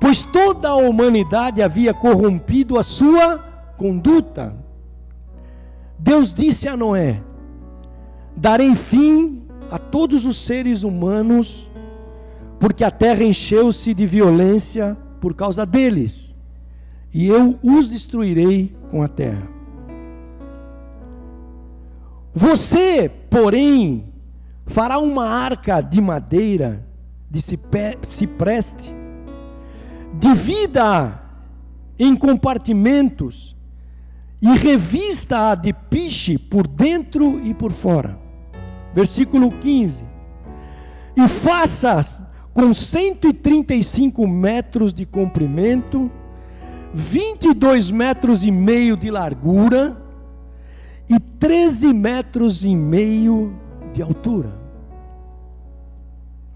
pois 0.00 0.22
toda 0.22 0.68
a 0.68 0.76
humanidade 0.76 1.62
havia 1.62 1.94
corrompido 1.94 2.78
a 2.78 2.82
sua 2.82 3.38
conduta, 3.76 4.54
Deus 5.98 6.34
disse 6.34 6.68
a 6.68 6.76
Noé: 6.76 7.22
Darei 8.36 8.74
fim 8.74 9.42
a 9.70 9.78
todos 9.78 10.26
os 10.26 10.36
seres 10.36 10.82
humanos, 10.82 11.70
porque 12.58 12.84
a 12.84 12.90
terra 12.90 13.22
encheu-se 13.22 13.94
de 13.94 14.04
violência 14.06 14.96
por 15.20 15.34
causa 15.34 15.64
deles, 15.64 16.36
e 17.14 17.26
eu 17.26 17.58
os 17.62 17.88
destruirei 17.88 18.76
com 18.90 19.02
a 19.02 19.08
terra. 19.08 19.48
Você, 22.34 23.08
porém, 23.30 24.11
fará 24.72 24.98
uma 24.98 25.28
arca 25.28 25.82
de 25.82 26.00
madeira, 26.00 26.82
de 27.30 27.42
cipreste, 27.42 28.96
divida 30.18 31.20
em 31.98 32.16
compartimentos 32.16 33.54
e 34.40 34.48
revista-a 34.56 35.54
de 35.54 35.74
piche 35.74 36.38
por 36.38 36.66
dentro 36.66 37.38
e 37.44 37.52
por 37.52 37.70
fora. 37.70 38.18
Versículo 38.94 39.50
15. 39.50 40.06
E 41.18 41.28
faça 41.28 42.26
com 42.54 42.72
135 42.72 44.26
metros 44.26 44.94
de 44.94 45.04
comprimento, 45.04 46.10
22 46.94 47.90
metros 47.90 48.42
e 48.42 48.50
meio 48.50 48.96
de 48.96 49.10
largura 49.10 50.00
e 51.10 51.20
13 51.20 51.92
metros 51.92 52.64
e 52.64 52.74
meio 52.74 53.54
de 53.92 54.00
altura. 54.00 54.61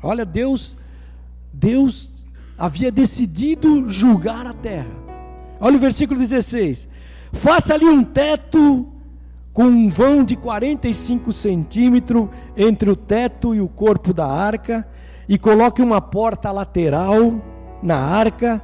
Olha, 0.03 0.25
Deus, 0.25 0.77
Deus 1.53 2.27
havia 2.59 2.91
decidido 2.93 3.89
julgar 3.89 4.47
a 4.47 4.53
terra. 4.53 4.91
Olha 5.61 5.77
o 5.77 5.81
versículo 5.81 6.19
16: 6.19 6.89
Faça 7.33 7.75
ali 7.75 7.87
um 7.87 8.05
teto 8.05 8.87
com 9.53 9.65
um 9.65 9.89
vão 9.89 10.23
de 10.23 10.37
45 10.37 11.33
centímetros 11.33 12.29
entre 12.57 12.91
o 12.91 12.97
teto 12.97 13.55
e 13.55 13.61
o 13.61 13.69
corpo 13.69 14.13
da 14.13 14.27
arca, 14.27 14.87
e 15.29 15.39
coloque 15.39 15.81
uma 15.81 16.01
porta 16.01 16.51
lateral 16.51 17.41
na 17.83 17.97
arca, 17.97 18.63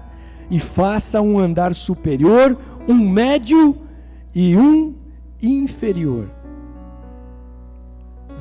e 0.51 0.59
faça 0.59 1.21
um 1.21 1.39
andar 1.39 1.75
superior, 1.75 2.59
um 2.87 2.95
médio 2.95 3.77
e 4.35 4.57
um 4.57 4.95
inferior 5.41 6.43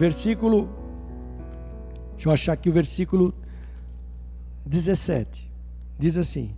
versículo, 0.02 0.68
deixa 2.22 2.30
eu 2.30 2.34
achar 2.34 2.54
aqui 2.54 2.70
o 2.70 2.74
versículo 2.74 3.34
17. 4.64 5.52
Diz 5.98 6.18
assim: 6.18 6.54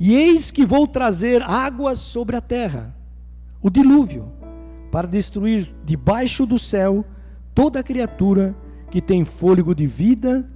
E 0.00 0.14
eis 0.14 0.50
que 0.50 0.66
vou 0.66 0.88
trazer 0.88 1.40
águas 1.42 2.00
sobre 2.00 2.34
a 2.34 2.40
terra, 2.40 2.92
o 3.62 3.70
dilúvio, 3.70 4.32
para 4.90 5.06
destruir 5.06 5.72
debaixo 5.84 6.44
do 6.44 6.58
céu 6.58 7.04
toda 7.54 7.84
criatura 7.84 8.56
que 8.90 9.00
tem 9.00 9.24
fôlego 9.24 9.74
de 9.74 9.86
vida, 9.86 10.48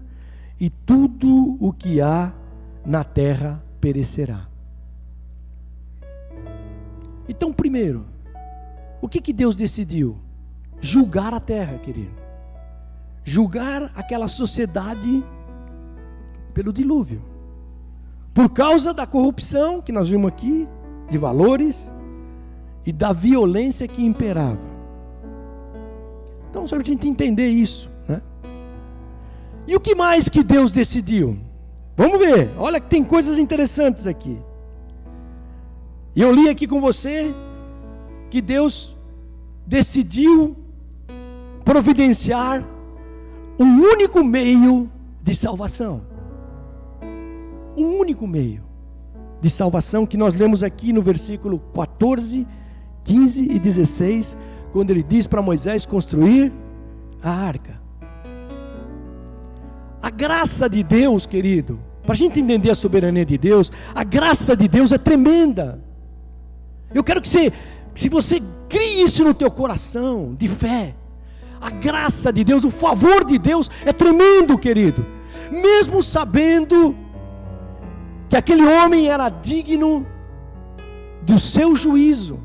e 0.58 0.68
tudo 0.68 1.56
o 1.60 1.72
que 1.72 2.00
há 2.00 2.34
na 2.84 3.04
terra 3.04 3.62
perecerá. 3.80 4.48
Então, 7.28 7.52
primeiro, 7.52 8.04
o 9.00 9.08
que, 9.08 9.20
que 9.20 9.32
Deus 9.32 9.54
decidiu? 9.54 10.18
julgar 10.80 11.34
a 11.34 11.40
terra, 11.40 11.78
querido. 11.78 12.27
Julgar 13.28 13.92
aquela 13.94 14.26
sociedade 14.26 15.22
pelo 16.54 16.72
dilúvio. 16.72 17.22
Por 18.32 18.48
causa 18.48 18.94
da 18.94 19.06
corrupção 19.06 19.82
que 19.82 19.92
nós 19.92 20.08
vimos 20.08 20.28
aqui, 20.28 20.66
de 21.10 21.18
valores 21.18 21.92
e 22.86 22.92
da 22.92 23.12
violência 23.12 23.86
que 23.86 24.02
imperava. 24.02 24.66
Então, 26.48 26.66
só 26.66 26.76
para 26.76 26.84
a 26.84 26.86
gente 26.86 27.06
entender 27.06 27.48
isso, 27.48 27.90
né? 28.08 28.22
E 29.66 29.76
o 29.76 29.80
que 29.80 29.94
mais 29.94 30.30
que 30.30 30.42
Deus 30.42 30.72
decidiu? 30.72 31.38
Vamos 31.98 32.18
ver, 32.18 32.50
olha 32.56 32.80
que 32.80 32.88
tem 32.88 33.04
coisas 33.04 33.38
interessantes 33.38 34.06
aqui. 34.06 34.38
E 36.16 36.22
eu 36.22 36.32
li 36.32 36.48
aqui 36.48 36.66
com 36.66 36.80
você 36.80 37.34
que 38.30 38.40
Deus 38.40 38.96
decidiu 39.66 40.56
providenciar 41.62 42.64
um 43.58 43.80
único 43.80 44.22
meio 44.22 44.90
de 45.22 45.34
salvação. 45.34 46.02
Um 47.76 47.98
único 47.98 48.26
meio 48.26 48.62
de 49.40 49.50
salvação 49.50 50.06
que 50.06 50.16
nós 50.16 50.34
lemos 50.34 50.62
aqui 50.62 50.92
no 50.92 51.02
versículo 51.02 51.60
14, 51.74 52.46
15 53.04 53.44
e 53.44 53.58
16, 53.58 54.36
quando 54.72 54.90
ele 54.90 55.02
diz 55.02 55.26
para 55.26 55.42
Moisés 55.42 55.86
construir 55.86 56.52
a 57.22 57.30
arca. 57.30 57.80
A 60.00 60.10
graça 60.10 60.68
de 60.68 60.82
Deus, 60.82 61.26
querido, 61.26 61.78
para 62.02 62.12
a 62.12 62.16
gente 62.16 62.40
entender 62.40 62.70
a 62.70 62.74
soberania 62.74 63.24
de 63.24 63.36
Deus, 63.36 63.72
a 63.94 64.04
graça 64.04 64.56
de 64.56 64.68
Deus 64.68 64.92
é 64.92 64.98
tremenda. 64.98 65.82
Eu 66.94 67.02
quero 67.04 67.20
que 67.20 67.28
você, 67.28 67.52
se 67.94 68.08
você 68.08 68.40
crie 68.68 69.02
isso 69.02 69.24
no 69.24 69.34
teu 69.34 69.50
coração 69.50 70.34
de 70.38 70.48
fé, 70.48 70.94
a 71.60 71.70
graça 71.70 72.32
de 72.32 72.44
Deus, 72.44 72.64
o 72.64 72.70
favor 72.70 73.24
de 73.24 73.38
Deus 73.38 73.70
é 73.84 73.92
tremendo, 73.92 74.58
querido. 74.58 75.04
Mesmo 75.50 76.02
sabendo 76.02 76.96
que 78.28 78.36
aquele 78.36 78.66
homem 78.66 79.08
era 79.08 79.28
digno 79.28 80.06
do 81.22 81.38
seu 81.38 81.74
juízo, 81.74 82.38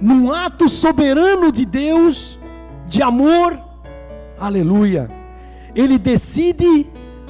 num 0.00 0.32
ato 0.32 0.68
soberano 0.68 1.50
de 1.50 1.64
Deus, 1.64 2.38
de 2.86 3.02
amor, 3.02 3.58
aleluia, 4.38 5.10
ele 5.74 5.98
decide 5.98 6.86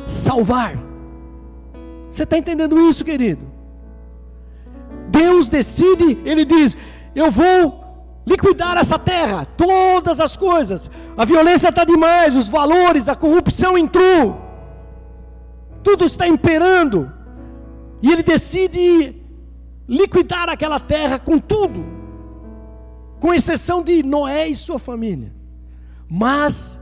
salvar. 0.07 0.79
Você 2.11 2.23
está 2.23 2.39
entendendo 2.39 2.79
isso, 2.79 3.05
querido? 3.05 3.45
Deus 5.09 5.49
decide, 5.49 6.19
ele 6.25 6.45
diz: 6.45 6.77
Eu 7.15 7.31
vou 7.31 7.84
liquidar 8.27 8.77
essa 8.79 8.99
terra, 8.99 9.45
todas 9.45 10.21
as 10.21 10.37
coisas. 10.37 10.91
A 11.17 11.25
violência 11.25 11.69
está 11.69 11.85
demais, 11.85 12.37
os 12.37 12.49
valores, 12.49 13.09
a 13.09 13.15
corrupção 13.15 13.77
entrou, 13.77 14.41
tudo 15.83 16.05
está 16.05 16.27
imperando, 16.27 17.13
e 18.01 18.11
ele 18.11 18.23
decide 18.23 19.17
liquidar 19.89 20.49
aquela 20.49 20.81
terra 20.81 21.19
com 21.19 21.39
tudo, 21.39 21.85
com 23.21 23.33
exceção 23.33 23.83
de 23.83 24.03
Noé 24.03 24.49
e 24.49 24.57
sua 24.57 24.79
família. 24.79 25.33
Mas 26.09 26.81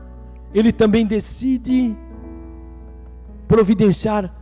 ele 0.54 0.72
também 0.72 1.06
decide 1.06 1.96
providenciar 3.48 4.32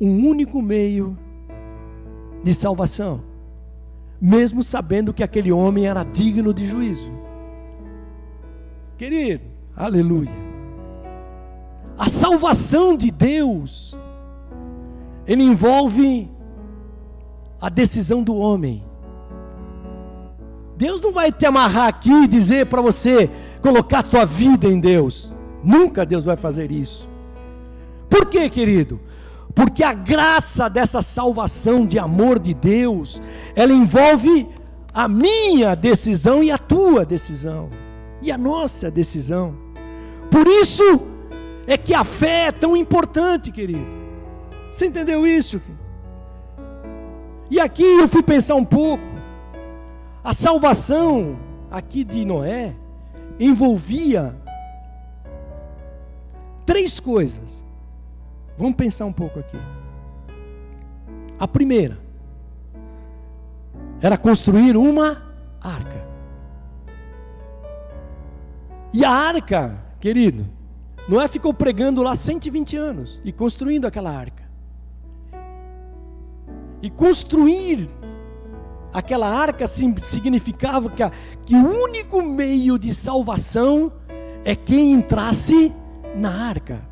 um 0.00 0.26
único 0.26 0.62
meio 0.62 1.18
de 2.42 2.54
salvação, 2.54 3.22
mesmo 4.20 4.62
sabendo 4.62 5.12
que 5.12 5.22
aquele 5.22 5.52
homem 5.52 5.86
era 5.86 6.02
digno 6.02 6.52
de 6.52 6.66
juízo. 6.66 7.10
Querido, 8.96 9.44
aleluia. 9.76 10.48
A 11.96 12.08
salvação 12.08 12.96
de 12.96 13.10
Deus, 13.10 13.96
ele 15.26 15.42
envolve 15.42 16.30
a 17.60 17.68
decisão 17.68 18.22
do 18.22 18.36
homem. 18.36 18.84
Deus 20.76 21.00
não 21.00 21.10
vai 21.10 21.32
te 21.32 21.44
amarrar 21.44 21.88
aqui 21.88 22.12
e 22.12 22.28
dizer 22.28 22.66
para 22.66 22.80
você 22.80 23.28
colocar 23.60 24.00
a 24.00 24.02
tua 24.04 24.24
vida 24.24 24.68
em 24.68 24.78
Deus. 24.78 25.34
Nunca 25.62 26.06
Deus 26.06 26.24
vai 26.24 26.36
fazer 26.36 26.70
isso. 26.70 27.08
Por 28.08 28.26
quê, 28.26 28.48
querido? 28.48 29.00
Porque 29.58 29.82
a 29.82 29.92
graça 29.92 30.70
dessa 30.70 31.02
salvação 31.02 31.84
de 31.84 31.98
amor 31.98 32.38
de 32.38 32.54
Deus, 32.54 33.20
ela 33.56 33.72
envolve 33.72 34.48
a 34.94 35.08
minha 35.08 35.74
decisão 35.74 36.44
e 36.44 36.50
a 36.52 36.56
tua 36.56 37.04
decisão, 37.04 37.68
e 38.22 38.30
a 38.30 38.38
nossa 38.38 38.88
decisão. 38.88 39.56
Por 40.30 40.46
isso 40.46 41.02
é 41.66 41.76
que 41.76 41.92
a 41.92 42.04
fé 42.04 42.46
é 42.46 42.52
tão 42.52 42.76
importante, 42.76 43.50
querido. 43.50 43.84
Você 44.70 44.86
entendeu 44.86 45.26
isso? 45.26 45.60
E 47.50 47.58
aqui 47.58 47.82
eu 47.82 48.06
fui 48.06 48.22
pensar 48.22 48.54
um 48.54 48.64
pouco. 48.64 49.02
A 50.22 50.32
salvação 50.32 51.36
aqui 51.68 52.04
de 52.04 52.24
Noé 52.24 52.76
envolvia 53.40 54.36
três 56.64 57.00
coisas. 57.00 57.66
Vamos 58.58 58.74
pensar 58.74 59.04
um 59.04 59.12
pouco 59.12 59.38
aqui. 59.38 59.56
A 61.38 61.46
primeira 61.46 61.96
era 64.02 64.18
construir 64.18 64.76
uma 64.76 65.22
arca. 65.60 66.08
E 68.92 69.04
a 69.04 69.12
arca, 69.12 69.78
querido, 70.00 70.44
Noé 71.08 71.28
ficou 71.28 71.54
pregando 71.54 72.02
lá 72.02 72.16
120 72.16 72.76
anos 72.76 73.20
e 73.24 73.30
construindo 73.30 73.86
aquela 73.86 74.10
arca. 74.10 74.42
E 76.82 76.90
construir 76.90 77.88
aquela 78.92 79.28
arca 79.28 79.68
significava 79.68 80.90
que, 80.90 81.02
que 81.46 81.54
o 81.54 81.82
único 81.84 82.20
meio 82.22 82.76
de 82.76 82.92
salvação 82.92 83.92
é 84.44 84.56
quem 84.56 84.94
entrasse 84.94 85.72
na 86.16 86.48
arca 86.48 86.87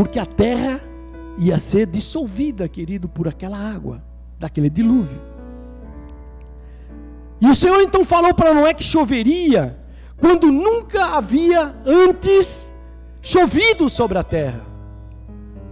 porque 0.00 0.18
a 0.18 0.24
terra 0.24 0.80
ia 1.36 1.58
ser 1.58 1.84
dissolvida, 1.84 2.66
querido, 2.66 3.06
por 3.06 3.28
aquela 3.28 3.58
água, 3.58 4.02
daquele 4.38 4.70
dilúvio. 4.70 5.20
E 7.38 7.46
o 7.46 7.54
Senhor 7.54 7.82
então 7.82 8.02
falou 8.02 8.32
para 8.32 8.54
Noé 8.54 8.72
que 8.72 8.82
choveria, 8.82 9.78
quando 10.16 10.50
nunca 10.50 11.18
havia 11.18 11.74
antes 11.84 12.74
chovido 13.20 13.90
sobre 13.90 14.16
a 14.16 14.22
terra. 14.22 14.62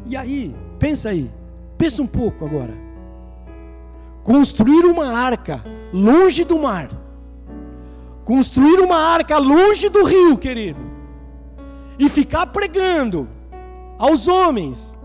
E 0.04 0.14
aí, 0.14 0.54
pensa 0.78 1.08
aí, 1.08 1.30
pensa 1.78 2.02
um 2.02 2.06
pouco 2.06 2.44
agora. 2.44 2.74
Construir 4.22 4.84
uma 4.84 5.08
arca 5.08 5.64
longe 5.90 6.44
do 6.44 6.58
mar, 6.58 6.90
construir 8.26 8.78
uma 8.78 8.98
arca 8.98 9.38
longe 9.38 9.88
do 9.88 10.04
rio, 10.04 10.36
querido, 10.36 10.82
e 11.98 12.10
ficar 12.10 12.44
pregando 12.48 13.37
aos 13.98 14.28
homens 14.28 14.98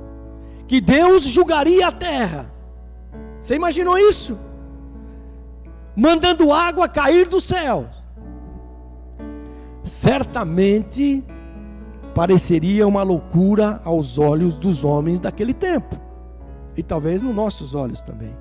que 0.68 0.80
Deus 0.80 1.24
julgaria 1.24 1.88
a 1.88 1.92
terra. 1.92 2.52
Você 3.40 3.56
imaginou 3.56 3.98
isso? 3.98 4.38
Mandando 5.96 6.54
água 6.54 6.88
cair 6.88 7.28
dos 7.28 7.44
céus. 7.44 7.90
Certamente 9.84 11.24
pareceria 12.16 12.88
uma 12.88 13.04
loucura 13.04 13.82
aos 13.84 14.18
olhos 14.18 14.58
dos 14.58 14.84
homens 14.84 15.20
daquele 15.20 15.54
tempo, 15.54 16.00
e 16.78 16.84
talvez 16.84 17.22
nos 17.22 17.36
nossos 17.36 17.76
olhos 17.76 18.02
também. 18.02 18.36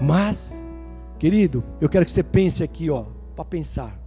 Mas, 0.00 0.64
querido, 1.18 1.62
eu 1.80 1.88
quero 1.88 2.04
que 2.04 2.10
você 2.10 2.22
pense 2.22 2.62
aqui, 2.62 2.90
ó, 2.90 3.04
para 3.36 3.44
pensar. 3.44 4.03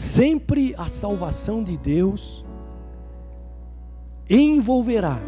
Sempre 0.00 0.74
a 0.78 0.88
salvação 0.88 1.62
de 1.62 1.76
Deus 1.76 2.42
envolverá 4.30 5.20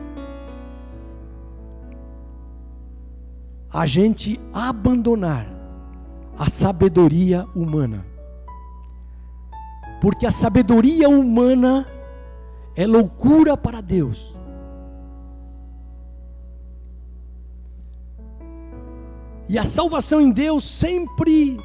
a 3.71 3.85
gente 3.85 4.41
abandonar 4.51 5.47
a 6.39 6.49
sabedoria 6.49 7.47
humana. 7.55 8.03
Porque 10.01 10.25
a 10.25 10.31
sabedoria 10.31 11.07
humana 11.07 11.87
é 12.75 12.87
loucura 12.87 13.59
para 13.59 13.83
Deus. 13.83 14.35
E 19.47 19.59
a 19.59 19.67
salvação 19.67 20.19
em 20.19 20.31
Deus 20.31 20.65
sempre 20.65 21.61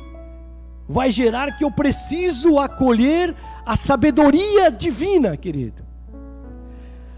vai 0.87 1.11
gerar 1.11 1.55
que 1.57 1.63
eu 1.63 1.71
preciso 1.71 2.59
acolher 2.59 3.35
a 3.65 3.75
sabedoria 3.75 4.71
divina, 4.71 5.35
querido. 5.35 5.85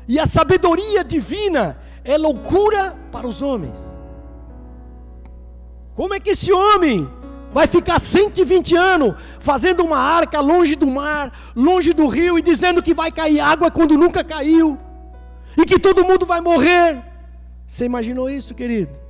E 0.07 0.19
a 0.19 0.25
sabedoria 0.25 1.03
divina 1.03 1.77
é 2.03 2.17
loucura 2.17 2.95
para 3.11 3.27
os 3.27 3.41
homens. 3.41 3.95
Como 5.93 6.13
é 6.13 6.19
que 6.19 6.31
esse 6.31 6.51
homem 6.51 7.07
vai 7.51 7.67
ficar 7.67 7.99
120 7.99 8.75
anos 8.75 9.15
fazendo 9.39 9.83
uma 9.83 9.97
arca 9.97 10.39
longe 10.39 10.75
do 10.75 10.87
mar, 10.87 11.31
longe 11.55 11.93
do 11.93 12.07
rio 12.07 12.39
e 12.39 12.41
dizendo 12.41 12.81
que 12.81 12.93
vai 12.93 13.11
cair 13.11 13.39
água 13.39 13.69
quando 13.69 13.97
nunca 13.97 14.23
caiu 14.23 14.77
e 15.57 15.65
que 15.65 15.77
todo 15.77 16.05
mundo 16.05 16.25
vai 16.25 16.41
morrer? 16.41 17.03
Você 17.67 17.85
imaginou 17.85 18.29
isso, 18.29 18.55
querido? 18.55 19.08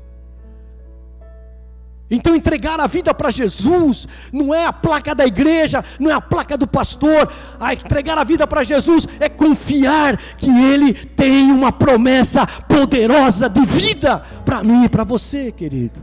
Então, 2.12 2.36
entregar 2.36 2.80
a 2.80 2.88
vida 2.88 3.14
para 3.14 3.30
Jesus 3.30 4.08
não 4.34 4.54
é 4.54 4.66
a 4.66 4.74
placa 4.74 5.14
da 5.14 5.28
igreja, 5.28 5.86
não 6.00 6.10
é 6.10 6.14
a 6.14 6.22
placa 6.22 6.58
do 6.58 6.66
pastor. 6.66 7.32
A 7.60 7.74
entregar 7.74 8.18
a 8.18 8.24
vida 8.24 8.48
para 8.48 8.64
Jesus 8.64 9.08
é 9.20 9.30
confiar 9.30 10.18
que 10.38 10.50
Ele 10.50 10.94
tem 10.94 11.52
uma 11.52 11.72
promessa 11.72 12.48
poderosa 12.48 13.48
de 13.48 13.64
vida 13.64 14.20
para 14.44 14.64
mim 14.64 14.86
e 14.86 14.90
para 14.90 15.04
você, 15.04 15.52
querido. 15.52 16.02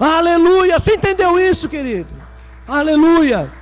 Aleluia! 0.00 0.78
Você 0.78 0.94
entendeu 0.94 1.38
isso, 1.38 1.68
querido? 1.68 2.14
Aleluia! 2.66 3.52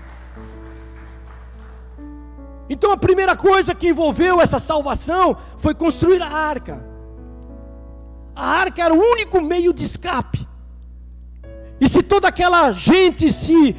Então, 2.70 2.92
a 2.92 2.96
primeira 2.96 3.36
coisa 3.36 3.74
que 3.74 3.88
envolveu 3.88 4.40
essa 4.40 4.60
salvação 4.60 5.36
foi 5.58 5.74
construir 5.74 6.22
a 6.22 6.28
arca. 6.28 6.82
A 8.34 8.46
arca 8.46 8.82
era 8.82 8.94
o 8.94 8.98
único 8.98 9.40
meio 9.40 9.74
de 9.74 9.82
escape. 9.82 10.51
E 11.82 11.88
se 11.88 12.00
toda 12.00 12.28
aquela 12.28 12.70
gente 12.70 13.32
se 13.32 13.74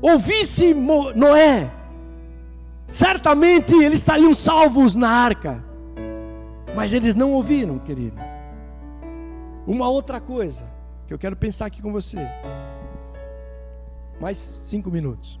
ouvisse 0.00 0.72
Noé, 0.72 1.68
certamente 2.86 3.74
eles 3.74 3.98
estariam 3.98 4.32
salvos 4.32 4.94
na 4.94 5.08
arca. 5.08 5.64
Mas 6.76 6.92
eles 6.92 7.16
não 7.16 7.32
ouviram, 7.32 7.80
querido. 7.80 8.16
Uma 9.66 9.88
outra 9.88 10.20
coisa 10.20 10.72
que 11.04 11.12
eu 11.12 11.18
quero 11.18 11.34
pensar 11.34 11.66
aqui 11.66 11.82
com 11.82 11.90
você. 11.90 12.20
Mais 14.20 14.38
cinco 14.38 14.88
minutos. 14.88 15.40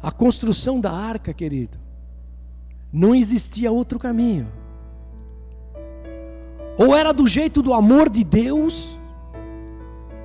A 0.00 0.12
construção 0.12 0.78
da 0.78 0.92
arca, 0.92 1.34
querido, 1.34 1.80
não 2.96 3.14
existia 3.14 3.70
outro 3.70 3.98
caminho. 3.98 4.50
Ou 6.78 6.96
era 6.96 7.12
do 7.12 7.26
jeito 7.26 7.60
do 7.60 7.74
amor 7.74 8.08
de 8.08 8.24
Deus, 8.24 8.98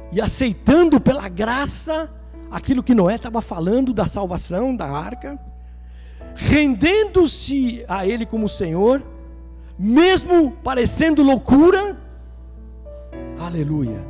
e 0.09 0.21
aceitando 0.21 1.01
pela 1.01 1.27
graça 1.27 2.09
aquilo 2.49 2.81
que 2.81 2.95
Noé 2.95 3.15
estava 3.15 3.41
falando 3.41 3.93
da 3.93 4.05
salvação 4.05 4.73
da 4.73 4.89
arca, 4.89 5.37
rendendo-se 6.33 7.83
a 7.89 8.07
Ele 8.07 8.25
como 8.25 8.47
Senhor, 8.47 9.03
mesmo 9.77 10.51
parecendo 10.63 11.21
loucura, 11.23 11.99
aleluia, 13.37 14.01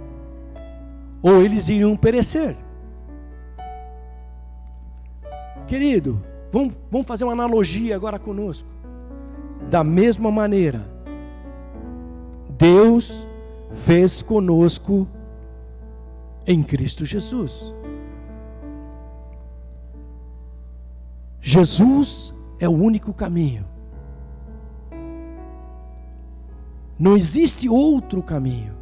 ou 1.20 1.41
eles 1.41 1.68
iriam 1.68 1.95
perecer. 1.95 2.55
Querido, 5.66 6.24
vamos, 6.52 6.76
vamos 6.89 7.08
fazer 7.08 7.24
uma 7.24 7.34
analogia 7.34 7.95
agora 7.95 8.20
conosco. 8.20 8.70
Da 9.70 9.84
mesma 9.84 10.32
maneira, 10.32 10.86
Deus 12.58 13.28
fez 13.72 14.22
conosco 14.22 15.08
em 16.45 16.62
Cristo 16.62 17.06
Jesus. 17.06 17.74
Jesus 21.39 22.36
é 22.60 22.68
o 22.68 22.72
único 22.72 23.14
caminho. 23.14 23.66
Não 26.99 27.16
existe 27.16 27.68
outro 27.68 28.22
caminho 28.22 28.76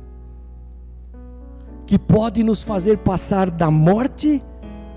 que 1.85 1.97
pode 1.97 2.43
nos 2.43 2.61
fazer 2.61 2.97
passar 2.97 3.49
da 3.49 3.71
morte 3.71 4.43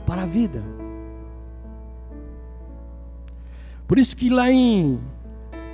para 0.05 0.23
a 0.23 0.27
vida. 0.27 0.72
Por 3.93 3.99
isso 3.99 4.17
que 4.17 4.31
lá 4.31 4.51
em 4.51 4.99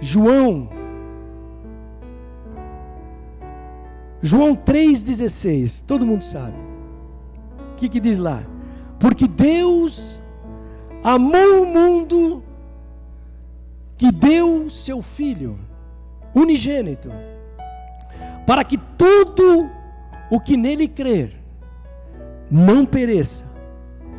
João 0.00 0.68
João 4.20 4.56
3,16, 4.56 5.84
todo 5.86 6.04
mundo 6.04 6.24
sabe. 6.24 6.56
O 7.70 7.76
que, 7.76 7.88
que 7.88 8.00
diz 8.00 8.18
lá? 8.18 8.42
Porque 8.98 9.28
Deus 9.28 10.20
amou 11.04 11.62
o 11.62 11.66
mundo 11.66 12.42
que 13.96 14.10
deu 14.10 14.68
seu 14.68 15.00
Filho 15.00 15.56
unigênito, 16.34 17.10
para 18.44 18.64
que 18.64 18.78
todo 18.98 19.70
o 20.28 20.40
que 20.40 20.56
nele 20.56 20.88
crer 20.88 21.40
não 22.50 22.84
pereça, 22.84 23.44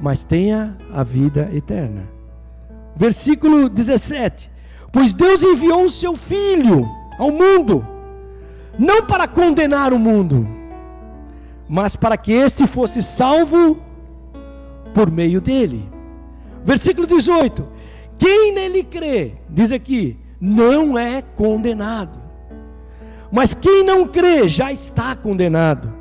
mas 0.02 0.24
tenha 0.24 0.78
a 0.90 1.04
vida 1.04 1.50
eterna. 1.54 2.19
Versículo 2.96 3.70
17: 3.70 4.52
Pois 4.92 5.14
Deus 5.14 5.44
enviou 5.44 5.84
o 5.84 5.90
seu 5.90 6.16
Filho 6.16 6.90
ao 7.18 7.32
mundo, 7.32 7.86
não 8.78 9.06
para 9.06 9.28
condenar 9.28 9.94
o 9.94 10.00
mundo, 10.00 10.48
mas 11.68 11.96
para 11.96 12.18
que 12.18 12.32
este 12.32 12.66
fosse 12.66 13.02
salvo 13.02 13.78
por 14.94 15.12
meio 15.12 15.40
dele. 15.40 15.90
Versículo 16.64 17.08
18: 17.08 17.68
Quem 18.18 18.54
nele 18.54 18.84
crê, 18.84 19.34
diz 19.50 19.72
aqui, 19.72 20.18
não 20.40 20.98
é 20.98 21.22
condenado. 21.22 22.20
Mas 23.32 23.54
quem 23.54 23.84
não 23.84 24.08
crê 24.08 24.48
já 24.48 24.72
está 24.72 25.16
condenado, 25.16 25.94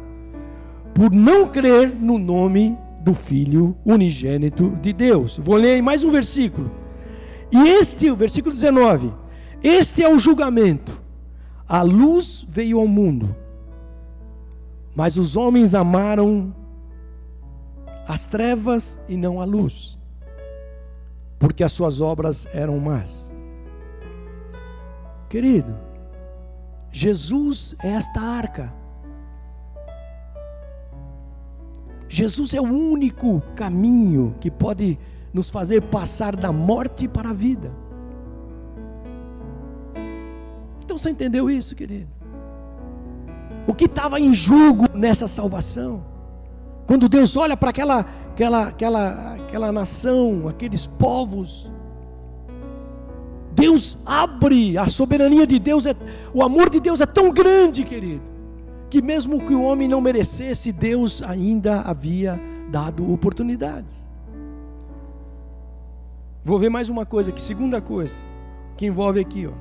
por 0.95 1.13
não 1.13 1.47
crer 1.47 1.95
no 1.95 2.19
nome 2.19 2.77
do 3.01 3.13
Filho 3.13 3.77
unigênito 3.85 4.71
de 4.81 4.93
Deus. 4.93 5.39
Vou 5.39 5.57
ler 5.57 5.83
mais 5.83 6.05
um 6.05 6.11
versículo. 6.11 6.71
E 7.51 7.69
este, 7.69 8.11
o 8.11 8.17
versículo 8.17 8.55
19: 8.55 9.13
Este 9.63 10.03
é 10.03 10.09
o 10.09 10.19
julgamento. 10.19 11.01
A 11.69 11.83
luz 11.83 12.47
veio 12.49 12.79
ao 12.79 12.87
mundo, 12.87 13.35
mas 14.95 15.19
os 15.19 15.37
homens 15.37 15.75
amaram 15.75 16.55
as 18.07 18.27
trevas 18.27 18.99
e 19.07 19.19
não 19.19 19.39
a 19.39 19.45
luz, 19.45 19.99
porque 21.39 21.63
as 21.63 21.73
suas 21.73 22.01
obras 22.01 22.47
eram 22.55 22.79
más. 22.79 23.35
Querido, 25.29 25.77
Jesus 26.91 27.75
é 27.83 27.89
esta 27.89 28.21
arca. 28.21 28.75
Jesus 32.09 32.55
é 32.55 32.61
o 32.61 32.65
único 32.65 33.43
caminho 33.55 34.35
que 34.41 34.51
pode 34.51 34.99
nos 35.33 35.51
fazer 35.51 35.83
passar 35.83 36.35
da 36.35 36.53
morte 36.53 37.07
para 37.07 37.31
a 37.31 37.33
vida. 37.33 37.73
Então 40.85 40.97
você 40.97 41.11
entendeu 41.11 41.51
isso, 41.51 41.77
querido? 41.77 42.09
O 43.67 43.75
que 43.75 43.85
estava 43.85 44.19
em 44.19 44.33
julgo 44.33 44.87
nessa 44.95 45.29
salvação? 45.29 46.03
Quando 46.87 47.07
Deus 47.07 47.37
olha 47.37 47.55
para 47.55 47.69
aquela, 47.69 48.07
aquela, 48.33 48.69
aquela, 48.69 49.35
aquela 49.35 49.71
nação, 49.71 50.49
aqueles 50.49 50.87
povos, 50.87 51.71
Deus 53.53 53.99
abre, 54.07 54.79
a 54.79 54.87
soberania 54.87 55.47
de 55.47 55.59
Deus, 55.59 55.85
é, 55.85 55.95
o 56.33 56.43
amor 56.43 56.71
de 56.71 56.81
Deus 56.81 57.03
é 57.03 57.07
tão 57.07 57.31
grande, 57.31 57.85
querido, 57.85 58.23
que 58.89 59.03
mesmo 59.03 59.39
que 59.41 59.53
o 59.53 59.63
homem 59.63 59.87
não 59.87 60.01
merecesse, 60.01 60.73
Deus 60.73 61.21
ainda 61.23 61.83
havia 61.83 62.41
dado 62.71 63.13
oportunidades. 63.13 64.08
Vou 66.49 66.59
ver 66.59 66.71
mais 66.71 66.89
uma 66.89 67.05
coisa 67.05 67.31
aqui, 67.31 67.43
segunda 67.43 67.79
coisa, 67.79 68.25
que 68.75 68.87
envolve 68.87 69.21
aqui, 69.21 69.47
ó. 69.47 69.53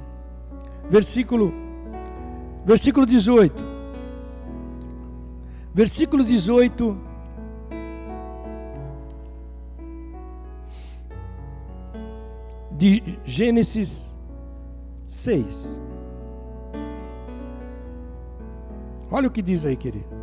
Versículo, 0.89 1.53
versículo 2.65 3.05
18. 3.05 3.61
Versículo 5.73 6.23
18 6.23 6.97
de 12.71 13.19
Gênesis 13.25 14.17
6. 15.05 15.81
Olha 19.11 19.27
o 19.27 19.31
que 19.31 19.41
diz 19.41 19.65
aí, 19.65 19.75
querido. 19.75 20.16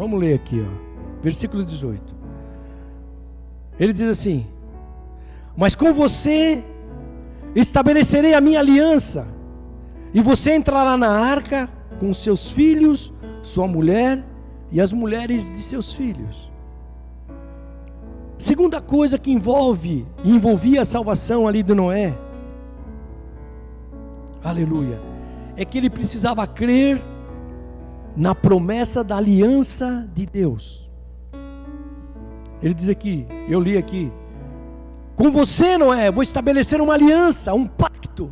Vamos 0.00 0.18
ler 0.18 0.32
aqui, 0.32 0.64
ó. 0.66 1.20
Versículo 1.20 1.62
18. 1.62 2.02
Ele 3.78 3.92
diz 3.92 4.08
assim: 4.08 4.46
Mas 5.54 5.74
com 5.74 5.92
você 5.92 6.64
estabelecerei 7.54 8.32
a 8.32 8.40
minha 8.40 8.60
aliança, 8.60 9.28
e 10.14 10.22
você 10.22 10.54
entrará 10.54 10.96
na 10.96 11.10
arca 11.10 11.68
com 11.98 12.14
seus 12.14 12.50
filhos 12.50 13.12
sua 13.42 13.68
mulher 13.68 14.24
e 14.72 14.80
as 14.80 14.90
mulheres 14.90 15.52
de 15.52 15.58
seus 15.58 15.92
filhos. 15.92 16.50
Segunda 18.38 18.80
coisa 18.80 19.18
que 19.18 19.30
envolve 19.30 20.06
envolvia 20.24 20.80
a 20.80 20.86
salvação 20.86 21.46
ali 21.46 21.62
de 21.62 21.74
Noé, 21.74 22.18
aleluia, 24.42 24.98
é 25.58 25.64
que 25.66 25.76
ele 25.76 25.90
precisava 25.90 26.46
crer 26.46 27.09
na 28.20 28.34
promessa 28.34 29.02
da 29.02 29.16
aliança 29.16 30.06
de 30.14 30.26
Deus. 30.26 30.90
Ele 32.62 32.74
diz 32.74 32.90
aqui, 32.90 33.26
eu 33.48 33.58
li 33.58 33.78
aqui, 33.78 34.12
com 35.16 35.30
você, 35.30 35.78
Noé, 35.78 36.10
vou 36.10 36.22
estabelecer 36.22 36.82
uma 36.82 36.92
aliança, 36.92 37.54
um 37.54 37.66
pacto. 37.66 38.30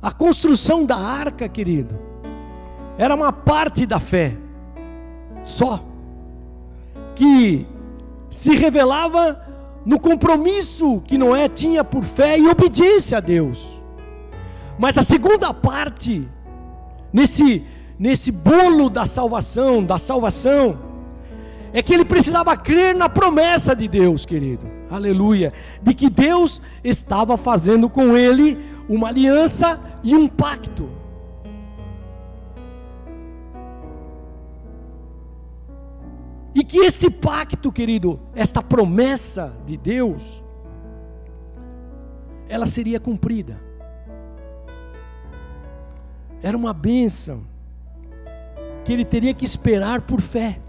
A 0.00 0.12
construção 0.12 0.86
da 0.86 0.96
arca, 0.96 1.48
querido, 1.48 1.98
era 2.96 3.12
uma 3.12 3.32
parte 3.32 3.84
da 3.84 3.98
fé, 3.98 4.36
só, 5.42 5.84
que 7.16 7.66
se 8.30 8.54
revelava 8.54 9.44
no 9.84 9.98
compromisso 9.98 11.00
que 11.00 11.18
Noé 11.18 11.48
tinha 11.48 11.82
por 11.82 12.04
fé 12.04 12.38
e 12.38 12.46
obediência 12.46 13.18
a 13.18 13.20
Deus. 13.20 13.82
Mas 14.78 14.96
a 14.98 15.02
segunda 15.02 15.52
parte, 15.52 16.28
nesse, 17.12 17.64
nesse 17.98 18.30
bolo 18.30 18.90
da 18.90 19.06
salvação, 19.06 19.84
da 19.84 19.98
salvação, 19.98 20.78
é 21.72 21.82
que 21.82 21.92
ele 21.92 22.04
precisava 22.04 22.56
crer 22.56 22.94
na 22.94 23.08
promessa 23.08 23.74
de 23.74 23.88
Deus, 23.88 24.24
querido, 24.24 24.66
aleluia, 24.90 25.52
de 25.82 25.92
que 25.92 26.08
Deus 26.08 26.62
estava 26.82 27.36
fazendo 27.36 27.88
com 27.88 28.16
ele 28.16 28.58
uma 28.88 29.08
aliança 29.08 29.80
e 30.02 30.14
um 30.14 30.28
pacto. 30.28 30.88
E 36.54 36.62
que 36.62 36.78
este 36.78 37.10
pacto, 37.10 37.72
querido, 37.72 38.20
esta 38.36 38.62
promessa 38.62 39.56
de 39.66 39.76
Deus, 39.76 40.44
ela 42.48 42.66
seria 42.66 43.00
cumprida. 43.00 43.60
Era 46.40 46.56
uma 46.56 46.72
bênção 46.72 47.53
que 48.84 48.92
ele 48.92 49.04
teria 49.04 49.32
que 49.32 49.44
esperar 49.44 50.02
por 50.02 50.20
fé. 50.20 50.60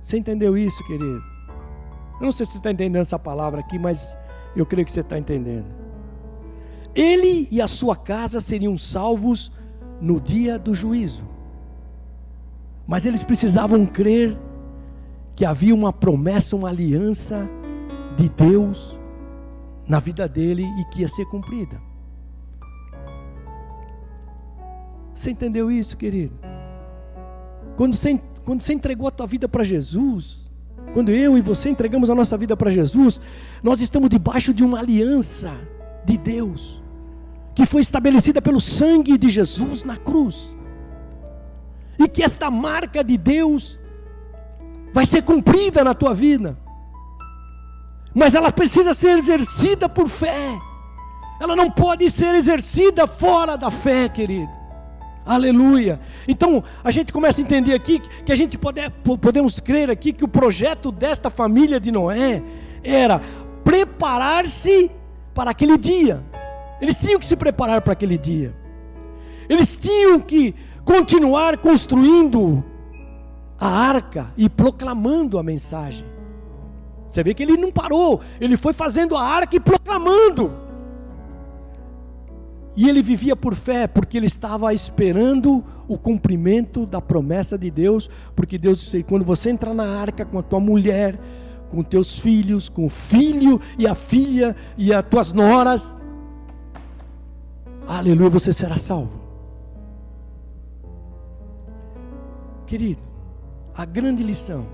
Você 0.00 0.18
entendeu 0.18 0.56
isso, 0.56 0.84
querido? 0.84 1.22
Eu 2.20 2.24
não 2.24 2.32
sei 2.32 2.46
se 2.46 2.52
você 2.52 2.58
está 2.58 2.70
entendendo 2.70 3.02
essa 3.02 3.18
palavra 3.18 3.60
aqui, 3.60 3.78
mas 3.78 4.16
eu 4.54 4.64
creio 4.64 4.84
que 4.84 4.92
você 4.92 5.00
está 5.00 5.18
entendendo. 5.18 5.66
Ele 6.94 7.46
e 7.50 7.60
a 7.60 7.66
sua 7.66 7.94
casa 7.94 8.40
seriam 8.40 8.76
salvos 8.78 9.52
no 10.00 10.20
dia 10.20 10.58
do 10.58 10.74
juízo. 10.74 11.24
Mas 12.86 13.04
eles 13.04 13.22
precisavam 13.22 13.84
crer 13.84 14.36
que 15.34 15.44
havia 15.44 15.74
uma 15.74 15.92
promessa, 15.92 16.56
uma 16.56 16.68
aliança 16.68 17.48
de 18.16 18.28
Deus 18.28 18.98
na 19.86 20.00
vida 20.00 20.26
dele 20.26 20.64
e 20.78 20.84
que 20.86 21.02
ia 21.02 21.08
ser 21.08 21.26
cumprida. 21.26 21.80
Você 25.12 25.30
entendeu 25.30 25.70
isso, 25.70 25.96
querido? 25.96 26.45
Quando 27.76 27.94
você, 27.94 28.20
quando 28.44 28.62
você 28.62 28.72
entregou 28.72 29.06
a 29.06 29.10
tua 29.10 29.26
vida 29.26 29.48
para 29.48 29.62
Jesus, 29.62 30.50
quando 30.92 31.10
eu 31.10 31.36
e 31.36 31.42
você 31.42 31.68
entregamos 31.68 32.08
a 32.08 32.14
nossa 32.14 32.36
vida 32.38 32.56
para 32.56 32.70
Jesus, 32.70 33.20
nós 33.62 33.80
estamos 33.80 34.08
debaixo 34.08 34.54
de 34.54 34.64
uma 34.64 34.78
aliança 34.78 35.52
de 36.04 36.16
Deus, 36.16 36.82
que 37.54 37.66
foi 37.66 37.82
estabelecida 37.82 38.40
pelo 38.40 38.60
sangue 38.60 39.18
de 39.18 39.28
Jesus 39.28 39.84
na 39.84 39.96
cruz. 39.96 40.54
E 41.98 42.08
que 42.08 42.22
esta 42.22 42.50
marca 42.50 43.04
de 43.04 43.18
Deus 43.18 43.78
vai 44.92 45.04
ser 45.04 45.22
cumprida 45.22 45.84
na 45.84 45.92
tua 45.92 46.14
vida. 46.14 46.58
Mas 48.14 48.34
ela 48.34 48.50
precisa 48.50 48.94
ser 48.94 49.18
exercida 49.18 49.88
por 49.88 50.08
fé. 50.08 50.58
Ela 51.38 51.54
não 51.54 51.70
pode 51.70 52.10
ser 52.10 52.34
exercida 52.34 53.06
fora 53.06 53.56
da 53.56 53.70
fé, 53.70 54.08
querido. 54.08 54.55
Aleluia. 55.26 55.98
Então, 56.28 56.62
a 56.84 56.90
gente 56.92 57.12
começa 57.12 57.40
a 57.40 57.42
entender 57.42 57.74
aqui 57.74 58.00
que 58.24 58.30
a 58.30 58.36
gente 58.36 58.56
pode, 58.56 58.80
podemos 59.20 59.58
crer 59.58 59.90
aqui 59.90 60.12
que 60.12 60.24
o 60.24 60.28
projeto 60.28 60.92
desta 60.92 61.28
família 61.28 61.80
de 61.80 61.90
Noé 61.90 62.40
era 62.84 63.20
preparar-se 63.64 64.88
para 65.34 65.50
aquele 65.50 65.76
dia. 65.76 66.22
Eles 66.80 67.00
tinham 67.00 67.18
que 67.18 67.26
se 67.26 67.34
preparar 67.34 67.80
para 67.80 67.92
aquele 67.92 68.16
dia. 68.16 68.54
Eles 69.48 69.76
tinham 69.76 70.20
que 70.20 70.54
continuar 70.84 71.58
construindo 71.58 72.62
a 73.58 73.68
arca 73.68 74.32
e 74.36 74.48
proclamando 74.48 75.38
a 75.38 75.42
mensagem. 75.42 76.06
Você 77.08 77.24
vê 77.24 77.34
que 77.34 77.42
ele 77.42 77.56
não 77.56 77.72
parou, 77.72 78.20
ele 78.40 78.56
foi 78.56 78.72
fazendo 78.72 79.16
a 79.16 79.22
arca 79.22 79.56
e 79.56 79.60
proclamando. 79.60 80.65
E 82.76 82.88
ele 82.88 83.02
vivia 83.02 83.34
por 83.34 83.54
fé, 83.54 83.86
porque 83.86 84.18
ele 84.18 84.26
estava 84.26 84.72
esperando 84.74 85.64
o 85.88 85.96
cumprimento 85.96 86.84
da 86.84 87.00
promessa 87.00 87.56
de 87.56 87.70
Deus, 87.70 88.10
porque 88.34 88.58
Deus 88.58 88.78
disse: 88.78 89.02
quando 89.02 89.24
você 89.24 89.48
entrar 89.50 89.72
na 89.72 89.88
arca 89.98 90.26
com 90.26 90.38
a 90.38 90.42
tua 90.42 90.60
mulher, 90.60 91.18
com 91.70 91.82
teus 91.82 92.20
filhos, 92.20 92.68
com 92.68 92.84
o 92.84 92.90
filho 92.90 93.58
e 93.78 93.86
a 93.86 93.94
filha 93.94 94.54
e 94.76 94.92
as 94.92 95.02
tuas 95.06 95.32
noras, 95.32 95.96
aleluia, 97.86 98.28
você 98.28 98.52
será 98.52 98.76
salvo. 98.76 99.20
Querido, 102.66 103.00
a 103.74 103.86
grande 103.86 104.22
lição 104.22 104.66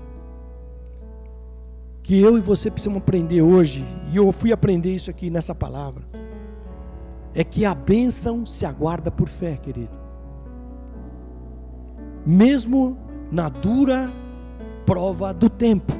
que 2.01 2.19
eu 2.19 2.37
e 2.37 2.41
você 2.41 2.69
precisamos 2.69 3.01
aprender 3.01 3.41
hoje, 3.41 3.85
e 4.11 4.17
eu 4.17 4.29
fui 4.33 4.51
aprender 4.51 4.93
isso 4.93 5.09
aqui 5.09 5.29
nessa 5.29 5.55
palavra, 5.55 6.03
é 7.35 7.43
que 7.43 7.65
a 7.65 7.73
bênção 7.73 8.45
se 8.45 8.65
aguarda 8.65 9.09
por 9.09 9.27
fé, 9.27 9.57
querido. 9.57 9.97
Mesmo 12.25 12.97
na 13.31 13.49
dura 13.49 14.11
prova 14.85 15.33
do 15.33 15.49
tempo. 15.49 15.93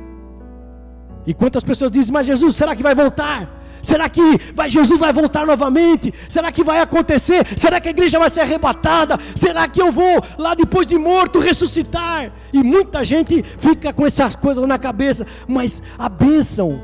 E 1.25 1.33
quantas 1.33 1.63
pessoas 1.63 1.91
dizem, 1.91 2.13
mas 2.13 2.27
Jesus, 2.27 2.55
será 2.55 2.75
que 2.75 2.83
vai 2.83 2.93
voltar? 2.93 3.61
Será 3.81 4.07
que 4.07 4.21
vai, 4.55 4.69
Jesus 4.69 4.97
vai 4.97 5.11
voltar 5.11 5.45
novamente? 5.45 6.13
Será 6.29 6.51
que 6.51 6.63
vai 6.63 6.79
acontecer? 6.79 7.45
Será 7.57 7.81
que 7.81 7.89
a 7.89 7.91
igreja 7.91 8.17
vai 8.17 8.29
ser 8.29 8.41
arrebatada? 8.41 9.17
Será 9.35 9.67
que 9.67 9.81
eu 9.81 9.91
vou 9.91 10.23
lá 10.37 10.55
depois 10.55 10.87
de 10.87 10.97
morto 10.97 11.37
ressuscitar? 11.39 12.31
E 12.53 12.63
muita 12.63 13.03
gente 13.03 13.43
fica 13.57 13.91
com 13.91 14.05
essas 14.05 14.37
coisas 14.37 14.65
na 14.65 14.77
cabeça, 14.77 15.27
mas 15.47 15.83
a 15.97 16.07
bênção 16.07 16.81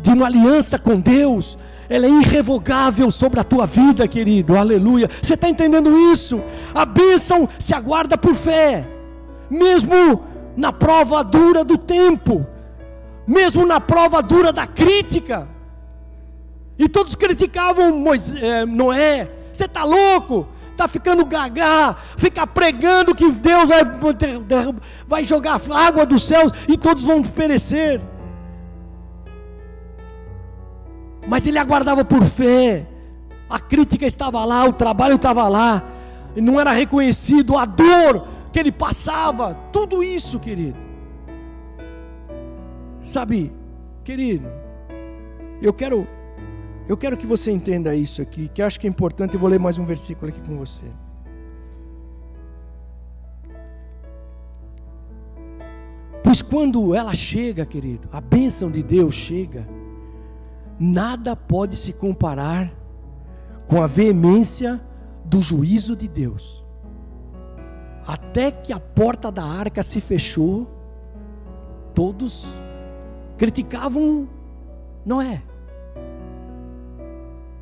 de 0.00 0.10
uma 0.10 0.26
aliança 0.26 0.78
com 0.78 1.00
Deus, 1.00 1.58
ela 1.88 2.06
é 2.06 2.10
irrevogável 2.10 3.10
sobre 3.10 3.40
a 3.40 3.44
tua 3.44 3.66
vida, 3.66 4.06
querido. 4.06 4.56
Aleluia. 4.56 5.08
Você 5.22 5.34
está 5.34 5.48
entendendo 5.48 5.90
isso? 6.12 6.42
A 6.74 6.84
bênção 6.84 7.48
se 7.58 7.74
aguarda 7.74 8.16
por 8.18 8.34
fé, 8.34 8.86
mesmo 9.50 10.22
na 10.56 10.72
prova 10.72 11.22
dura 11.24 11.64
do 11.64 11.78
tempo, 11.78 12.46
mesmo 13.26 13.64
na 13.64 13.80
prova 13.80 14.22
dura 14.22 14.52
da 14.52 14.66
crítica. 14.66 15.48
E 16.78 16.88
todos 16.88 17.16
criticavam 17.16 17.98
Moisés, 17.98 18.42
é, 18.42 18.66
Noé. 18.66 19.30
Você 19.52 19.64
está 19.64 19.82
louco? 19.82 20.46
Está 20.70 20.86
ficando 20.86 21.24
gagá, 21.24 21.96
fica 22.16 22.46
pregando 22.46 23.12
que 23.12 23.28
Deus 23.32 23.68
vai, 23.68 23.82
vai 25.08 25.24
jogar 25.24 25.60
água 25.72 26.06
dos 26.06 26.22
céus 26.22 26.52
e 26.68 26.76
todos 26.76 27.02
vão 27.02 27.20
perecer. 27.20 28.00
Mas 31.28 31.46
ele 31.46 31.58
aguardava 31.58 32.04
por 32.04 32.24
fé. 32.24 32.86
A 33.48 33.60
crítica 33.60 34.06
estava 34.06 34.44
lá, 34.44 34.64
o 34.64 34.72
trabalho 34.72 35.16
estava 35.16 35.46
lá, 35.48 35.82
e 36.34 36.40
não 36.40 36.60
era 36.60 36.72
reconhecido 36.72 37.56
a 37.56 37.64
dor 37.64 38.26
que 38.52 38.58
ele 38.58 38.72
passava, 38.72 39.54
tudo 39.72 40.02
isso, 40.02 40.38
querido. 40.38 40.78
Sabe, 43.00 43.52
querido, 44.04 44.48
eu 45.62 45.72
quero 45.72 46.06
eu 46.86 46.96
quero 46.96 47.18
que 47.18 47.26
você 47.26 47.50
entenda 47.50 47.94
isso 47.94 48.22
aqui, 48.22 48.48
que 48.48 48.62
acho 48.62 48.80
que 48.80 48.86
é 48.86 48.90
importante. 48.90 49.34
Eu 49.34 49.40
vou 49.40 49.48
ler 49.48 49.60
mais 49.60 49.76
um 49.76 49.84
versículo 49.84 50.30
aqui 50.30 50.40
com 50.40 50.56
você. 50.56 50.86
Pois 56.24 56.40
quando 56.40 56.94
ela 56.94 57.14
chega, 57.14 57.66
querido, 57.66 58.08
a 58.10 58.20
bênção 58.20 58.70
de 58.70 58.82
Deus 58.82 59.14
chega, 59.14 59.68
nada 60.78 61.34
pode 61.34 61.76
se 61.76 61.92
comparar 61.92 62.72
com 63.66 63.82
a 63.82 63.86
veemência 63.86 64.80
do 65.24 65.42
juízo 65.42 65.94
de 65.94 66.08
Deus. 66.08 66.64
Até 68.06 68.50
que 68.50 68.72
a 68.72 68.80
porta 68.80 69.30
da 69.30 69.44
arca 69.44 69.82
se 69.82 70.00
fechou, 70.00 70.66
todos 71.94 72.54
criticavam 73.36 74.28
Noé. 75.04 75.42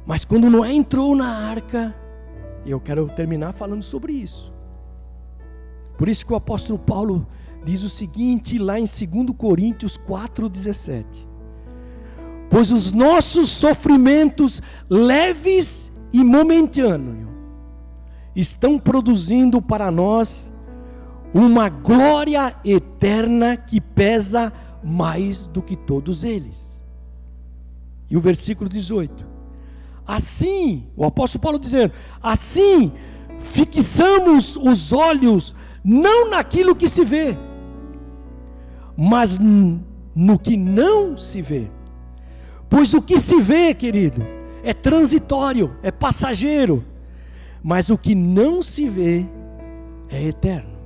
Mas 0.06 0.24
quando 0.24 0.48
Noé 0.48 0.72
entrou 0.72 1.16
na 1.16 1.26
arca, 1.26 1.94
eu 2.64 2.80
quero 2.80 3.06
terminar 3.08 3.52
falando 3.52 3.82
sobre 3.82 4.12
isso. 4.12 4.54
Por 5.98 6.08
isso 6.08 6.24
que 6.24 6.32
o 6.32 6.36
apóstolo 6.36 6.78
Paulo 6.78 7.26
diz 7.64 7.82
o 7.82 7.88
seguinte 7.88 8.58
lá 8.58 8.78
em 8.78 8.84
2 8.84 9.36
Coríntios 9.36 9.98
4,17: 9.98 11.04
Pois 12.50 12.70
os 12.70 12.92
nossos 12.92 13.48
sofrimentos 13.50 14.62
leves 14.88 15.92
e 16.12 16.22
momentâneos 16.22 17.26
estão 18.34 18.78
produzindo 18.78 19.60
para 19.60 19.90
nós 19.90 20.52
uma 21.34 21.68
glória 21.68 22.54
eterna 22.64 23.56
que 23.56 23.80
pesa 23.80 24.52
mais 24.82 25.46
do 25.46 25.60
que 25.60 25.76
todos 25.76 26.22
eles. 26.22 26.82
E 28.08 28.16
o 28.16 28.20
versículo 28.20 28.70
18: 28.70 29.26
Assim, 30.06 30.86
o 30.96 31.04
apóstolo 31.04 31.42
Paulo 31.42 31.58
dizendo: 31.58 31.92
assim 32.22 32.92
fixamos 33.38 34.56
os 34.56 34.92
olhos 34.92 35.54
não 35.84 36.30
naquilo 36.30 36.74
que 36.74 36.88
se 36.88 37.04
vê, 37.04 37.36
mas 38.96 39.38
no 39.38 40.38
que 40.38 40.56
não 40.56 41.16
se 41.16 41.42
vê. 41.42 41.70
Pois 42.68 42.94
o 42.94 43.02
que 43.02 43.18
se 43.18 43.40
vê, 43.40 43.74
querido, 43.74 44.22
é 44.62 44.74
transitório, 44.74 45.76
é 45.82 45.90
passageiro, 45.90 46.84
mas 47.62 47.90
o 47.90 47.96
que 47.96 48.14
não 48.14 48.62
se 48.62 48.88
vê 48.88 49.24
é 50.08 50.24
eterno. 50.24 50.76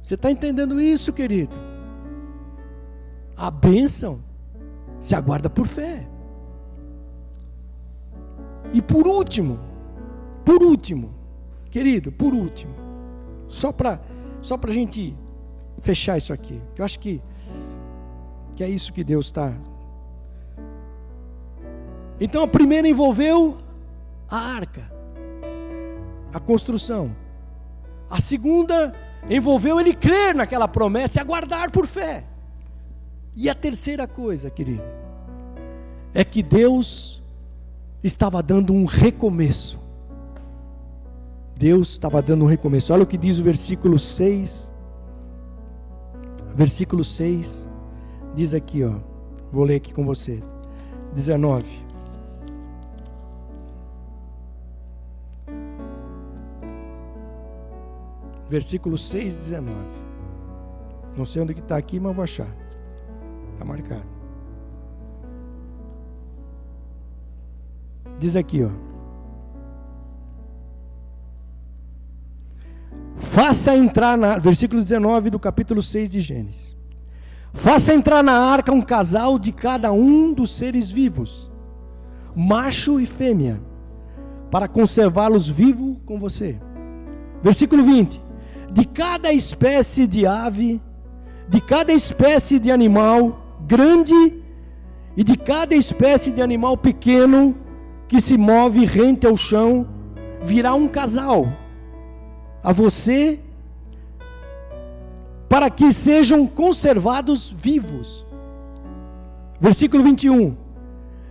Você 0.00 0.14
está 0.14 0.30
entendendo 0.30 0.80
isso, 0.80 1.12
querido? 1.12 1.54
A 3.36 3.50
bênção 3.50 4.20
se 4.98 5.14
aguarda 5.14 5.48
por 5.48 5.66
fé. 5.66 6.06
E 8.72 8.80
por 8.80 9.06
último, 9.06 9.58
por 10.44 10.62
último, 10.62 11.14
querido, 11.70 12.10
por 12.10 12.34
último, 12.34 12.74
só 13.46 13.72
para 13.72 14.00
só 14.40 14.58
a 14.60 14.70
gente 14.72 15.16
fechar 15.80 16.18
isso 16.18 16.32
aqui, 16.32 16.60
que 16.74 16.80
eu 16.80 16.84
acho 16.84 16.98
que, 16.98 17.22
que 18.56 18.64
é 18.64 18.68
isso 18.68 18.92
que 18.92 19.04
Deus 19.04 19.26
está. 19.26 19.52
Então 22.22 22.44
a 22.44 22.46
primeira 22.46 22.88
envolveu 22.88 23.56
a 24.30 24.38
arca, 24.38 24.88
a 26.32 26.38
construção. 26.38 27.10
A 28.08 28.20
segunda 28.20 28.94
envolveu 29.28 29.80
ele 29.80 29.92
crer 29.92 30.32
naquela 30.32 30.68
promessa 30.68 31.18
e 31.18 31.20
aguardar 31.20 31.72
por 31.72 31.84
fé. 31.84 32.24
E 33.34 33.50
a 33.50 33.56
terceira 33.56 34.06
coisa, 34.06 34.48
querido, 34.50 34.84
é 36.14 36.22
que 36.22 36.44
Deus 36.44 37.20
estava 38.04 38.40
dando 38.40 38.72
um 38.72 38.84
recomeço. 38.84 39.80
Deus 41.56 41.90
estava 41.90 42.22
dando 42.22 42.44
um 42.44 42.48
recomeço. 42.48 42.92
Olha 42.92 43.02
o 43.02 43.06
que 43.06 43.18
diz 43.18 43.40
o 43.40 43.42
versículo 43.42 43.98
6. 43.98 44.70
Versículo 46.54 47.02
6 47.02 47.68
diz 48.32 48.54
aqui, 48.54 48.84
ó. 48.84 48.94
Vou 49.50 49.64
ler 49.64 49.74
aqui 49.74 49.92
com 49.92 50.04
você. 50.06 50.40
19. 51.14 51.91
Versículo 58.52 58.98
6, 58.98 59.34
19. 59.34 59.74
Não 61.16 61.24
sei 61.24 61.40
onde 61.40 61.54
que 61.54 61.60
está 61.60 61.74
aqui, 61.74 61.98
mas 61.98 62.14
vou 62.14 62.22
achar. 62.22 62.54
Está 63.54 63.64
marcado. 63.64 64.06
Diz 68.18 68.36
aqui, 68.36 68.62
ó. 68.62 68.68
Faça 73.16 73.74
entrar 73.74 74.18
na. 74.18 74.36
Versículo 74.36 74.82
19 74.82 75.30
do 75.30 75.38
capítulo 75.38 75.80
6 75.80 76.10
de 76.10 76.20
Gênesis. 76.20 76.76
Faça 77.54 77.94
entrar 77.94 78.22
na 78.22 78.38
arca 78.38 78.70
um 78.70 78.82
casal 78.82 79.38
de 79.38 79.50
cada 79.50 79.90
um 79.92 80.34
dos 80.34 80.54
seres 80.54 80.90
vivos, 80.90 81.50
macho 82.36 83.00
e 83.00 83.06
fêmea, 83.06 83.62
para 84.50 84.68
conservá-los 84.68 85.48
vivos 85.48 85.96
com 86.04 86.18
você. 86.18 86.60
Versículo 87.42 87.82
20: 87.82 88.21
De 88.72 88.84
cada 88.84 89.32
espécie 89.32 90.06
de 90.06 90.26
ave, 90.26 90.80
de 91.48 91.60
cada 91.60 91.92
espécie 91.92 92.58
de 92.58 92.70
animal 92.70 93.60
grande 93.66 94.42
e 95.16 95.22
de 95.22 95.36
cada 95.36 95.74
espécie 95.74 96.32
de 96.32 96.40
animal 96.40 96.76
pequeno 96.76 97.54
que 98.08 98.20
se 98.20 98.36
move 98.36 98.84
rente 98.84 99.26
ao 99.26 99.36
chão, 99.36 99.86
virá 100.42 100.74
um 100.74 100.88
casal 100.88 101.46
a 102.62 102.72
você 102.72 103.40
para 105.48 105.68
que 105.68 105.92
sejam 105.92 106.46
conservados 106.46 107.52
vivos. 107.52 108.24
Versículo 109.60 110.02
21. 110.02 110.56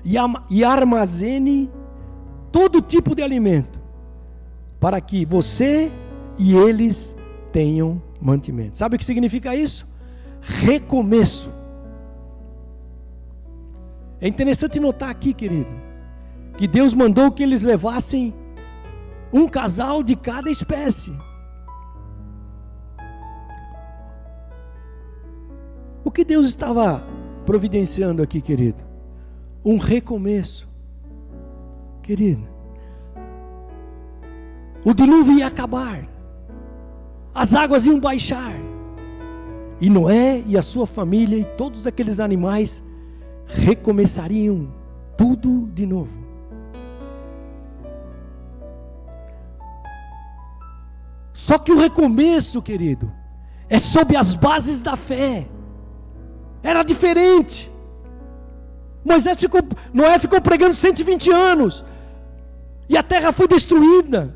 E 0.03 0.63
armazene 0.63 1.69
todo 2.51 2.81
tipo 2.81 3.15
de 3.15 3.23
alimento, 3.23 3.79
para 4.79 5.01
que 5.01 5.25
você 5.25 5.91
e 6.37 6.55
eles 6.55 7.15
tenham 7.51 8.01
mantimento. 8.21 8.77
Sabe 8.77 8.95
o 8.95 8.99
que 8.99 9.05
significa 9.05 9.55
isso? 9.55 9.87
Recomeço. 10.41 11.51
É 14.19 14.27
interessante 14.27 14.79
notar 14.79 15.09
aqui, 15.09 15.33
querido, 15.33 15.71
que 16.57 16.67
Deus 16.67 16.93
mandou 16.93 17.31
que 17.31 17.41
eles 17.41 17.63
levassem 17.63 18.33
um 19.33 19.47
casal 19.47 20.03
de 20.03 20.15
cada 20.15 20.49
espécie. 20.49 21.11
O 26.03 26.11
que 26.11 26.23
Deus 26.23 26.47
estava 26.47 27.05
providenciando 27.45 28.21
aqui, 28.21 28.41
querido? 28.41 28.83
Um 29.63 29.77
recomeço. 29.77 30.69
Querido, 32.03 32.47
o 34.83 34.93
dilúvio 34.93 35.37
ia 35.37 35.47
acabar, 35.47 36.09
as 37.33 37.53
águas 37.53 37.85
iam 37.85 37.99
baixar, 37.99 38.53
e 39.79 39.89
Noé 39.89 40.43
e 40.45 40.57
a 40.57 40.61
sua 40.61 40.85
família 40.85 41.37
e 41.37 41.43
todos 41.43 41.87
aqueles 41.87 42.19
animais 42.19 42.83
recomeçariam 43.47 44.71
tudo 45.17 45.67
de 45.73 45.85
novo. 45.85 46.21
Só 51.33 51.57
que 51.57 51.71
o 51.71 51.77
recomeço, 51.77 52.61
querido, 52.61 53.11
é 53.67 53.79
sob 53.79 54.15
as 54.15 54.35
bases 54.35 54.81
da 54.81 54.95
fé. 54.95 55.47
Era 56.61 56.83
diferente. 56.83 57.71
Moisés 59.03 59.39
ficou, 59.39 59.61
Noé 59.91 60.19
ficou 60.19 60.39
pregando 60.39 60.75
120 60.75 61.31
anos. 61.31 61.83
E 62.87 62.95
a 62.95 63.01
terra 63.01 63.31
foi 63.31 63.47
destruída. 63.47 64.35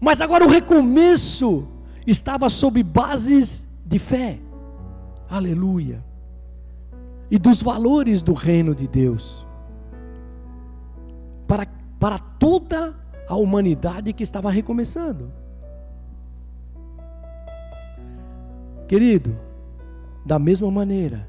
Mas 0.00 0.20
agora 0.20 0.44
o 0.44 0.48
recomeço 0.48 1.68
estava 2.06 2.48
sob 2.48 2.82
bases 2.82 3.68
de 3.84 3.98
fé. 3.98 4.40
Aleluia. 5.28 6.04
E 7.30 7.38
dos 7.38 7.62
valores 7.62 8.22
do 8.22 8.34
reino 8.34 8.74
de 8.74 8.86
Deus. 8.86 9.46
Para, 11.46 11.66
para 11.98 12.18
toda 12.18 12.94
a 13.28 13.36
humanidade 13.36 14.12
que 14.12 14.22
estava 14.22 14.50
recomeçando. 14.50 15.32
Querido, 18.86 19.34
da 20.24 20.38
mesma 20.38 20.70
maneira, 20.70 21.26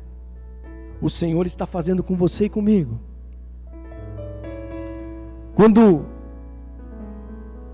o 1.01 1.09
Senhor 1.09 1.45
está 1.45 1.65
fazendo 1.65 2.03
com 2.03 2.15
você 2.15 2.45
e 2.45 2.49
comigo. 2.49 2.99
Quando 5.55 6.05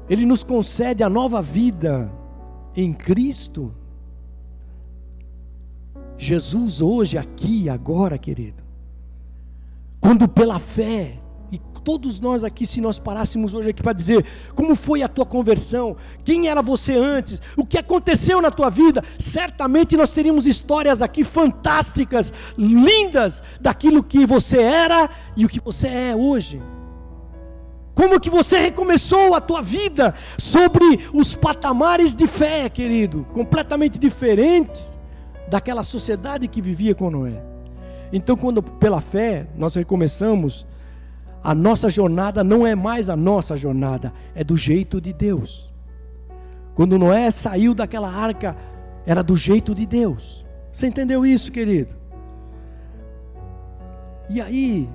Ele 0.08 0.26
nos 0.26 0.44
concede 0.44 1.04
a 1.04 1.10
nova 1.10 1.42
vida 1.42 2.12
em 2.76 2.94
Cristo, 2.94 3.74
Jesus 6.18 6.82
hoje, 6.82 7.18
aqui, 7.18 7.70
agora, 7.70 8.18
querido, 8.18 8.62
quando 10.02 10.28
pela 10.28 10.60
fé 10.60 11.20
e 11.52 11.58
todos 11.84 12.20
nós 12.20 12.44
aqui, 12.44 12.66
se 12.66 12.82
nós 12.82 13.00
parássemos 13.00 13.54
hoje 13.54 13.70
aqui 13.70 13.82
para 13.82 13.94
dizer 13.94 14.26
como 14.54 14.76
foi 14.76 15.02
a 15.02 15.08
tua 15.08 15.26
conversão, 15.26 15.96
quem 16.24 16.48
era 16.48 16.62
você 16.62 16.96
antes, 16.96 17.42
o 17.58 17.66
que 17.66 17.78
aconteceu 17.78 18.42
na 18.42 18.52
tua 18.52 18.70
vida, 18.70 19.04
certamente 19.18 19.98
nós 19.98 20.12
teríamos 20.12 20.46
histórias 20.46 21.02
aqui 21.02 21.24
fantásticas, 21.24 22.34
lindas, 22.58 23.42
daquilo 23.60 24.04
que 24.04 24.26
você 24.26 24.62
era 24.62 25.10
e 25.36 25.46
o 25.46 25.50
que 25.50 25.60
você 25.60 25.88
é 25.88 26.16
hoje. 26.16 26.62
Como 28.00 28.18
que 28.18 28.30
você 28.30 28.58
recomeçou 28.58 29.36
a 29.36 29.42
tua 29.42 29.62
vida 29.62 30.16
sobre 30.38 31.02
os 31.14 31.36
patamares 31.36 32.16
de 32.16 32.28
fé, 32.28 32.70
querido, 32.70 33.28
completamente 33.34 34.00
diferentes 34.00 34.98
daquela 35.50 35.84
sociedade 35.84 36.48
que 36.48 36.62
vivia 36.62 36.96
com 36.96 37.12
Noé. 37.12 37.44
Então, 38.14 38.38
quando 38.38 38.64
pela 38.64 39.02
fé 39.02 39.48
nós 39.54 39.76
recomeçamos, 39.76 40.66
a 41.44 41.54
nossa 41.54 41.90
jornada 41.90 42.42
não 42.42 42.66
é 42.66 42.74
mais 42.74 43.10
a 43.10 43.18
nossa 43.18 43.58
jornada, 43.58 44.14
é 44.34 44.46
do 44.46 44.56
jeito 44.56 45.02
de 45.02 45.12
Deus. 45.12 45.70
Quando 46.76 46.98
Noé 46.98 47.30
saiu 47.32 47.74
daquela 47.74 48.10
arca, 48.10 48.56
era 49.06 49.22
do 49.22 49.36
jeito 49.36 49.76
de 49.76 49.86
Deus. 49.86 50.46
Você 50.72 50.88
entendeu 50.88 51.26
isso, 51.26 51.52
querido? 51.52 51.98
E 54.30 54.40
aí, 54.40 54.90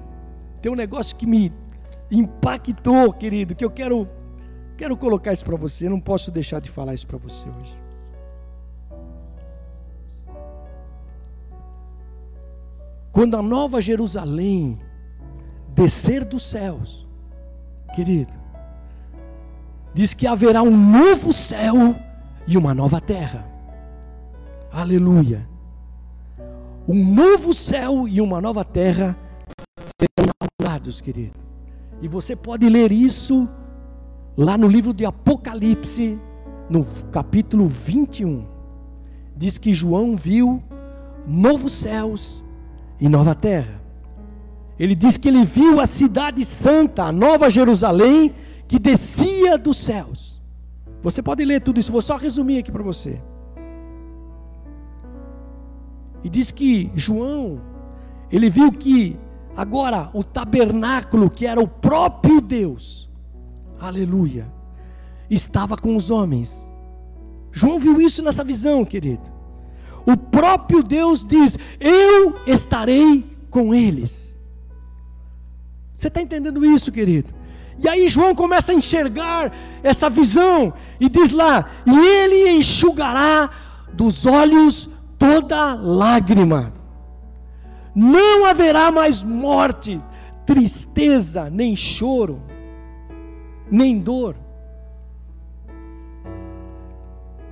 tem 0.62 0.72
um 0.72 0.74
negócio 0.74 1.14
que 1.14 1.26
me 1.26 1.52
impactou, 2.15 3.12
querido, 3.12 3.55
que 3.55 3.65
eu 3.65 3.71
quero 3.71 4.09
quero 4.77 4.97
colocar 4.97 5.33
isso 5.33 5.45
para 5.45 5.57
você, 5.57 5.89
não 5.89 6.01
posso 6.01 6.31
deixar 6.31 6.61
de 6.61 6.69
falar 6.69 6.95
isso 6.95 7.07
para 7.07 7.19
você 7.19 7.49
hoje. 7.49 7.79
Quando 13.12 13.37
a 13.37 13.43
Nova 13.43 13.81
Jerusalém 13.81 14.81
descer 15.69 16.25
dos 16.25 16.43
céus, 16.43 17.07
querido, 17.95 18.33
diz 19.93 20.12
que 20.12 20.27
haverá 20.27 20.62
um 20.62 20.77
novo 20.77 21.33
céu 21.33 21.95
e 22.47 22.59
uma 22.59 22.75
nova 22.75 23.01
terra. 23.01 23.49
Aleluia. 24.73 25.49
Um 26.89 27.15
novo 27.15 27.55
céu 27.55 28.09
e 28.09 28.21
uma 28.21 28.41
nova 28.41 28.65
terra 28.65 29.17
serão 29.97 30.33
inaugurados, 30.41 31.01
querido. 31.01 31.39
E 32.01 32.09
você 32.09 32.34
pode 32.36 32.68
ler 32.68 32.92
isso 32.92 33.49
lá 34.36 34.59
no 34.59 34.68
livro 34.68 34.92
de 34.92 35.05
Apocalipse, 35.05 36.18
no 36.68 36.84
capítulo 37.11 37.68
21. 37.68 38.47
Diz 39.36 39.59
que 39.59 39.72
João 39.72 40.16
viu 40.16 40.62
novos 41.26 41.72
céus 41.72 42.45
e 43.01 43.09
nova 43.09 43.34
terra. 43.34 43.80
Ele 44.78 44.95
diz 44.95 45.16
que 45.16 45.28
ele 45.28 45.45
viu 45.45 45.80
a 45.80 45.86
cidade 45.86 46.45
santa, 46.45 47.05
a 47.05 47.12
nova 47.12 47.49
Jerusalém, 47.49 48.34
que 48.66 48.78
descia 48.78 49.57
dos 49.57 49.76
céus. 49.76 50.42
Você 51.03 51.22
pode 51.22 51.45
ler 51.45 51.61
tudo 51.61 51.78
isso, 51.78 51.92
vou 51.92 52.03
só 52.03 52.16
resumir 52.16 52.59
aqui 52.59 52.72
para 52.72 52.82
você. 52.82 53.20
E 56.24 56.28
diz 56.30 56.51
que 56.51 56.90
João, 56.95 57.61
ele 58.32 58.49
viu 58.49 58.72
que 58.72 59.18
agora 59.57 60.11
o 60.12 60.22
tabernáculo, 60.22 61.30
que 61.30 61.46
era 61.46 61.61
o 61.61 61.68
próprio 61.68 62.40
Deus, 62.40 63.09
aleluia, 63.80 64.46
estava 65.30 65.76
com 65.76 65.96
os 65.96 66.11
homens. 66.11 66.68
João 67.52 67.78
viu 67.78 68.00
isso 68.00 68.22
nessa 68.22 68.42
visão, 68.42 68.84
querido. 68.84 69.32
O 70.07 70.16
próprio 70.16 70.82
Deus 70.82 71.24
diz: 71.24 71.59
Eu 71.80 72.40
estarei 72.46 73.24
com 73.48 73.74
eles. 73.74 74.38
Você 75.94 76.09
está 76.09 76.20
entendendo 76.20 76.64
isso, 76.64 76.90
querido? 76.90 77.32
E 77.78 77.88
aí 77.88 78.09
João 78.09 78.34
começa 78.34 78.72
a 78.72 78.74
enxergar 78.74 79.52
essa 79.82 80.11
visão 80.11 80.72
e 81.00 81.09
diz 81.09 81.30
lá: 81.30 81.64
"E 81.86 81.96
ele 81.96 82.50
enxugará 82.59 83.50
dos 83.92 84.26
olhos 84.26 84.90
toda 85.18 85.74
lágrima. 85.74 86.72
Não 87.95 88.45
haverá 88.45 88.90
mais 88.90 89.22
morte, 89.22 90.03
tristeza, 90.45 91.49
nem 91.49 91.76
choro, 91.76 92.42
nem 93.70 93.99
dor. 93.99 94.34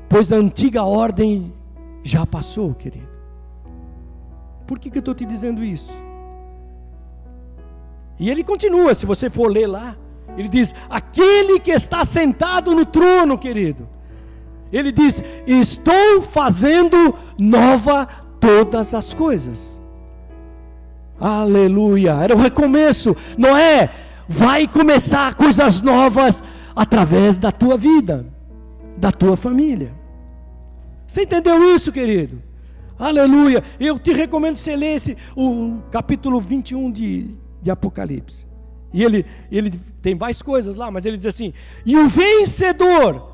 Pois 0.08 0.32
a 0.32 0.36
antiga 0.36 0.82
ordem 0.82 1.52
já 2.02 2.26
passou, 2.26 2.74
querido. 2.74 3.08
Por 4.66 4.78
que, 4.78 4.90
que 4.90 4.98
eu 4.98 5.00
estou 5.00 5.14
te 5.14 5.24
dizendo 5.24 5.64
isso? 5.64 5.92
E 8.18 8.30
ele 8.30 8.44
continua, 8.44 8.94
se 8.94 9.06
você 9.06 9.28
for 9.28 9.50
ler 9.50 9.66
lá, 9.66 9.96
ele 10.36 10.48
diz: 10.48 10.74
aquele 10.88 11.58
que 11.58 11.70
está 11.70 12.04
sentado 12.04 12.74
no 12.74 12.86
trono, 12.86 13.38
querido. 13.38 13.88
Ele 14.72 14.90
diz: 14.92 15.22
Estou 15.46 16.22
fazendo 16.22 17.14
nova 17.38 18.06
todas 18.40 18.94
as 18.94 19.12
coisas. 19.12 19.81
Aleluia. 21.22 22.14
Era 22.14 22.34
o 22.34 22.38
recomeço. 22.38 23.16
Noé, 23.38 23.90
vai 24.28 24.66
começar 24.66 25.34
coisas 25.36 25.80
novas 25.80 26.42
através 26.74 27.38
da 27.38 27.52
tua 27.52 27.76
vida, 27.76 28.26
da 28.96 29.12
tua 29.12 29.36
família. 29.36 29.94
Você 31.06 31.22
entendeu 31.22 31.74
isso, 31.74 31.92
querido? 31.92 32.42
Aleluia. 32.98 33.62
Eu 33.78 34.00
te 34.00 34.12
recomendo 34.12 34.56
você 34.56 34.74
ler 34.74 34.96
esse, 34.96 35.16
o 35.36 35.80
capítulo 35.92 36.40
21 36.40 36.90
de, 36.90 37.30
de 37.62 37.70
Apocalipse. 37.70 38.44
E 38.92 39.04
ele, 39.04 39.24
ele 39.50 39.70
tem 40.02 40.16
várias 40.16 40.42
coisas 40.42 40.74
lá, 40.74 40.90
mas 40.90 41.06
ele 41.06 41.16
diz 41.16 41.26
assim: 41.26 41.52
E 41.86 41.96
o 41.96 42.08
vencedor 42.08 43.32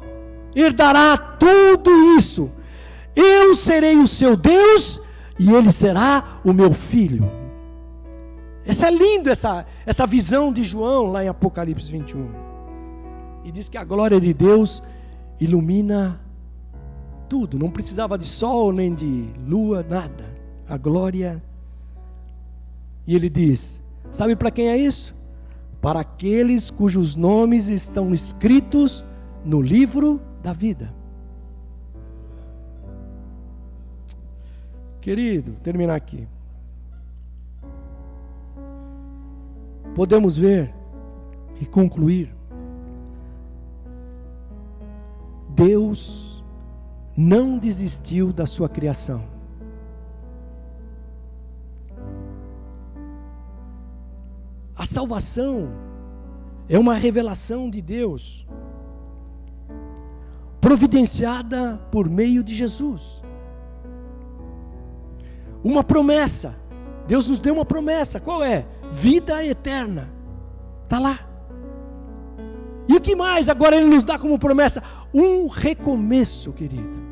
herdará 0.54 1.16
tudo 1.16 1.90
isso. 2.16 2.50
Eu 3.16 3.54
serei 3.54 3.96
o 3.96 4.06
seu 4.06 4.36
Deus 4.36 5.00
e 5.38 5.50
ele 5.52 5.72
será 5.72 6.40
o 6.44 6.52
meu 6.52 6.72
filho. 6.72 7.37
Essa 8.68 8.88
é 8.88 8.90
lindo 8.90 9.30
essa, 9.30 9.64
essa 9.86 10.06
visão 10.06 10.52
de 10.52 10.62
João 10.62 11.10
lá 11.10 11.24
em 11.24 11.28
Apocalipse 11.28 11.90
21. 11.90 12.28
E 13.42 13.50
diz 13.50 13.66
que 13.66 13.78
a 13.78 13.82
glória 13.82 14.20
de 14.20 14.34
Deus 14.34 14.82
ilumina 15.40 16.20
tudo, 17.30 17.58
não 17.58 17.70
precisava 17.70 18.18
de 18.18 18.26
sol 18.26 18.70
nem 18.70 18.94
de 18.94 19.26
lua, 19.46 19.82
nada. 19.88 20.36
A 20.68 20.76
glória. 20.76 21.42
E 23.06 23.14
ele 23.14 23.30
diz: 23.30 23.82
Sabe 24.10 24.36
para 24.36 24.50
quem 24.50 24.68
é 24.68 24.76
isso? 24.76 25.16
Para 25.80 26.00
aqueles 26.00 26.70
cujos 26.70 27.16
nomes 27.16 27.70
estão 27.70 28.12
escritos 28.12 29.02
no 29.46 29.62
livro 29.62 30.20
da 30.42 30.52
vida. 30.52 30.94
Querido, 35.00 35.52
terminar 35.62 35.94
aqui. 35.94 36.28
Podemos 39.98 40.36
ver 40.38 40.72
e 41.60 41.66
concluir: 41.66 42.32
Deus 45.48 46.44
não 47.16 47.58
desistiu 47.58 48.32
da 48.32 48.46
sua 48.46 48.68
criação. 48.68 49.24
A 54.76 54.86
salvação 54.86 55.68
é 56.68 56.78
uma 56.78 56.94
revelação 56.94 57.68
de 57.68 57.82
Deus, 57.82 58.46
providenciada 60.60 61.76
por 61.90 62.08
meio 62.08 62.44
de 62.44 62.54
Jesus. 62.54 63.20
Uma 65.64 65.82
promessa. 65.82 66.56
Deus 67.08 67.28
nos 67.28 67.40
deu 67.40 67.52
uma 67.52 67.64
promessa. 67.64 68.20
Qual 68.20 68.44
é? 68.44 68.77
Vida 68.90 69.44
eterna. 69.44 70.10
Está 70.84 70.98
lá. 70.98 71.18
E 72.88 72.96
o 72.96 73.00
que 73.00 73.14
mais 73.14 73.48
agora 73.48 73.76
Ele 73.76 73.86
nos 73.86 74.02
dá 74.02 74.18
como 74.18 74.38
promessa? 74.38 74.82
Um 75.12 75.46
recomeço, 75.46 76.52
querido. 76.52 77.06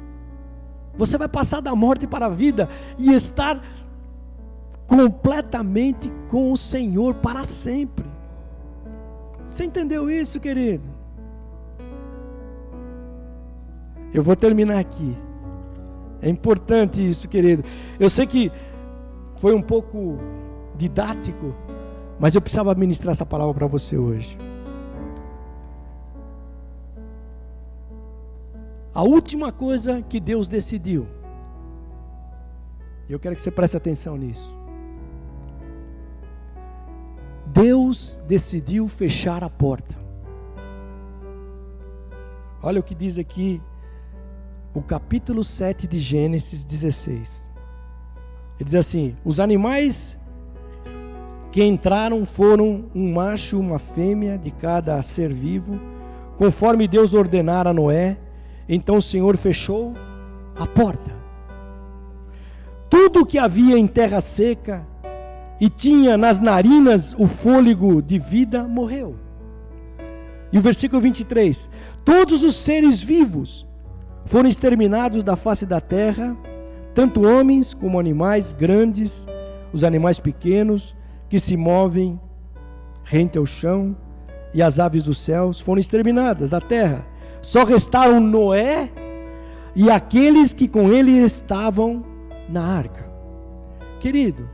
Você 0.96 1.18
vai 1.18 1.28
passar 1.28 1.60
da 1.60 1.74
morte 1.74 2.06
para 2.06 2.26
a 2.26 2.30
vida 2.30 2.68
e 2.98 3.12
estar 3.12 3.62
completamente 4.86 6.10
com 6.28 6.50
o 6.50 6.56
Senhor 6.56 7.14
para 7.14 7.46
sempre. 7.46 8.06
Você 9.46 9.64
entendeu 9.64 10.10
isso, 10.10 10.40
querido? 10.40 10.84
Eu 14.14 14.22
vou 14.22 14.34
terminar 14.34 14.78
aqui. 14.78 15.14
É 16.22 16.28
importante 16.30 17.06
isso, 17.06 17.28
querido. 17.28 17.62
Eu 18.00 18.08
sei 18.08 18.26
que 18.26 18.50
foi 19.38 19.54
um 19.54 19.60
pouco 19.60 20.18
didático, 20.74 21.54
mas 22.18 22.34
eu 22.34 22.40
precisava 22.40 22.74
ministrar 22.74 23.12
essa 23.12 23.26
palavra 23.26 23.54
para 23.54 23.66
você 23.66 23.96
hoje. 23.96 24.38
A 28.94 29.02
última 29.02 29.52
coisa 29.52 30.00
que 30.00 30.18
Deus 30.18 30.48
decidiu, 30.48 31.06
eu 33.08 33.20
quero 33.20 33.36
que 33.36 33.42
você 33.42 33.50
preste 33.50 33.76
atenção 33.76 34.16
nisso. 34.16 34.54
Deus 37.46 38.22
decidiu 38.26 38.88
fechar 38.88 39.44
a 39.44 39.50
porta. 39.50 39.94
Olha 42.62 42.80
o 42.80 42.82
que 42.82 42.94
diz 42.94 43.18
aqui 43.18 43.62
o 44.74 44.82
capítulo 44.82 45.44
7 45.44 45.86
de 45.86 45.98
Gênesis 45.98 46.64
16. 46.64 47.42
Ele 48.58 48.64
diz 48.64 48.74
assim: 48.74 49.16
Os 49.24 49.40
animais 49.40 50.18
que 51.56 51.64
entraram 51.64 52.26
foram 52.26 52.84
um 52.94 53.14
macho 53.14 53.56
e 53.56 53.58
uma 53.58 53.78
fêmea 53.78 54.36
de 54.36 54.50
cada 54.50 55.00
ser 55.00 55.32
vivo, 55.32 55.80
conforme 56.36 56.86
Deus 56.86 57.14
ordenara 57.14 57.70
a 57.70 57.72
Noé. 57.72 58.18
Então 58.68 58.98
o 58.98 59.00
Senhor 59.00 59.38
fechou 59.38 59.94
a 60.54 60.66
porta. 60.66 61.10
Tudo 62.90 63.24
que 63.24 63.38
havia 63.38 63.78
em 63.78 63.86
terra 63.86 64.20
seca 64.20 64.86
e 65.58 65.70
tinha 65.70 66.18
nas 66.18 66.40
narinas 66.40 67.16
o 67.18 67.26
fôlego 67.26 68.02
de 68.02 68.18
vida 68.18 68.64
morreu. 68.64 69.16
E 70.52 70.58
o 70.58 70.60
versículo 70.60 71.00
23: 71.00 71.70
Todos 72.04 72.44
os 72.44 72.54
seres 72.54 73.02
vivos 73.02 73.66
foram 74.26 74.46
exterminados 74.46 75.24
da 75.24 75.36
face 75.36 75.64
da 75.64 75.80
terra, 75.80 76.36
tanto 76.94 77.26
homens 77.26 77.72
como 77.72 77.98
animais 77.98 78.52
grandes, 78.52 79.26
os 79.72 79.82
animais 79.82 80.20
pequenos, 80.20 80.94
que 81.28 81.38
se 81.38 81.56
movem 81.56 82.18
rente 83.04 83.38
ao 83.38 83.46
chão, 83.46 83.96
e 84.52 84.62
as 84.62 84.78
aves 84.78 85.04
dos 85.04 85.18
céus 85.18 85.60
foram 85.60 85.78
exterminadas 85.78 86.48
da 86.48 86.60
terra. 86.60 87.06
Só 87.42 87.62
restaram 87.62 88.18
Noé 88.20 88.90
e 89.74 89.90
aqueles 89.90 90.54
que 90.54 90.66
com 90.66 90.90
ele 90.90 91.12
estavam 91.12 92.02
na 92.48 92.64
arca. 92.64 93.06
Querido, 94.00 94.48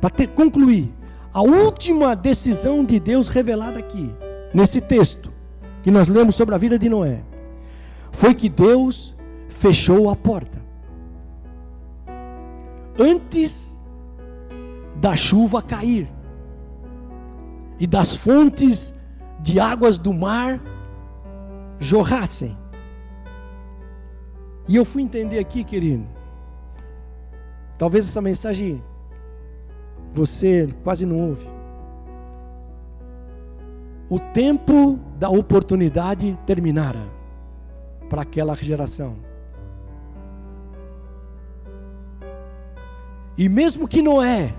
para 0.00 0.26
concluir, 0.28 0.94
a 1.32 1.42
última 1.42 2.14
decisão 2.14 2.84
de 2.84 3.00
Deus 3.00 3.26
revelada 3.26 3.80
aqui, 3.80 4.14
nesse 4.54 4.80
texto 4.80 5.32
que 5.82 5.90
nós 5.90 6.08
lemos 6.08 6.36
sobre 6.36 6.54
a 6.54 6.58
vida 6.58 6.78
de 6.78 6.88
Noé, 6.88 7.22
foi 8.12 8.32
que 8.32 8.48
Deus 8.48 9.14
fechou 9.48 10.08
a 10.08 10.14
porta. 10.14 10.62
Antes 12.96 13.73
da 14.96 15.16
chuva 15.16 15.60
cair 15.62 16.08
e 17.78 17.86
das 17.86 18.16
fontes 18.16 18.94
de 19.40 19.58
águas 19.58 19.98
do 19.98 20.12
mar 20.12 20.60
jorrassem. 21.78 22.56
E 24.66 24.76
eu 24.76 24.84
fui 24.84 25.02
entender 25.02 25.38
aqui, 25.38 25.62
querido. 25.62 26.06
Talvez 27.76 28.08
essa 28.08 28.20
mensagem 28.20 28.82
você 30.14 30.68
quase 30.82 31.04
não 31.04 31.30
ouve. 31.30 31.46
O 34.08 34.18
tempo 34.18 34.98
da 35.18 35.28
oportunidade 35.28 36.38
terminara 36.46 37.00
para 38.08 38.22
aquela 38.22 38.54
geração. 38.54 39.16
E 43.36 43.48
mesmo 43.48 43.88
que 43.88 44.00
Noé 44.00 44.54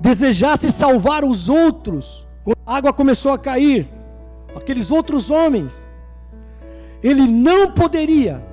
desejasse 0.00 0.70
salvar 0.70 1.24
os 1.24 1.48
outros, 1.48 2.26
quando 2.42 2.56
a 2.66 2.76
água 2.76 2.92
começou 2.92 3.32
a 3.32 3.38
cair, 3.38 3.88
aqueles 4.54 4.90
outros 4.90 5.30
homens, 5.30 5.86
ele 7.02 7.26
não 7.26 7.72
poderia. 7.72 8.46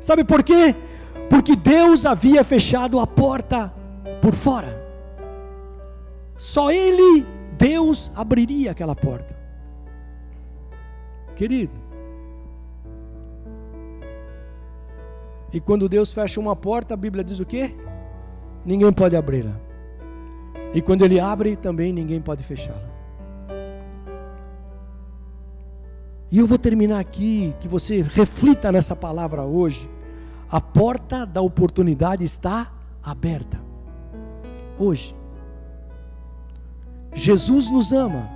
Sabe 0.00 0.24
por 0.24 0.42
quê? 0.42 0.74
Porque 1.28 1.56
Deus 1.56 2.04
havia 2.04 2.42
fechado 2.44 2.98
a 2.98 3.06
porta 3.06 3.72
por 4.20 4.34
fora. 4.34 4.80
Só 6.36 6.70
ele, 6.70 7.26
Deus 7.56 8.10
abriria 8.14 8.72
aquela 8.72 8.96
porta. 8.96 9.36
Querido, 11.36 11.82
e 15.52 15.60
quando 15.60 15.88
Deus 15.88 16.12
fecha 16.12 16.40
uma 16.40 16.56
porta, 16.56 16.94
a 16.94 16.96
Bíblia 16.96 17.22
diz 17.22 17.38
o 17.38 17.46
quê? 17.46 17.74
Ninguém 18.64 18.92
pode 18.92 19.14
abri-la. 19.14 19.60
E 20.74 20.80
quando 20.80 21.04
Ele 21.04 21.20
abre, 21.20 21.56
também 21.56 21.92
ninguém 21.92 22.20
pode 22.20 22.42
fechá-la. 22.42 22.92
E 26.30 26.38
eu 26.38 26.46
vou 26.46 26.56
terminar 26.56 26.98
aqui, 26.98 27.54
que 27.60 27.68
você 27.68 28.00
reflita 28.00 28.72
nessa 28.72 28.96
palavra 28.96 29.42
hoje. 29.42 29.88
A 30.50 30.60
porta 30.60 31.26
da 31.26 31.42
oportunidade 31.42 32.24
está 32.24 32.72
aberta. 33.02 33.60
Hoje. 34.78 35.14
Jesus 37.14 37.70
nos 37.70 37.92
ama. 37.92 38.30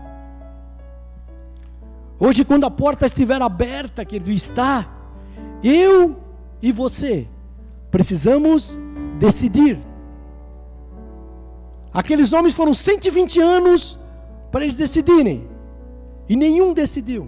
Hoje, 2.19 2.45
quando 2.45 2.65
a 2.65 2.71
porta 2.71 3.07
estiver 3.07 3.41
aberta, 3.41 4.05
querido, 4.05 4.31
está, 4.31 4.87
eu 5.63 6.17
e 6.63 6.73
você 6.73 7.27
precisamos 7.91 8.79
decidir. 9.19 9.79
Aqueles 11.97 12.35
homens 12.35 12.53
foram 12.53 12.75
120 12.75 13.41
anos 13.41 13.99
para 14.53 14.63
eles 14.65 14.77
decidirem, 14.77 15.49
e 16.29 16.37
nenhum 16.37 16.75
decidiu, 16.75 17.27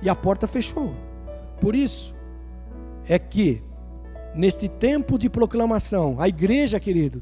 e 0.00 0.08
a 0.08 0.14
porta 0.14 0.46
fechou. 0.46 0.94
Por 1.60 1.74
isso, 1.74 2.14
é 3.08 3.18
que, 3.18 3.60
neste 4.32 4.68
tempo 4.68 5.18
de 5.18 5.28
proclamação, 5.28 6.20
a 6.20 6.28
igreja, 6.28 6.78
querido, 6.78 7.20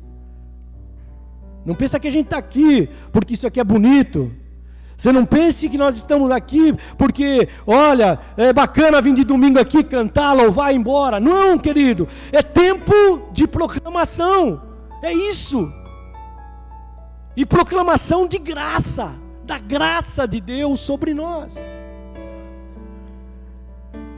não 1.64 1.74
pensa 1.74 1.98
que 1.98 2.06
a 2.06 2.10
gente 2.10 2.26
está 2.26 2.36
aqui 2.36 2.86
porque 3.10 3.32
isso 3.32 3.46
aqui 3.46 3.58
é 3.58 3.64
bonito. 3.64 4.30
Você 4.94 5.10
não 5.10 5.24
pense 5.24 5.70
que 5.70 5.78
nós 5.78 5.96
estamos 5.96 6.30
aqui 6.30 6.74
porque, 6.98 7.48
olha, 7.66 8.18
é 8.36 8.52
bacana 8.52 9.00
vir 9.00 9.14
de 9.14 9.24
domingo 9.24 9.58
aqui 9.58 9.82
cantar, 9.82 10.34
louvar 10.34 10.70
e 10.70 10.76
embora. 10.76 11.18
Não, 11.18 11.58
querido, 11.58 12.06
é 12.30 12.42
tempo 12.42 12.92
de 13.32 13.46
proclamação. 13.46 14.60
É 15.02 15.10
isso. 15.10 15.72
E 17.36 17.44
proclamação 17.44 18.26
de 18.26 18.38
graça, 18.38 19.18
da 19.44 19.58
graça 19.58 20.26
de 20.26 20.40
Deus 20.40 20.80
sobre 20.80 21.12
nós. 21.12 21.56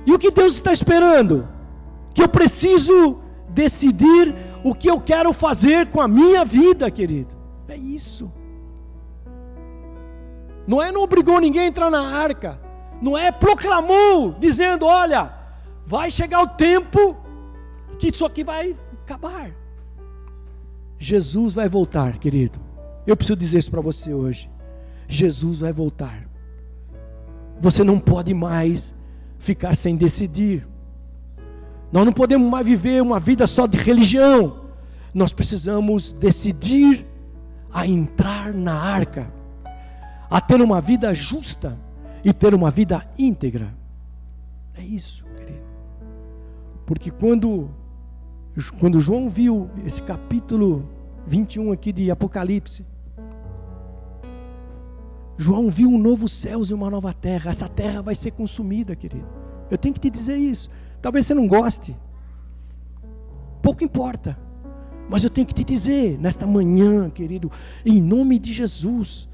E 0.07 0.13
o 0.13 0.19
que 0.19 0.31
Deus 0.31 0.55
está 0.55 0.73
esperando? 0.73 1.49
Que 2.15 2.23
eu 2.23 2.29
preciso 2.29 3.19
decidir 3.49 4.35
o 4.63 4.75
que 4.75 4.89
eu 4.89 5.01
quero 5.01 5.33
fazer 5.33 5.87
com 5.89 6.01
a 6.01 6.07
minha 6.07 6.45
vida, 6.45 6.91
querido. 6.91 7.35
É 7.69 7.77
isso. 7.77 8.31
Não 10.67 10.83
é 10.83 10.91
não 10.91 11.03
obrigou 11.03 11.41
ninguém 11.41 11.63
a 11.63 11.67
entrar 11.67 11.91
na 11.91 12.01
arca. 12.01 12.61
Não 13.01 13.17
é 13.17 13.31
proclamou, 13.31 14.35
dizendo: 14.39 14.87
olha, 14.87 15.33
vai 15.85 16.11
chegar 16.11 16.43
o 16.43 16.49
tempo 16.49 17.17
que 17.99 18.09
isso 18.09 18.25
aqui 18.25 18.43
vai 18.43 18.77
acabar. 19.05 19.51
Jesus 20.99 21.53
vai 21.53 21.69
voltar, 21.69 22.19
querido. 22.19 22.66
Eu 23.07 23.17
preciso 23.17 23.37
dizer 23.37 23.59
isso 23.59 23.71
para 23.71 23.81
você 23.81 24.13
hoje. 24.13 24.51
Jesus 25.09 25.61
vai 25.61 25.73
voltar. 25.73 26.29
Você 27.61 27.85
não 27.85 27.99
pode 27.99 28.35
mais 28.35 28.95
ficar 29.39 29.75
sem 29.75 29.97
decidir. 29.97 30.67
Nós 31.93 32.05
não 32.05 32.13
podemos 32.13 32.51
mais 32.51 32.67
viver 32.67 33.01
uma 33.01 33.21
vida 33.21 33.47
só 33.47 33.67
de 33.67 33.79
religião. 33.79 34.65
Nós 35.15 35.33
precisamos 35.33 36.13
decidir 36.13 37.07
a 37.73 37.87
entrar 37.87 38.53
na 38.53 38.75
arca, 38.75 39.33
a 40.29 40.41
ter 40.41 40.61
uma 40.61 40.81
vida 40.81 41.15
justa 41.15 41.79
e 42.25 42.33
ter 42.33 42.55
uma 42.55 42.71
vida 42.71 43.09
íntegra. 43.19 43.75
É 44.75 44.83
isso, 44.83 45.25
querido. 45.39 45.65
Porque 46.85 47.11
quando, 47.11 47.71
quando 48.79 49.01
João 49.01 49.29
viu 49.29 49.71
esse 49.85 50.03
capítulo 50.03 50.89
21 51.27 51.73
aqui 51.73 51.93
de 51.93 52.11
Apocalipse, 52.11 52.85
João 55.39 55.69
viu 55.69 55.89
um 55.89 55.99
novo 55.99 56.29
céu 56.29 56.63
e 56.69 56.75
uma 56.75 56.89
nova 56.89 57.13
terra. 57.13 57.51
Essa 57.51 57.69
terra 57.69 58.03
vai 58.03 58.15
ser 58.15 58.31
consumida, 58.31 58.97
querido. 58.97 59.27
Eu 59.71 59.77
tenho 59.77 59.95
que 59.95 60.01
te 60.01 60.11
dizer 60.11 60.37
isso. 60.37 60.71
Talvez 61.03 61.27
você 61.27 61.35
não 61.35 61.47
goste. 61.47 61.97
Pouco 63.63 63.85
importa. 63.85 64.39
Mas 65.09 65.23
eu 65.23 65.31
tenho 65.31 65.47
que 65.47 65.55
te 65.55 65.63
dizer, 65.63 66.19
nesta 66.19 66.47
manhã, 66.47 67.09
querido, 67.11 67.51
em 67.85 68.01
nome 68.01 68.39
de 68.39 68.53
Jesus, 68.53 69.29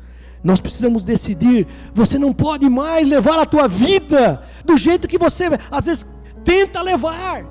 nós 0.44 0.60
precisamos 0.60 1.04
decidir. 1.04 1.66
Você 1.94 2.18
não 2.18 2.32
pode 2.32 2.68
mais 2.68 3.08
levar 3.08 3.38
a 3.38 3.46
tua 3.46 3.68
vida 3.68 4.42
do 4.64 4.76
jeito 4.76 5.08
que 5.08 5.16
você 5.16 5.44
às 5.70 5.86
vezes 5.86 6.06
tenta 6.44 6.82
levar, 6.82 7.44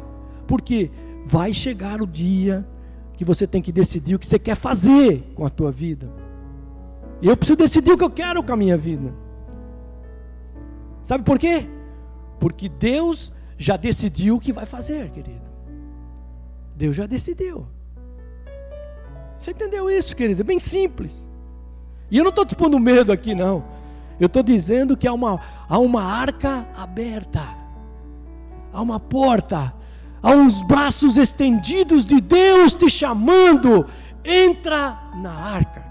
porque 0.46 0.92
vai 1.26 1.54
chegar 1.54 2.02
o 2.02 2.08
dia 2.08 2.68
que 3.16 3.26
você 3.26 3.48
tem 3.48 3.62
que 3.62 3.72
decidir 3.72 4.16
o 4.16 4.20
que 4.20 4.26
você 4.28 4.38
quer 4.38 4.56
fazer 4.56 5.32
com 5.36 5.46
a 5.46 5.50
tua 5.50 5.72
vida. 5.72 6.21
E 7.22 7.28
eu 7.28 7.38
preciso 7.38 7.58
decidir 7.58 7.92
o 7.92 7.98
que 7.98 8.04
eu 8.04 8.10
quero 8.10 8.42
com 8.42 8.54
a 8.54 8.58
minha 8.58 8.78
vida. 8.78 9.14
Sabe 11.02 11.24
por 11.24 11.38
quê? 11.38 11.68
Porque 12.40 12.68
Deus 12.68 13.32
já 13.58 13.78
decidiu 13.78 14.36
o 14.36 14.40
que 14.40 14.52
vai 14.52 14.66
fazer, 14.66 15.10
querido. 15.12 15.42
Deus 16.76 16.96
já 16.96 17.06
decidiu. 17.06 17.68
Você 19.38 19.52
entendeu 19.52 19.90
isso, 19.90 20.16
querido? 20.16 20.42
É 20.42 20.44
bem 20.44 20.60
simples. 20.60 21.30
E 22.10 22.18
eu 22.18 22.24
não 22.24 22.30
estou 22.30 22.46
te 22.46 22.56
pondo 22.56 22.80
medo 22.80 23.12
aqui, 23.12 23.36
não. 23.36 23.64
Eu 24.20 24.28
estou 24.28 24.44
dizendo 24.44 24.98
que 24.98 25.08
há 25.08 25.14
uma, 25.14 25.40
há 25.68 25.80
uma 25.80 26.04
arca 26.04 26.68
aberta, 26.76 27.42
há 28.72 28.82
uma 28.82 29.00
porta, 29.00 29.74
há 30.22 30.32
uns 30.32 30.62
braços 30.62 31.18
estendidos 31.18 32.06
de 32.06 32.20
Deus 32.20 32.74
te 32.74 32.90
chamando. 32.90 33.86
Entra 34.24 35.00
na 35.16 35.32
arca. 35.32 35.91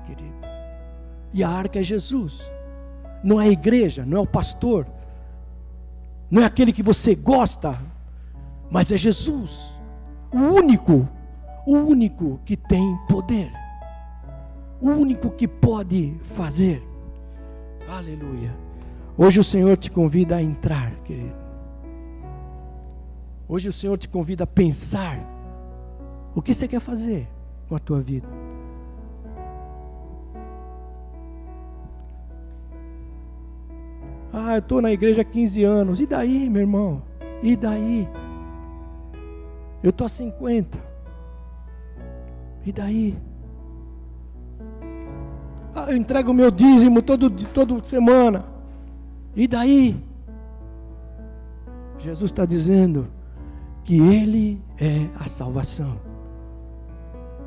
E 1.32 1.42
a 1.44 1.48
arca 1.48 1.78
é 1.78 1.82
Jesus, 1.82 2.50
não 3.22 3.40
é 3.40 3.44
a 3.44 3.50
igreja, 3.50 4.04
não 4.04 4.18
é 4.18 4.20
o 4.20 4.26
pastor, 4.26 4.86
não 6.30 6.42
é 6.42 6.44
aquele 6.44 6.72
que 6.72 6.82
você 6.82 7.14
gosta, 7.14 7.80
mas 8.70 8.90
é 8.90 8.96
Jesus, 8.96 9.72
o 10.32 10.38
único 10.38 11.08
o 11.66 11.76
único 11.76 12.40
que 12.44 12.56
tem 12.56 12.96
poder, 13.08 13.52
o 14.80 14.88
único 14.88 15.30
que 15.30 15.46
pode 15.46 16.16
fazer. 16.22 16.82
Aleluia. 17.88 18.54
Hoje 19.16 19.40
o 19.40 19.44
Senhor 19.44 19.76
te 19.76 19.90
convida 19.90 20.36
a 20.36 20.42
entrar, 20.42 20.92
querido. 21.04 21.34
Hoje 23.48 23.68
o 23.68 23.72
Senhor 23.72 23.98
te 23.98 24.08
convida 24.08 24.44
a 24.44 24.46
pensar 24.46 25.18
o 26.34 26.40
que 26.40 26.54
você 26.54 26.66
quer 26.66 26.80
fazer 26.80 27.28
com 27.68 27.74
a 27.74 27.78
tua 27.78 28.00
vida. 28.00 28.28
Ah, 34.32 34.54
eu 34.54 34.58
estou 34.58 34.80
na 34.80 34.92
igreja 34.92 35.22
há 35.22 35.24
15 35.24 35.64
anos. 35.64 36.00
E 36.00 36.06
daí, 36.06 36.48
meu 36.48 36.62
irmão? 36.62 37.02
E 37.42 37.56
daí? 37.56 38.08
Eu 39.82 39.90
estou 39.90 40.06
há 40.06 40.08
50. 40.08 40.78
E 42.64 42.72
daí? 42.72 43.18
Ah, 45.74 45.90
eu 45.90 45.96
entrego 45.96 46.30
o 46.30 46.34
meu 46.34 46.50
dízimo 46.50 47.02
todo, 47.02 47.30
toda 47.30 47.82
semana. 47.84 48.44
E 49.34 49.48
daí? 49.48 49.96
Jesus 51.98 52.30
está 52.30 52.44
dizendo 52.44 53.08
que 53.84 53.98
Ele 53.98 54.62
é 54.78 55.08
a 55.18 55.26
salvação. 55.26 56.00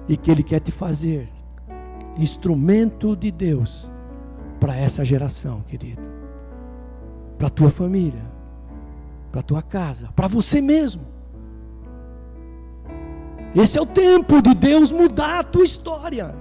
E 0.08 0.18
que 0.18 0.30
Ele 0.30 0.44
quer 0.44 0.60
te 0.60 0.72
fazer 0.72 1.30
instrumento 2.18 3.16
de 3.16 3.32
Deus 3.32 3.90
para 4.60 4.76
essa 4.76 5.04
geração, 5.04 5.62
querido. 5.62 6.13
Para 7.44 7.50
a 7.50 7.56
tua 7.56 7.70
família, 7.70 8.22
para 9.30 9.42
a 9.42 9.44
tua 9.44 9.62
casa, 9.62 10.08
para 10.16 10.30
você 10.30 10.62
mesmo. 10.62 11.04
Esse 13.54 13.78
é 13.78 13.82
o 13.82 13.86
tempo 13.86 14.42
de 14.42 14.56
Deus 14.56 14.94
mudar 14.94 15.40
a 15.40 15.44
tua 15.44 15.66
história. 15.66 16.34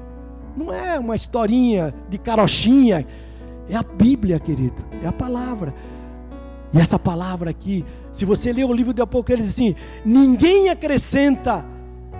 Não 0.56 0.72
é 0.72 0.96
uma 1.00 1.16
historinha 1.16 1.92
de 2.08 2.18
carochinha. 2.18 3.04
É 3.68 3.74
a 3.74 3.82
Bíblia, 3.82 4.38
querido. 4.38 4.84
É 5.02 5.08
a 5.08 5.12
palavra. 5.12 5.74
E 6.72 6.78
essa 6.78 7.00
palavra 7.00 7.50
aqui, 7.50 7.84
se 8.12 8.24
você 8.24 8.52
ler 8.52 8.64
o 8.64 8.72
livro 8.72 8.94
de 8.94 9.02
Apocalipse 9.02 9.50
assim, 9.50 9.74
ninguém 10.04 10.68
acrescenta 10.68 11.66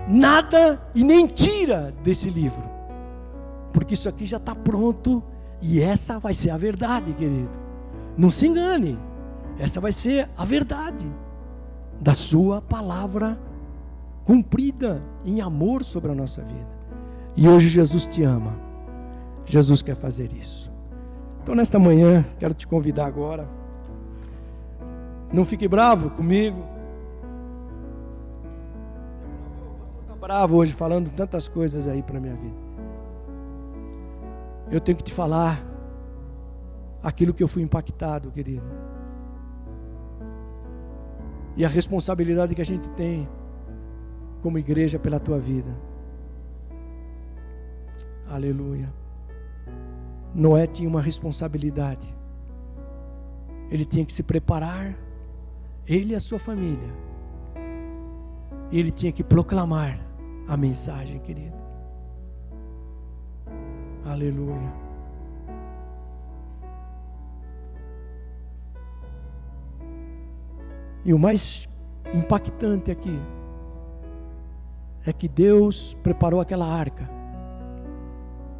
nada 0.09 0.85
e 0.93 1.05
nem 1.05 1.25
tira 1.25 1.93
desse 2.03 2.29
livro. 2.29 2.69
Porque 3.71 3.93
isso 3.93 4.09
aqui 4.09 4.25
já 4.25 4.35
está 4.35 4.53
pronto 4.53 5.23
e 5.61 5.79
essa 5.79 6.19
vai 6.19 6.33
ser 6.33 6.49
a 6.49 6.57
verdade, 6.57 7.13
querido. 7.13 7.62
Não 8.17 8.29
se 8.29 8.47
engane. 8.47 8.97
Essa 9.57 9.79
vai 9.79 9.91
ser 9.91 10.29
a 10.37 10.45
verdade 10.45 11.11
da 11.99 12.13
sua 12.13 12.61
palavra 12.61 13.39
cumprida 14.25 15.01
em 15.25 15.41
amor 15.41 15.83
sobre 15.83 16.11
a 16.11 16.15
nossa 16.15 16.41
vida. 16.41 16.73
E 17.35 17.47
hoje 17.47 17.69
Jesus 17.69 18.05
te 18.05 18.23
ama. 18.23 18.55
Jesus 19.45 19.81
quer 19.81 19.95
fazer 19.95 20.31
isso. 20.33 20.71
Então, 21.41 21.55
nesta 21.55 21.77
manhã, 21.77 22.23
quero 22.39 22.53
te 22.53 22.65
convidar 22.65 23.05
agora. 23.05 23.47
Não 25.31 25.43
fique 25.43 25.67
bravo 25.67 26.09
comigo. 26.11 26.63
Está 30.01 30.15
bravo 30.15 30.57
hoje 30.57 30.71
falando 30.73 31.09
tantas 31.11 31.47
coisas 31.47 31.87
aí 31.87 32.01
para 32.01 32.19
minha 32.19 32.35
vida. 32.35 32.55
Eu 34.71 34.79
tenho 34.79 34.97
que 34.97 35.03
te 35.03 35.13
falar 35.13 35.72
aquilo 37.03 37.33
que 37.33 37.43
eu 37.43 37.47
fui 37.47 37.61
impactado, 37.61 38.31
querido. 38.31 38.65
E 41.55 41.65
a 41.65 41.67
responsabilidade 41.69 42.55
que 42.55 42.61
a 42.61 42.65
gente 42.65 42.89
tem 42.91 43.27
como 44.41 44.57
igreja 44.57 44.97
pela 44.97 45.19
tua 45.19 45.37
vida. 45.37 45.69
Aleluia. 48.27 48.91
Noé 50.33 50.65
tinha 50.65 50.89
uma 50.89 51.01
responsabilidade. 51.01 52.15
Ele 53.69 53.85
tinha 53.85 54.05
que 54.05 54.13
se 54.13 54.23
preparar, 54.23 54.97
ele 55.85 56.13
e 56.13 56.15
a 56.15 56.19
sua 56.19 56.39
família. 56.39 56.89
Ele 58.71 58.89
tinha 58.89 59.11
que 59.11 59.23
proclamar 59.23 59.99
a 60.47 60.57
mensagem, 60.57 61.19
querido. 61.19 61.55
Aleluia. 64.03 64.82
E 71.05 71.13
o 71.13 71.19
mais 71.19 71.67
impactante 72.13 72.91
aqui 72.91 73.19
é 75.05 75.11
que 75.11 75.27
Deus 75.27 75.97
preparou 76.01 76.39
aquela 76.39 76.65
arca 76.65 77.09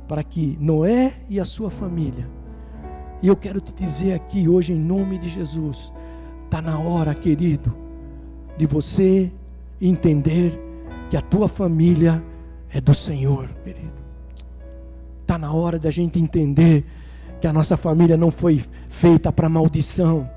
para 0.08 0.24
que 0.24 0.58
Noé 0.60 1.14
e 1.30 1.40
a 1.40 1.46
sua 1.46 1.70
família, 1.70 2.28
e 3.22 3.28
eu 3.28 3.38
quero 3.38 3.62
te 3.62 3.74
dizer 3.74 4.14
aqui 4.14 4.50
hoje, 4.50 4.74
em 4.74 4.80
nome 4.80 5.18
de 5.18 5.30
Jesus, 5.30 5.94
está 6.44 6.62
na 6.62 6.78
hora, 6.78 7.16
querido, 7.16 7.74
de 8.58 8.66
você 8.66 9.32
entender 9.82 10.60
que 11.10 11.16
a 11.16 11.22
tua 11.22 11.48
família 11.48 12.22
é 12.70 12.82
do 12.82 12.94
Senhor, 12.94 13.48
querido. 13.64 13.94
Está 15.22 15.38
na 15.38 15.54
hora 15.54 15.80
da 15.80 15.90
gente 15.90 16.20
entender 16.20 16.86
que 17.40 17.48
a 17.48 17.54
nossa 17.54 17.78
família 17.78 18.18
não 18.18 18.30
foi 18.30 18.64
feita 18.90 19.32
para 19.32 19.48
maldição 19.48 20.30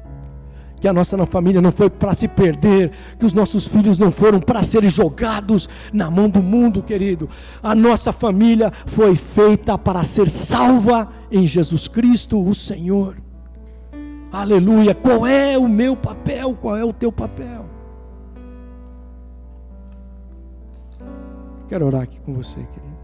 que 0.81 0.87
a 0.87 0.93
nossa 0.93 1.25
família 1.27 1.61
não 1.61 1.73
foi 1.73 1.89
para 1.89 2.15
se 2.15 2.29
perder, 2.29 2.91
que 3.19 3.27
os 3.27 3.33
nossos 3.33 3.67
filhos 3.67 3.99
não 3.99 4.11
foram 4.11 4.41
para 4.41 4.63
serem 4.63 4.91
jogados 4.91 5.69
na 5.93 6.11
mão 6.11 6.29
do 6.29 6.43
mundo, 6.43 6.83
querido. 6.83 7.29
A 7.63 7.75
nossa 7.75 8.13
família 8.13 8.71
foi 8.87 9.17
feita 9.17 9.77
para 9.79 10.05
ser 10.05 10.29
salva 10.29 11.09
em 11.31 11.47
Jesus 11.47 11.89
Cristo, 11.89 12.43
o 12.43 12.55
Senhor. 12.55 13.17
Aleluia. 14.31 14.95
Qual 14.95 15.27
é 15.27 15.57
o 15.57 15.69
meu 15.69 15.97
papel? 15.97 16.55
Qual 16.55 16.77
é 16.77 16.85
o 16.85 16.93
teu 16.93 17.11
papel? 17.11 17.65
Quero 21.69 21.87
orar 21.87 22.03
aqui 22.03 22.21
com 22.21 22.35
você, 22.35 22.57
querido. 22.57 22.97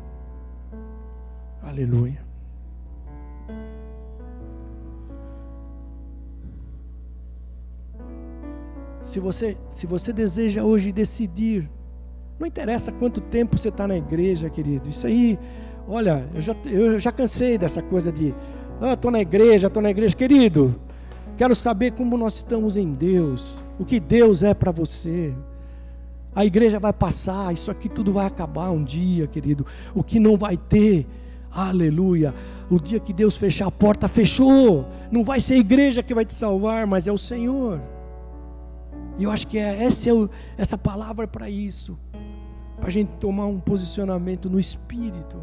Aleluia. 1.63 2.32
Se 9.13 9.21
você, 9.21 9.59
se 9.69 9.87
você 9.87 10.11
deseja 10.11 10.65
hoje 10.65 10.91
decidir, 10.91 11.69
não 12.41 12.47
interessa 12.47 12.91
quanto 12.91 13.21
tempo 13.21 13.59
você 13.59 13.69
está 13.69 13.87
na 13.87 13.95
igreja, 13.95 14.49
querido. 14.49 14.89
Isso 14.89 15.07
aí, 15.07 15.39
olha, 15.87 16.27
eu 16.35 16.41
já, 16.41 16.57
eu 16.65 16.99
já 16.99 17.13
cansei 17.13 17.59
dessa 17.59 17.83
coisa 17.83 18.11
de, 18.11 18.35
ah, 18.81 18.95
estou 18.95 19.11
na 19.11 19.21
igreja, 19.21 19.67
estou 19.67 19.83
na 19.83 19.91
igreja. 19.91 20.17
Querido, 20.17 20.81
quero 21.37 21.55
saber 21.55 21.93
como 21.93 22.17
nós 22.17 22.37
estamos 22.37 22.75
em 22.75 22.95
Deus, 22.95 23.63
o 23.79 23.85
que 23.85 24.01
Deus 24.01 24.43
é 24.43 24.55
para 24.55 24.73
você. 24.73 25.35
A 26.35 26.47
igreja 26.47 26.81
vai 26.81 26.95
passar, 26.95 27.53
isso 27.53 27.71
aqui 27.71 27.91
tudo 27.91 28.15
vai 28.15 28.25
acabar 28.25 28.71
um 28.71 28.83
dia, 28.83 29.27
querido. 29.27 29.67
O 29.95 30.03
que 30.03 30.19
não 30.19 30.39
vai 30.39 30.57
ter, 30.57 31.07
aleluia. 31.51 32.33
O 32.71 32.81
dia 32.81 32.99
que 32.99 33.13
Deus 33.13 33.37
fechar 33.37 33.67
a 33.67 33.71
porta, 33.71 34.09
fechou. 34.09 34.89
Não 35.11 35.23
vai 35.23 35.39
ser 35.39 35.53
a 35.53 35.59
igreja 35.59 36.03
que 36.03 36.15
vai 36.15 36.25
te 36.25 36.33
salvar, 36.33 36.87
mas 36.87 37.07
é 37.07 37.13
o 37.13 37.19
Senhor. 37.19 37.79
E 39.19 39.25
eu 39.25 39.31
acho 39.31 39.47
que 39.47 39.59
é, 39.59 39.85
essa, 39.85 40.09
é 40.09 40.13
o, 40.13 40.29
essa 40.57 40.79
palavra 40.79 41.27
para 41.27 41.49
isso. 41.49 41.99
Para 42.79 42.89
a 42.89 42.91
gente 42.91 43.11
tomar 43.21 43.47
um 43.47 43.61
posicionamento 43.61 44.49
no 44.49 44.59
espírito. 44.59 45.41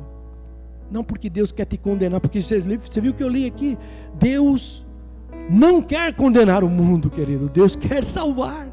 Não 0.91 1.03
porque 1.03 1.29
Deus 1.29 1.51
quer 1.51 1.65
te 1.65 1.77
condenar, 1.77 2.19
porque 2.19 2.41
você, 2.41 2.59
você 2.59 2.99
viu 2.99 3.13
que 3.13 3.23
eu 3.23 3.29
li 3.29 3.45
aqui? 3.45 3.77
Deus 4.15 4.85
não 5.49 5.81
quer 5.81 6.13
condenar 6.13 6.63
o 6.63 6.69
mundo, 6.69 7.09
querido. 7.09 7.49
Deus 7.49 7.75
quer 7.75 8.03
salvar. 8.03 8.67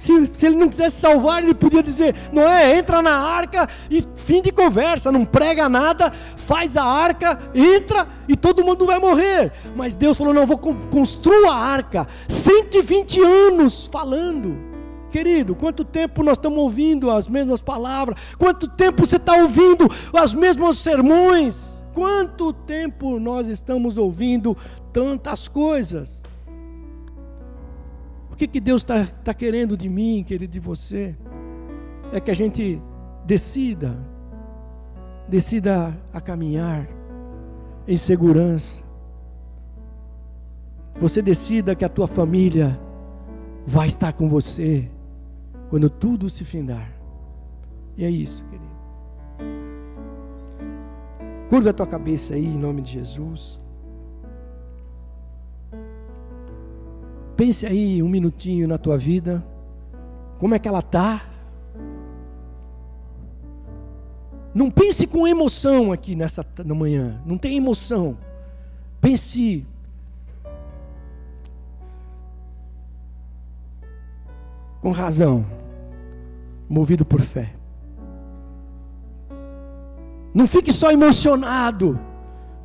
Se, 0.00 0.30
se, 0.32 0.46
ele 0.46 0.56
não 0.56 0.70
quisesse 0.70 0.98
salvar, 0.98 1.42
ele 1.42 1.52
podia 1.52 1.82
dizer: 1.82 2.14
Noé, 2.32 2.78
entra 2.78 3.02
na 3.02 3.18
arca 3.18 3.68
e 3.90 4.02
fim 4.16 4.40
de 4.40 4.50
conversa, 4.50 5.12
não 5.12 5.26
prega 5.26 5.68
nada, 5.68 6.10
faz 6.38 6.74
a 6.74 6.82
arca, 6.82 7.38
entra 7.54 8.08
e 8.26 8.34
todo 8.34 8.64
mundo 8.64 8.86
vai 8.86 8.98
morrer. 8.98 9.52
Mas 9.76 9.96
Deus 9.96 10.16
falou: 10.16 10.32
Não, 10.32 10.46
vou 10.46 10.56
construir 10.56 11.46
a 11.46 11.52
arca. 11.52 12.06
120 12.26 13.20
anos 13.22 13.90
falando. 13.92 14.56
Querido, 15.10 15.54
quanto 15.54 15.84
tempo 15.84 16.22
nós 16.22 16.38
estamos 16.38 16.58
ouvindo 16.58 17.10
as 17.10 17.28
mesmas 17.28 17.60
palavras? 17.60 18.18
Quanto 18.38 18.68
tempo 18.68 19.04
você 19.04 19.16
está 19.16 19.34
ouvindo 19.34 19.86
as 20.14 20.32
mesmas 20.32 20.78
sermões? 20.78 21.84
Quanto 21.92 22.54
tempo 22.54 23.20
nós 23.20 23.48
estamos 23.48 23.98
ouvindo 23.98 24.56
tantas 24.94 25.46
coisas? 25.46 26.22
Que, 28.40 28.48
que 28.48 28.60
Deus 28.60 28.80
está 28.80 29.04
tá 29.04 29.34
querendo 29.34 29.76
de 29.76 29.86
mim, 29.86 30.24
querido, 30.26 30.50
de 30.50 30.60
você? 30.60 31.14
É 32.10 32.18
que 32.18 32.30
a 32.30 32.34
gente 32.34 32.80
decida, 33.26 33.94
decida 35.28 35.94
a 36.10 36.22
caminhar 36.22 36.88
em 37.86 37.98
segurança. 37.98 38.82
Você 40.98 41.20
decida 41.20 41.74
que 41.74 41.84
a 41.84 41.88
tua 41.88 42.06
família 42.06 42.80
vai 43.66 43.88
estar 43.88 44.14
com 44.14 44.26
você 44.26 44.90
quando 45.68 45.90
tudo 45.90 46.30
se 46.30 46.42
findar. 46.42 46.90
E 47.94 48.04
é 48.06 48.10
isso, 48.10 48.42
querido. 48.44 48.70
Curva 51.50 51.70
a 51.70 51.74
tua 51.74 51.86
cabeça 51.86 52.32
aí 52.32 52.46
em 52.46 52.58
nome 52.58 52.80
de 52.80 52.92
Jesus. 52.92 53.59
Pense 57.40 57.64
aí 57.64 58.02
um 58.02 58.08
minutinho 58.10 58.68
na 58.68 58.76
tua 58.76 58.98
vida. 58.98 59.42
Como 60.38 60.54
é 60.54 60.58
que 60.58 60.68
ela 60.68 60.80
está? 60.80 61.22
Não 64.54 64.70
pense 64.70 65.06
com 65.06 65.26
emoção 65.26 65.90
aqui 65.90 66.14
nessa 66.14 66.44
na 66.62 66.74
manhã. 66.74 67.18
Não 67.24 67.38
tem 67.38 67.56
emoção. 67.56 68.18
Pense 69.00 69.66
com 74.82 74.90
razão, 74.90 75.46
movido 76.68 77.06
por 77.06 77.22
fé. 77.22 77.54
Não 80.34 80.46
fique 80.46 80.74
só 80.74 80.92
emocionado 80.92 81.98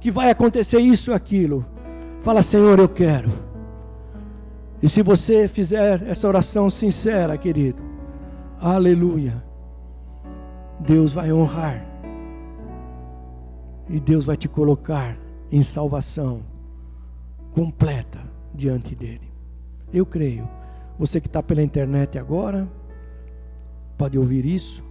que 0.01 0.11
vai 0.11 0.29
acontecer 0.29 0.81
isso 0.81 1.11
ou 1.11 1.15
aquilo. 1.15 1.65
Fala, 2.19 2.43
Senhor, 2.43 2.77
eu 2.77 2.89
quero. 2.89 3.44
E 4.85 4.87
se 4.87 5.01
você 5.01 5.47
fizer 5.47 6.03
essa 6.03 6.27
oração 6.27 6.69
sincera, 6.69 7.35
querido, 7.39 7.81
aleluia, 8.61 9.43
Deus 10.79 11.11
vai 11.11 11.33
honrar, 11.33 11.83
e 13.89 13.99
Deus 13.99 14.25
vai 14.25 14.37
te 14.37 14.47
colocar 14.47 15.17
em 15.51 15.63
salvação 15.63 16.43
completa 17.51 18.19
diante 18.53 18.93
dEle. 18.93 19.33
Eu 19.91 20.05
creio. 20.05 20.47
Você 20.99 21.19
que 21.19 21.25
está 21.25 21.41
pela 21.41 21.63
internet 21.63 22.19
agora, 22.19 22.71
pode 23.97 24.19
ouvir 24.19 24.45
isso. 24.45 24.83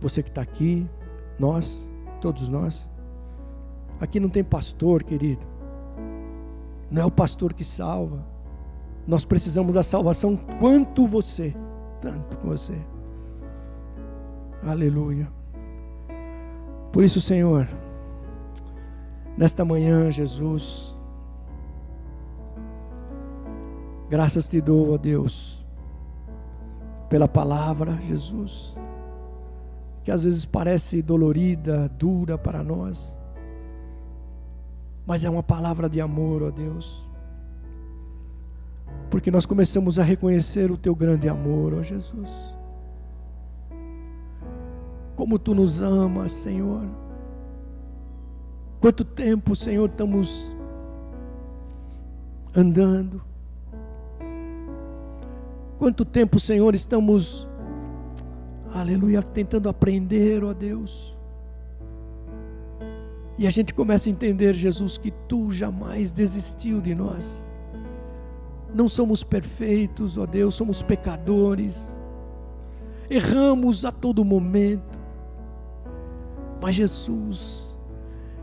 Você 0.00 0.22
que 0.22 0.28
está 0.28 0.42
aqui, 0.42 0.88
nós, 1.40 1.92
todos 2.20 2.48
nós. 2.48 2.88
Aqui 3.98 4.20
não 4.20 4.28
tem 4.28 4.44
pastor, 4.44 5.02
querido. 5.02 5.44
Não 6.88 7.02
é 7.02 7.04
o 7.04 7.10
pastor 7.10 7.52
que 7.52 7.64
salva. 7.64 8.32
Nós 9.06 9.24
precisamos 9.24 9.74
da 9.74 9.82
salvação 9.82 10.36
quanto 10.58 11.06
você, 11.06 11.54
tanto 12.00 12.36
você. 12.38 12.74
Aleluia. 14.62 15.30
Por 16.90 17.04
isso, 17.04 17.20
Senhor, 17.20 17.68
nesta 19.36 19.64
manhã, 19.64 20.10
Jesus, 20.10 20.96
graças 24.08 24.48
te 24.48 24.60
dou, 24.60 24.94
ó 24.94 24.96
Deus, 24.96 25.66
pela 27.10 27.28
palavra, 27.28 27.96
Jesus, 28.02 28.74
que 30.02 30.10
às 30.10 30.24
vezes 30.24 30.44
parece 30.44 31.02
dolorida, 31.02 31.88
dura 31.98 32.38
para 32.38 32.62
nós, 32.62 33.18
mas 35.04 35.24
é 35.24 35.28
uma 35.28 35.42
palavra 35.42 35.90
de 35.90 36.00
amor, 36.00 36.42
ó 36.42 36.50
Deus. 36.50 37.13
Porque 39.10 39.30
nós 39.30 39.46
começamos 39.46 39.98
a 39.98 40.02
reconhecer 40.02 40.70
o 40.70 40.76
teu 40.76 40.94
grande 40.94 41.28
amor, 41.28 41.74
ó 41.74 41.82
Jesus. 41.82 42.30
Como 45.14 45.38
tu 45.38 45.54
nos 45.54 45.80
amas, 45.80 46.32
Senhor. 46.32 46.86
Quanto 48.80 49.04
tempo, 49.04 49.54
Senhor, 49.54 49.88
estamos 49.88 50.54
andando. 52.54 53.22
Quanto 55.78 56.04
tempo, 56.04 56.38
Senhor, 56.38 56.74
estamos, 56.74 57.48
aleluia, 58.72 59.22
tentando 59.22 59.68
aprender, 59.68 60.44
ó 60.44 60.52
Deus. 60.52 61.16
E 63.36 63.46
a 63.46 63.50
gente 63.50 63.74
começa 63.74 64.08
a 64.08 64.12
entender, 64.12 64.54
Jesus, 64.54 64.96
que 64.96 65.10
tu 65.10 65.50
jamais 65.50 66.12
desistiu 66.12 66.80
de 66.80 66.94
nós. 66.94 67.50
Não 68.74 68.88
somos 68.88 69.22
perfeitos, 69.22 70.18
ó 70.18 70.26
Deus, 70.26 70.56
somos 70.56 70.82
pecadores. 70.82 71.92
Erramos 73.08 73.84
a 73.84 73.92
todo 73.92 74.24
momento. 74.24 74.98
Mas 76.60 76.74
Jesus, 76.74 77.78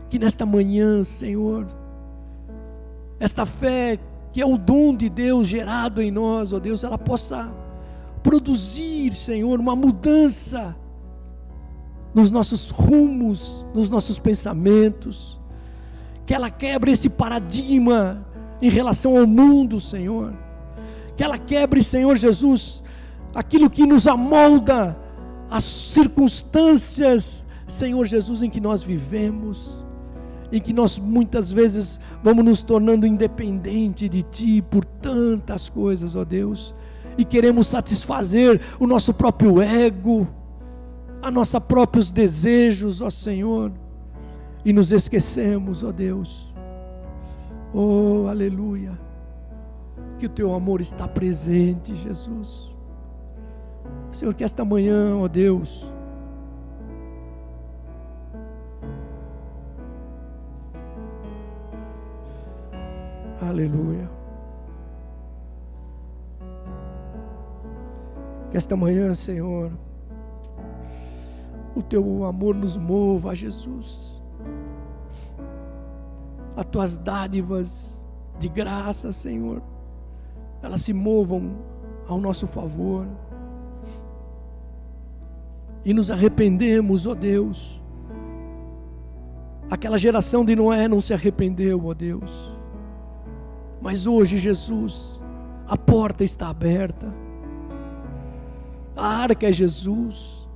que 0.08 0.18
nesta 0.18 0.46
manhã, 0.46 1.04
Senhor, 1.04 1.66
esta 3.20 3.44
fé 3.44 3.98
que 4.32 4.40
é 4.40 4.46
o 4.46 4.56
dom 4.56 4.96
de 4.96 5.10
Deus 5.10 5.46
gerado 5.46 6.00
em 6.00 6.10
nós, 6.10 6.52
ó 6.52 6.58
Deus, 6.58 6.82
ela 6.82 6.96
possa 6.96 7.52
produzir, 8.22 9.12
Senhor, 9.12 9.60
uma 9.60 9.76
mudança 9.76 10.74
nos 12.14 12.30
nossos 12.30 12.70
rumos, 12.70 13.66
nos 13.74 13.90
nossos 13.90 14.18
pensamentos, 14.18 15.38
que 16.24 16.32
ela 16.32 16.50
quebre 16.50 16.92
esse 16.92 17.10
paradigma 17.10 18.24
em 18.62 18.70
relação 18.70 19.18
ao 19.18 19.26
mundo, 19.26 19.80
Senhor, 19.80 20.32
que 21.16 21.24
ela 21.24 21.36
quebre, 21.36 21.82
Senhor 21.82 22.16
Jesus, 22.16 22.82
aquilo 23.34 23.68
que 23.68 23.84
nos 23.84 24.06
amolda, 24.06 24.96
as 25.50 25.64
circunstâncias, 25.64 27.44
Senhor 27.66 28.06
Jesus, 28.06 28.40
em 28.40 28.48
que 28.48 28.60
nós 28.60 28.84
vivemos, 28.84 29.84
em 30.52 30.60
que 30.60 30.72
nós 30.72 30.96
muitas 30.98 31.50
vezes 31.50 31.98
vamos 32.22 32.44
nos 32.44 32.62
tornando 32.62 33.04
independente 33.06 34.08
de 34.08 34.22
Ti 34.22 34.62
por 34.62 34.84
tantas 34.84 35.68
coisas, 35.68 36.14
ó 36.14 36.24
Deus, 36.24 36.72
e 37.18 37.24
queremos 37.24 37.66
satisfazer 37.66 38.60
o 38.78 38.86
nosso 38.86 39.12
próprio 39.12 39.60
ego, 39.60 40.28
a 41.20 41.30
nossos 41.30 41.58
próprios 41.60 42.12
desejos, 42.12 43.00
ó 43.00 43.10
Senhor, 43.10 43.72
e 44.64 44.72
nos 44.72 44.92
esquecemos, 44.92 45.82
ó 45.82 45.90
Deus. 45.90 46.51
Oh, 47.74 48.26
aleluia. 48.28 48.92
Que 50.18 50.26
o 50.26 50.28
teu 50.28 50.54
amor 50.54 50.80
está 50.80 51.08
presente, 51.08 51.94
Jesus. 51.94 52.74
Senhor, 54.10 54.34
que 54.34 54.44
esta 54.44 54.64
manhã, 54.64 55.16
ó 55.16 55.26
Deus, 55.26 55.92
Aleluia. 63.52 64.08
Que 68.50 68.56
esta 68.56 68.74
manhã, 68.74 69.12
Senhor, 69.14 69.70
o 71.76 71.82
teu 71.82 72.24
amor 72.24 72.54
nos 72.54 72.78
mova 72.78 73.34
Jesus. 73.34 74.11
As 76.56 76.64
tuas 76.66 76.98
dádivas 76.98 78.06
de 78.38 78.48
graça, 78.48 79.12
Senhor, 79.12 79.62
elas 80.62 80.82
se 80.82 80.92
movam 80.92 81.56
ao 82.06 82.20
nosso 82.20 82.46
favor. 82.46 83.06
E 85.84 85.92
nos 85.92 86.10
arrependemos, 86.10 87.06
ó 87.06 87.14
Deus. 87.14 87.82
Aquela 89.70 89.98
geração 89.98 90.44
de 90.44 90.54
Noé 90.54 90.86
não 90.86 91.00
se 91.00 91.14
arrependeu, 91.14 91.86
ó 91.86 91.94
Deus. 91.94 92.56
Mas 93.80 94.06
hoje, 94.06 94.38
Jesus, 94.38 95.22
a 95.66 95.76
porta 95.76 96.22
está 96.22 96.48
aberta. 96.48 97.12
A 98.94 99.06
arca 99.06 99.48
é 99.48 99.52
Jesus. 99.52 100.48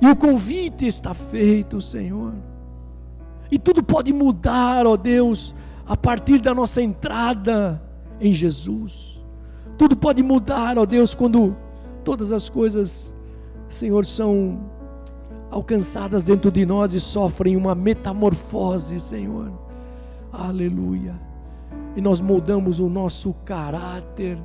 E 0.00 0.06
o 0.06 0.14
convite 0.14 0.86
está 0.86 1.14
feito, 1.14 1.80
Senhor. 1.80 2.34
E 3.52 3.58
tudo 3.58 3.82
pode 3.82 4.14
mudar, 4.14 4.86
ó 4.86 4.96
Deus, 4.96 5.54
a 5.86 5.94
partir 5.94 6.40
da 6.40 6.54
nossa 6.54 6.80
entrada 6.80 7.82
em 8.18 8.32
Jesus. 8.32 9.22
Tudo 9.76 9.94
pode 9.94 10.22
mudar, 10.22 10.78
ó 10.78 10.86
Deus, 10.86 11.14
quando 11.14 11.54
todas 12.02 12.32
as 12.32 12.48
coisas, 12.48 13.14
Senhor, 13.68 14.06
são 14.06 14.58
alcançadas 15.50 16.24
dentro 16.24 16.50
de 16.50 16.64
nós 16.64 16.94
e 16.94 16.98
sofrem 16.98 17.54
uma 17.54 17.74
metamorfose, 17.74 18.98
Senhor. 18.98 19.52
Aleluia. 20.32 21.20
E 21.94 22.00
nós 22.00 22.22
moldamos 22.22 22.80
o 22.80 22.88
nosso 22.88 23.34
caráter. 23.44 24.38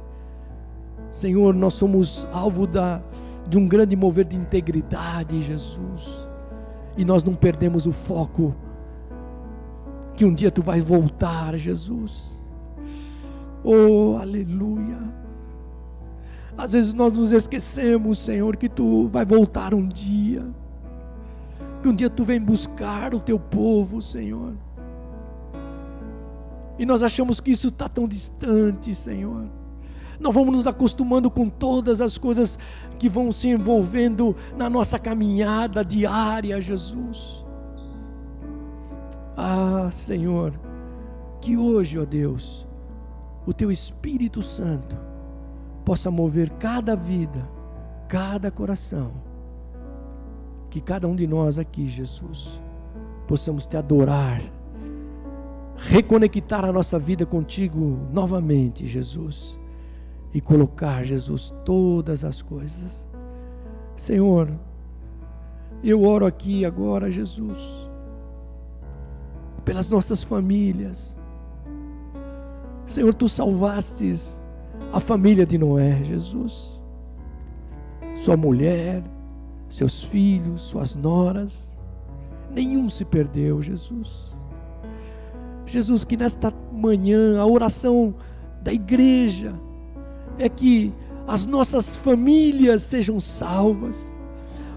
Senhor, 1.10 1.56
nós 1.56 1.76
somos 1.76 2.28
alvo 2.30 2.68
da 2.68 3.02
de 3.48 3.58
um 3.58 3.70
grande 3.70 3.96
mover 3.96 4.26
de 4.26 4.36
integridade, 4.36 5.42
Jesus. 5.42 6.28
E 6.98 7.06
nós 7.06 7.24
não 7.24 7.34
perdemos 7.34 7.86
o 7.86 7.94
foco 7.94 8.54
que 10.18 10.26
um 10.26 10.34
dia 10.34 10.50
tu 10.50 10.64
vais 10.64 10.84
voltar, 10.84 11.56
Jesus. 11.56 12.50
Oh, 13.64 14.18
aleluia. 14.20 14.98
Às 16.58 16.72
vezes 16.72 16.96
nós 16.96 17.14
nos 17.14 17.32
esquecemos, 17.32 18.18
Senhor, 18.18 18.58
que 18.58 18.68
tu 18.68 19.08
vai 19.10 19.24
voltar 19.24 19.76
um 19.76 19.88
dia. 19.88 20.44
Que 21.84 21.88
um 21.88 21.94
dia 21.94 22.10
tu 22.10 22.26
vem 22.26 22.42
buscar 22.42 23.14
o 23.14 23.20
teu 23.20 23.40
povo, 23.40 24.02
Senhor. 24.02 24.56
E 26.80 26.86
nós 26.86 27.04
achamos 27.04 27.40
que 27.40 27.52
isso 27.52 27.68
está 27.68 27.88
tão 27.88 28.08
distante, 28.08 28.96
Senhor. 28.96 29.46
Nós 30.20 30.34
vamos 30.34 30.58
nos 30.58 30.66
acostumando 30.66 31.30
com 31.30 31.48
todas 31.48 32.02
as 32.02 32.18
coisas 32.18 32.58
que 32.98 33.08
vão 33.08 33.32
se 33.32 33.50
envolvendo 33.50 34.36
na 34.58 34.68
nossa 34.68 34.98
caminhada 34.98 35.86
diária, 35.86 36.60
Jesus. 36.60 37.46
Ah, 39.40 39.92
Senhor, 39.92 40.60
que 41.40 41.56
hoje, 41.56 42.00
ó 42.00 42.06
Deus, 42.06 42.68
o 43.46 43.54
Teu 43.54 43.72
Espírito 43.72 44.42
Santo 44.42 44.98
possa 45.86 46.10
mover 46.10 46.50
cada 46.54 46.96
vida, 46.96 47.48
cada 48.10 48.50
coração. 48.50 49.12
Que 50.72 50.82
cada 50.82 51.08
um 51.08 51.16
de 51.16 51.28
nós 51.28 51.60
aqui, 51.60 51.88
Jesus, 51.88 52.60
possamos 53.28 53.68
te 53.68 53.78
adorar, 53.78 54.42
reconectar 55.78 56.66
a 56.66 56.74
nossa 56.74 56.98
vida 56.98 57.24
contigo 57.24 58.00
novamente, 58.12 58.88
Jesus 58.88 59.60
e 60.34 60.42
colocar, 60.42 61.04
Jesus, 61.06 61.54
todas 61.64 62.26
as 62.26 62.42
coisas. 62.42 63.08
Senhor, 63.96 64.52
eu 65.84 66.04
oro 66.04 66.26
aqui 66.26 66.66
agora, 66.66 67.12
Jesus, 67.12 67.87
pelas 69.68 69.92
nossas 69.92 70.24
famílias. 70.24 71.20
Senhor, 72.86 73.14
tu 73.14 73.28
salvastes 73.28 74.48
a 74.94 75.00
família 75.02 75.46
de 75.46 75.58
Noé, 75.58 76.06
Jesus. 76.06 76.82
Sua 78.16 78.38
mulher, 78.38 79.04
seus 79.68 80.02
filhos, 80.06 80.62
suas 80.62 80.96
noras, 80.96 81.76
nenhum 82.50 82.88
se 82.88 83.04
perdeu, 83.04 83.62
Jesus. 83.62 84.34
Jesus, 85.66 86.06
que 86.06 86.16
nesta 86.16 86.54
manhã 86.72 87.38
a 87.38 87.46
oração 87.46 88.16
da 88.64 88.72
igreja, 88.72 89.54
é 90.40 90.48
que 90.48 90.94
as 91.28 91.46
nossas 91.46 91.98
famílias 91.98 92.84
sejam 92.84 93.20
salvas, 93.20 94.18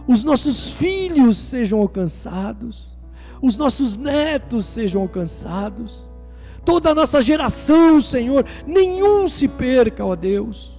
os 0.09 0.25
nossos 0.25 0.73
filhos 0.73 1.39
sejam 1.39 1.79
alcançados, 1.79 2.90
os 3.41 3.57
nossos 3.57 3.97
netos 3.97 4.67
sejam 4.67 5.03
alcançados, 5.03 6.09
toda 6.65 6.91
a 6.91 6.95
nossa 6.95 7.21
geração, 7.23 8.01
Senhor, 8.01 8.45
nenhum 8.67 9.27
se 9.27 9.49
perca, 9.49 10.05
ó 10.05 10.15
Deus, 10.15 10.79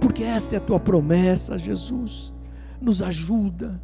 porque 0.00 0.22
esta 0.22 0.56
é 0.56 0.58
a 0.58 0.60
tua 0.60 0.80
promessa, 0.80 1.58
Jesus. 1.58 2.32
Nos 2.80 3.00
ajuda 3.00 3.80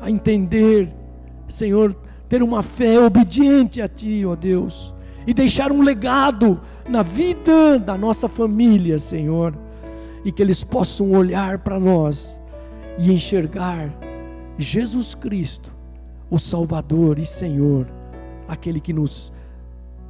a 0.00 0.10
entender, 0.10 0.92
Senhor, 1.48 1.94
ter 2.28 2.42
uma 2.42 2.62
fé 2.62 3.00
obediente 3.00 3.80
a 3.80 3.88
Ti, 3.88 4.24
ó 4.26 4.34
Deus 4.36 4.92
e 5.26 5.34
deixar 5.34 5.70
um 5.70 5.82
legado 5.82 6.60
na 6.88 7.02
vida 7.02 7.78
da 7.78 7.96
nossa 7.96 8.28
família, 8.28 8.98
Senhor, 8.98 9.56
e 10.24 10.32
que 10.32 10.42
eles 10.42 10.64
possam 10.64 11.12
olhar 11.12 11.58
para 11.58 11.78
nós 11.78 12.42
e 12.98 13.12
enxergar 13.12 13.92
Jesus 14.58 15.14
Cristo, 15.14 15.72
o 16.30 16.38
Salvador 16.38 17.18
e 17.18 17.26
Senhor, 17.26 17.86
aquele 18.46 18.80
que 18.80 18.92
nos 18.92 19.32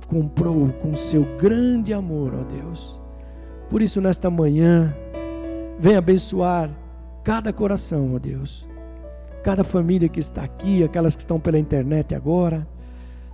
comprou 0.06 0.68
com 0.80 0.94
seu 0.94 1.24
grande 1.38 1.94
amor, 1.94 2.34
ó 2.34 2.44
Deus. 2.44 3.00
Por 3.70 3.80
isso, 3.80 4.00
nesta 4.00 4.28
manhã, 4.28 4.94
vem 5.78 5.96
abençoar 5.96 6.70
cada 7.24 7.52
coração, 7.52 8.14
ó 8.14 8.18
Deus. 8.18 8.68
Cada 9.42 9.64
família 9.64 10.08
que 10.08 10.20
está 10.20 10.42
aqui, 10.42 10.82
aquelas 10.82 11.16
que 11.16 11.22
estão 11.22 11.40
pela 11.40 11.58
internet 11.58 12.14
agora. 12.14 12.66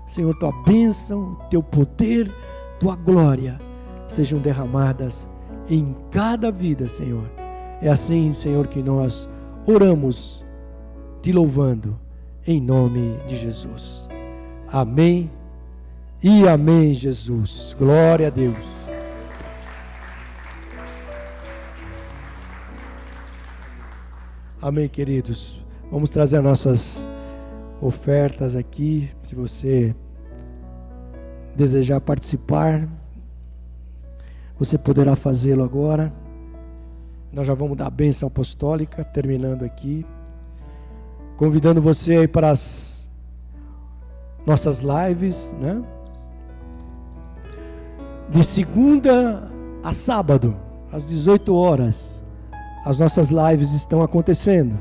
Senhor, 0.06 0.38
tua 0.38 0.52
bênção, 0.64 1.36
teu 1.50 1.62
poder, 1.62 2.32
tua 2.78 2.94
glória 2.94 3.58
sejam 4.06 4.38
derramadas 4.38 5.28
em 5.68 5.96
cada 6.10 6.52
vida, 6.52 6.86
Senhor. 6.86 7.28
É 7.80 7.88
assim, 7.88 8.32
Senhor, 8.32 8.68
que 8.68 8.82
nós 8.82 9.28
oramos, 9.66 10.44
te 11.22 11.32
louvando, 11.32 11.98
em 12.47 12.60
nome 12.60 13.18
de 13.27 13.36
Jesus. 13.36 14.09
Amém 14.68 15.31
e 16.23 16.47
amém, 16.47 16.93
Jesus. 16.93 17.74
Glória 17.78 18.28
a 18.28 18.31
Deus. 18.31 18.81
Amém, 24.62 24.89
queridos. 24.89 25.64
Vamos 25.90 26.10
trazer 26.10 26.40
nossas 26.40 27.09
ofertas 27.81 28.56
aqui. 28.56 29.10
Se 29.23 29.35
você 29.35 29.94
desejar 31.55 32.01
participar, 32.01 32.89
você 34.59 34.78
poderá 34.78 35.14
fazê-lo 35.14 35.62
agora. 35.62 36.12
Nós 37.32 37.47
já 37.47 37.55
vamos 37.55 37.77
dar 37.77 37.86
a 37.86 37.90
bênção 37.90 38.28
apostólica, 38.28 39.05
terminando 39.05 39.62
aqui. 39.62 40.06
Convidando 41.36 41.82
você 41.82 42.16
aí 42.18 42.28
para 42.28 42.50
as 42.50 43.12
nossas 44.46 44.80
lives, 44.80 45.54
né? 45.60 45.82
De 48.30 48.42
segunda 48.42 49.50
a 49.82 49.92
sábado, 49.92 50.56
às 50.90 51.06
18 51.06 51.54
horas, 51.54 52.24
as 52.84 52.98
nossas 52.98 53.30
lives 53.30 53.72
estão 53.72 54.02
acontecendo. 54.02 54.78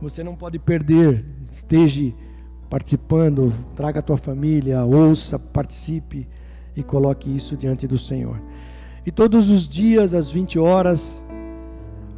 Você 0.00 0.22
não 0.22 0.36
pode 0.36 0.58
perder, 0.58 1.24
esteja 1.48 2.14
participando, 2.70 3.52
traga 3.74 3.98
a 3.98 4.02
tua 4.02 4.16
família, 4.16 4.84
ouça, 4.84 5.38
participe 5.38 6.28
e 6.76 6.82
coloque 6.82 7.34
isso 7.34 7.56
diante 7.56 7.86
do 7.86 7.98
Senhor. 7.98 8.40
E 9.04 9.10
todos 9.10 9.50
os 9.50 9.68
dias, 9.68 10.14
às 10.14 10.30
20 10.30 10.58
horas, 10.58 11.24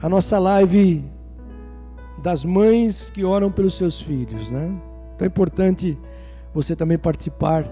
a 0.00 0.08
nossa 0.08 0.38
live 0.38 1.04
das 2.22 2.44
mães 2.44 3.10
que 3.10 3.24
oram 3.24 3.50
pelos 3.50 3.74
seus 3.74 4.00
filhos, 4.00 4.50
né? 4.50 4.70
Então 5.14 5.24
é 5.24 5.28
importante 5.28 5.98
você 6.54 6.76
também 6.76 6.96
participar 6.96 7.66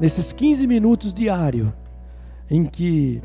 nesses 0.00 0.32
15 0.32 0.66
minutos 0.66 1.14
diário 1.14 1.72
em 2.50 2.64
que 2.64 3.22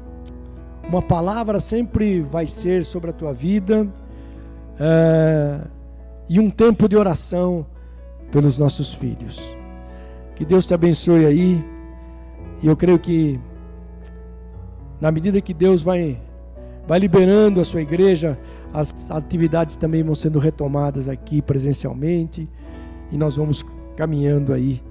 uma 0.88 1.02
palavra 1.02 1.60
sempre 1.60 2.22
vai 2.22 2.46
ser 2.46 2.84
sobre 2.84 3.10
a 3.10 3.14
tua 3.14 3.34
vida 3.34 3.88
é, 4.80 5.62
e 6.28 6.40
um 6.40 6.50
tempo 6.50 6.88
de 6.88 6.96
oração 6.96 7.66
pelos 8.32 8.58
nossos 8.58 8.94
filhos. 8.94 9.56
Que 10.36 10.46
Deus 10.46 10.66
te 10.66 10.74
abençoe 10.74 11.26
aí. 11.26 11.66
E 12.62 12.68
eu 12.68 12.76
creio 12.76 13.00
que 13.00 13.40
na 15.02 15.12
medida 15.12 15.42
que 15.42 15.54
Deus 15.54 15.82
vai 15.82 16.18
vai 16.88 16.98
liberando 16.98 17.62
a 17.62 17.66
sua 17.66 17.82
igreja, 17.82 18.36
as 18.74 19.10
atividades 19.10 19.76
também 19.76 20.04
vão 20.04 20.16
sendo 20.16 20.40
retomadas 20.40 21.10
aqui 21.10 21.42
presencialmente 21.42 22.48
e 23.12 23.18
nós 23.18 23.36
vamos 23.36 23.66
caminhando 23.96 24.54
aí 24.54 24.82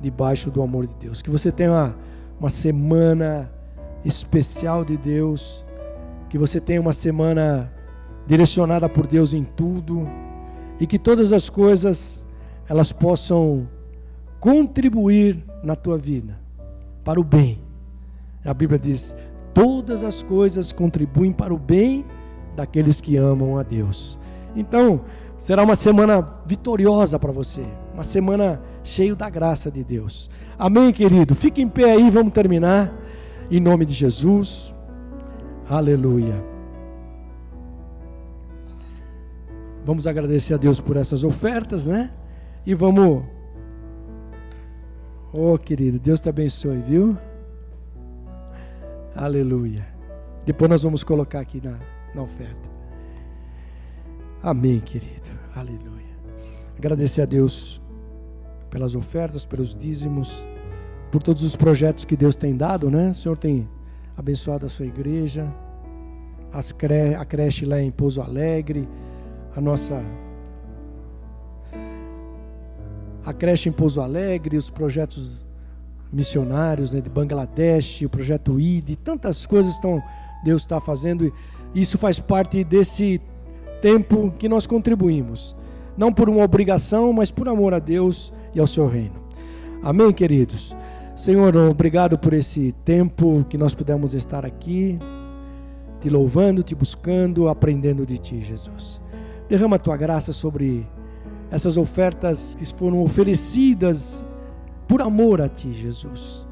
debaixo 0.00 0.50
do 0.50 0.62
amor 0.62 0.86
de 0.86 0.94
Deus. 0.96 1.22
Que 1.22 1.30
você 1.30 1.50
tenha 1.50 1.70
uma, 1.70 1.96
uma 2.38 2.50
semana 2.50 3.50
especial 4.04 4.84
de 4.84 4.96
Deus, 4.96 5.64
que 6.28 6.36
você 6.36 6.60
tenha 6.60 6.80
uma 6.80 6.92
semana 6.92 7.72
direcionada 8.26 8.88
por 8.88 9.06
Deus 9.06 9.32
em 9.32 9.44
tudo 9.44 10.08
e 10.78 10.86
que 10.86 10.98
todas 10.98 11.32
as 11.32 11.48
coisas 11.48 12.26
elas 12.68 12.92
possam 12.92 13.68
contribuir 14.40 15.44
na 15.62 15.76
tua 15.76 15.96
vida 15.96 16.38
para 17.04 17.20
o 17.20 17.24
bem. 17.24 17.60
A 18.44 18.52
Bíblia 18.52 18.78
diz: 18.78 19.16
todas 19.54 20.02
as 20.02 20.22
coisas 20.22 20.72
contribuem 20.72 21.32
para 21.32 21.54
o 21.54 21.58
bem 21.58 22.04
daqueles 22.54 23.00
que 23.00 23.16
amam 23.16 23.58
a 23.58 23.62
Deus. 23.62 24.18
Então, 24.54 25.00
será 25.38 25.62
uma 25.62 25.74
semana 25.74 26.26
vitoriosa 26.46 27.18
para 27.18 27.32
você, 27.32 27.64
uma 27.94 28.02
semana 28.02 28.60
cheia 28.84 29.14
da 29.14 29.30
graça 29.30 29.70
de 29.70 29.82
Deus. 29.82 30.30
Amém, 30.58 30.92
querido? 30.92 31.34
Fique 31.34 31.62
em 31.62 31.68
pé 31.68 31.92
aí, 31.92 32.10
vamos 32.10 32.32
terminar. 32.32 32.92
Em 33.50 33.60
nome 33.60 33.84
de 33.84 33.92
Jesus. 33.92 34.74
Aleluia. 35.68 36.52
Vamos 39.84 40.06
agradecer 40.06 40.54
a 40.54 40.56
Deus 40.56 40.80
por 40.80 40.96
essas 40.96 41.24
ofertas, 41.24 41.86
né? 41.86 42.10
E 42.64 42.74
vamos. 42.74 43.24
Oh, 45.32 45.58
querido, 45.58 45.98
Deus 45.98 46.20
te 46.20 46.28
abençoe, 46.28 46.78
viu? 46.78 47.16
Aleluia. 49.14 49.86
Depois 50.44 50.70
nós 50.70 50.82
vamos 50.82 51.02
colocar 51.02 51.40
aqui 51.40 51.60
na, 51.62 51.78
na 52.14 52.22
oferta. 52.22 52.70
Amém, 54.42 54.80
querido. 54.80 55.30
Aleluia. 55.54 56.02
Agradecer 56.76 57.22
a 57.22 57.26
Deus 57.26 57.80
pelas 58.70 58.94
ofertas, 58.94 59.46
pelos 59.46 59.76
dízimos 59.76 60.44
por 61.10 61.22
todos 61.22 61.42
os 61.42 61.54
projetos 61.54 62.04
que 62.04 62.16
Deus 62.16 62.34
tem 62.34 62.56
dado, 62.56 62.90
né? 62.90 63.10
O 63.10 63.14
Senhor 63.14 63.36
tem 63.36 63.68
abençoado 64.16 64.64
a 64.64 64.68
sua 64.68 64.86
igreja, 64.86 65.46
cre 66.78 67.14
a 67.14 67.24
creche 67.24 67.66
lá 67.66 67.80
em 67.80 67.90
Pouso 67.90 68.20
Alegre, 68.20 68.88
a 69.54 69.60
nossa 69.60 70.02
a 73.24 73.32
creche 73.32 73.68
em 73.68 73.72
Pouso 73.72 74.00
Alegre, 74.00 74.56
os 74.56 74.70
projetos 74.70 75.46
missionários 76.12 76.92
né, 76.92 77.00
de 77.00 77.08
Bangladesh, 77.08 78.02
o 78.02 78.08
projeto 78.08 78.58
ID, 78.58 78.96
tantas 78.96 79.46
coisas 79.46 79.74
estão 79.74 80.02
Deus 80.42 80.62
está 80.62 80.80
fazendo 80.80 81.24
e 81.24 81.32
isso 81.74 81.98
faz 81.98 82.18
parte 82.18 82.62
desse 82.62 83.20
tempo 83.80 84.32
que 84.38 84.48
nós 84.48 84.66
contribuímos, 84.66 85.56
não 85.96 86.12
por 86.12 86.28
uma 86.28 86.44
obrigação, 86.44 87.12
mas 87.12 87.30
por 87.30 87.48
amor 87.48 87.74
a 87.74 87.78
Deus 87.78 88.32
e 88.54 88.60
ao 88.60 88.66
seu 88.66 88.86
reino. 88.86 89.14
Amém, 89.82 90.12
queridos. 90.12 90.74
Senhor, 91.16 91.54
obrigado 91.56 92.18
por 92.18 92.32
esse 92.32 92.72
tempo 92.84 93.44
que 93.48 93.58
nós 93.58 93.74
pudemos 93.74 94.14
estar 94.14 94.46
aqui, 94.46 94.98
te 96.00 96.08
louvando, 96.08 96.62
te 96.62 96.74
buscando, 96.74 97.48
aprendendo 97.48 98.06
de 98.06 98.18
ti, 98.18 98.40
Jesus. 98.40 99.00
Derrama 99.48 99.76
a 99.76 99.78
tua 99.78 99.96
graça 99.96 100.32
sobre 100.32 100.86
essas 101.50 101.76
ofertas 101.76 102.54
que 102.54 102.64
foram 102.64 103.02
oferecidas 103.02 104.24
por 104.88 105.02
amor 105.02 105.40
a 105.40 105.48
ti, 105.48 105.72
Jesus. 105.72 106.46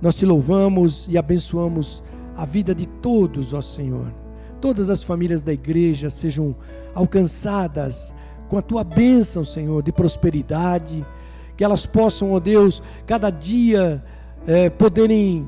Nós 0.00 0.14
te 0.14 0.24
louvamos 0.24 1.06
e 1.08 1.18
abençoamos 1.18 2.02
a 2.36 2.46
vida 2.46 2.74
de 2.74 2.86
todos, 2.86 3.52
ó 3.52 3.60
Senhor. 3.60 4.12
Todas 4.60 4.90
as 4.90 5.02
famílias 5.02 5.42
da 5.42 5.52
igreja 5.52 6.10
sejam 6.10 6.54
alcançadas 6.94 8.14
com 8.48 8.58
a 8.58 8.62
tua 8.62 8.82
bênção, 8.82 9.44
Senhor, 9.44 9.82
de 9.82 9.92
prosperidade 9.92 11.04
que 11.58 11.64
elas 11.64 11.84
possam, 11.84 12.30
ó 12.30 12.38
Deus, 12.38 12.80
cada 13.04 13.30
dia 13.30 14.02
é, 14.46 14.70
poderem 14.70 15.44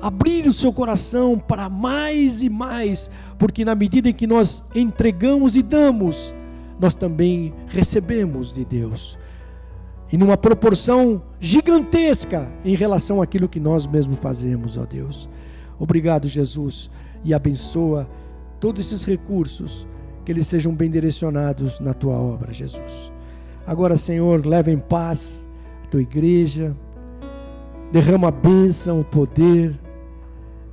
abrir 0.00 0.46
o 0.46 0.52
seu 0.52 0.72
coração 0.72 1.36
para 1.36 1.68
mais 1.68 2.42
e 2.42 2.48
mais, 2.48 3.10
porque 3.38 3.64
na 3.64 3.74
medida 3.74 4.08
em 4.08 4.12
que 4.12 4.26
nós 4.26 4.62
entregamos 4.72 5.56
e 5.56 5.62
damos, 5.62 6.32
nós 6.78 6.94
também 6.94 7.52
recebemos 7.66 8.52
de 8.52 8.64
Deus. 8.64 9.18
E 10.12 10.16
numa 10.16 10.36
proporção 10.36 11.20
gigantesca 11.40 12.48
em 12.64 12.76
relação 12.76 13.20
àquilo 13.20 13.48
que 13.48 13.58
nós 13.58 13.84
mesmos 13.84 14.20
fazemos, 14.20 14.76
ó 14.76 14.84
Deus. 14.84 15.28
Obrigado, 15.76 16.28
Jesus, 16.28 16.88
e 17.24 17.34
abençoa 17.34 18.08
todos 18.62 18.80
esses 18.80 19.04
recursos, 19.04 19.84
que 20.24 20.30
eles 20.30 20.46
sejam 20.46 20.72
bem 20.72 20.88
direcionados 20.88 21.80
na 21.80 21.92
tua 21.92 22.14
obra, 22.14 22.52
Jesus. 22.52 23.12
Agora, 23.66 23.96
Senhor, 23.96 24.46
leva 24.46 24.70
em 24.70 24.78
paz 24.78 25.48
a 25.82 25.88
tua 25.88 26.00
igreja, 26.00 26.72
derrama 27.90 28.28
a 28.28 28.30
bênção, 28.30 29.00
o 29.00 29.04
poder, 29.04 29.76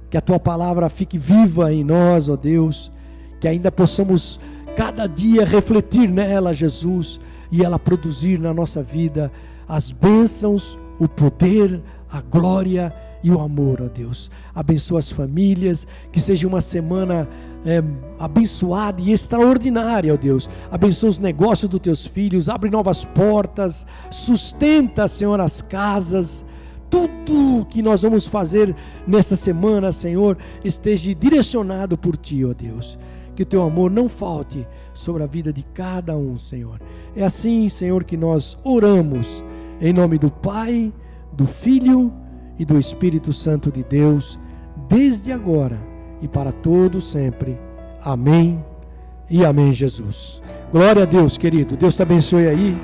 que 0.07 0.15
a 0.15 0.21
tua 0.21 0.39
palavra 0.39 0.87
fique 0.87 1.17
viva 1.17 1.73
em 1.73 1.83
nós, 1.83 2.29
ó 2.29 2.35
Deus, 2.35 2.91
que 3.39 3.47
ainda 3.47 3.71
possamos 3.71 4.39
cada 4.77 5.07
dia 5.07 5.43
refletir 5.43 6.11
nela, 6.11 6.53
Jesus, 6.53 7.19
e 7.51 7.63
ela 7.65 7.79
produzir 7.79 8.39
na 8.39 8.53
nossa 8.53 8.83
vida 8.83 9.31
as 9.67 9.91
bênçãos, 9.91 10.77
o 10.99 11.07
poder, 11.07 11.81
a 12.07 12.21
glória 12.21 12.93
e 13.23 13.31
o 13.31 13.39
amor, 13.39 13.81
ó 13.81 13.87
Deus. 13.87 14.29
Abençoa 14.53 14.99
as 14.99 15.11
famílias, 15.11 15.85
que 16.11 16.19
seja 16.19 16.47
uma 16.47 16.61
semana 16.61 17.27
é, 17.65 17.83
abençoada 18.17 19.01
e 19.01 19.11
extraordinária, 19.11 20.13
ó 20.13 20.17
Deus. 20.17 20.49
Abençoa 20.71 21.09
os 21.09 21.19
negócios 21.19 21.69
dos 21.69 21.79
teus 21.79 22.05
filhos, 22.05 22.47
abre 22.47 22.69
novas 22.69 23.03
portas, 23.03 23.85
sustenta, 24.09 25.07
Senhor, 25.07 25.39
as 25.41 25.61
casas, 25.61 26.45
tudo 26.89 27.65
que 27.67 27.81
nós 27.81 28.01
vamos 28.01 28.27
fazer 28.27 28.75
nessa 29.05 29.35
semana, 29.35 29.91
Senhor, 29.91 30.37
esteja 30.63 31.13
direcionado 31.13 31.97
por 31.97 32.15
Ti, 32.17 32.45
ó 32.45 32.53
Deus. 32.53 32.97
Que 33.35 33.43
o 33.43 33.45
Teu 33.45 33.63
amor 33.63 33.91
não 33.91 34.09
falte 34.09 34.67
sobre 34.93 35.23
a 35.23 35.27
vida 35.27 35.53
de 35.53 35.63
cada 35.73 36.17
um, 36.17 36.37
Senhor. 36.37 36.81
É 37.15 37.23
assim, 37.23 37.69
Senhor, 37.69 38.03
que 38.03 38.17
nós 38.17 38.57
oramos, 38.63 39.43
em 39.79 39.93
nome 39.93 40.17
do 40.17 40.29
Pai, 40.29 40.91
do 41.31 41.45
Filho 41.45 42.11
e 42.59 42.65
do 42.65 42.77
Espírito 42.77 43.31
Santo 43.31 43.71
de 43.71 43.83
Deus, 43.83 44.37
desde 44.89 45.31
agora 45.31 45.79
e 46.21 46.27
para 46.27 46.51
todo 46.51 46.99
sempre. 46.99 47.57
Amém 48.01 48.63
e 49.29 49.45
amém, 49.45 49.71
Jesus. 49.71 50.41
Glória 50.71 51.03
a 51.03 51.05
Deus, 51.05 51.37
querido. 51.37 51.77
Deus 51.77 51.95
te 51.95 52.01
abençoe 52.01 52.47
aí. 52.47 52.77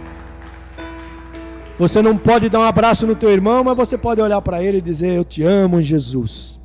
Você 1.77 2.01
não 2.01 2.17
pode 2.17 2.47
dar 2.47 2.59
um 2.59 2.63
abraço 2.63 3.05
no 3.05 3.15
teu 3.15 3.29
irmão, 3.29 3.63
mas 3.63 3.75
você 3.75 3.97
pode 3.97 4.21
olhar 4.21 4.41
para 4.41 4.63
ele 4.63 4.77
e 4.77 4.81
dizer: 4.81 5.13
"Eu 5.13 5.25
te 5.25 5.43
amo, 5.43 5.81
Jesus". 5.81 6.57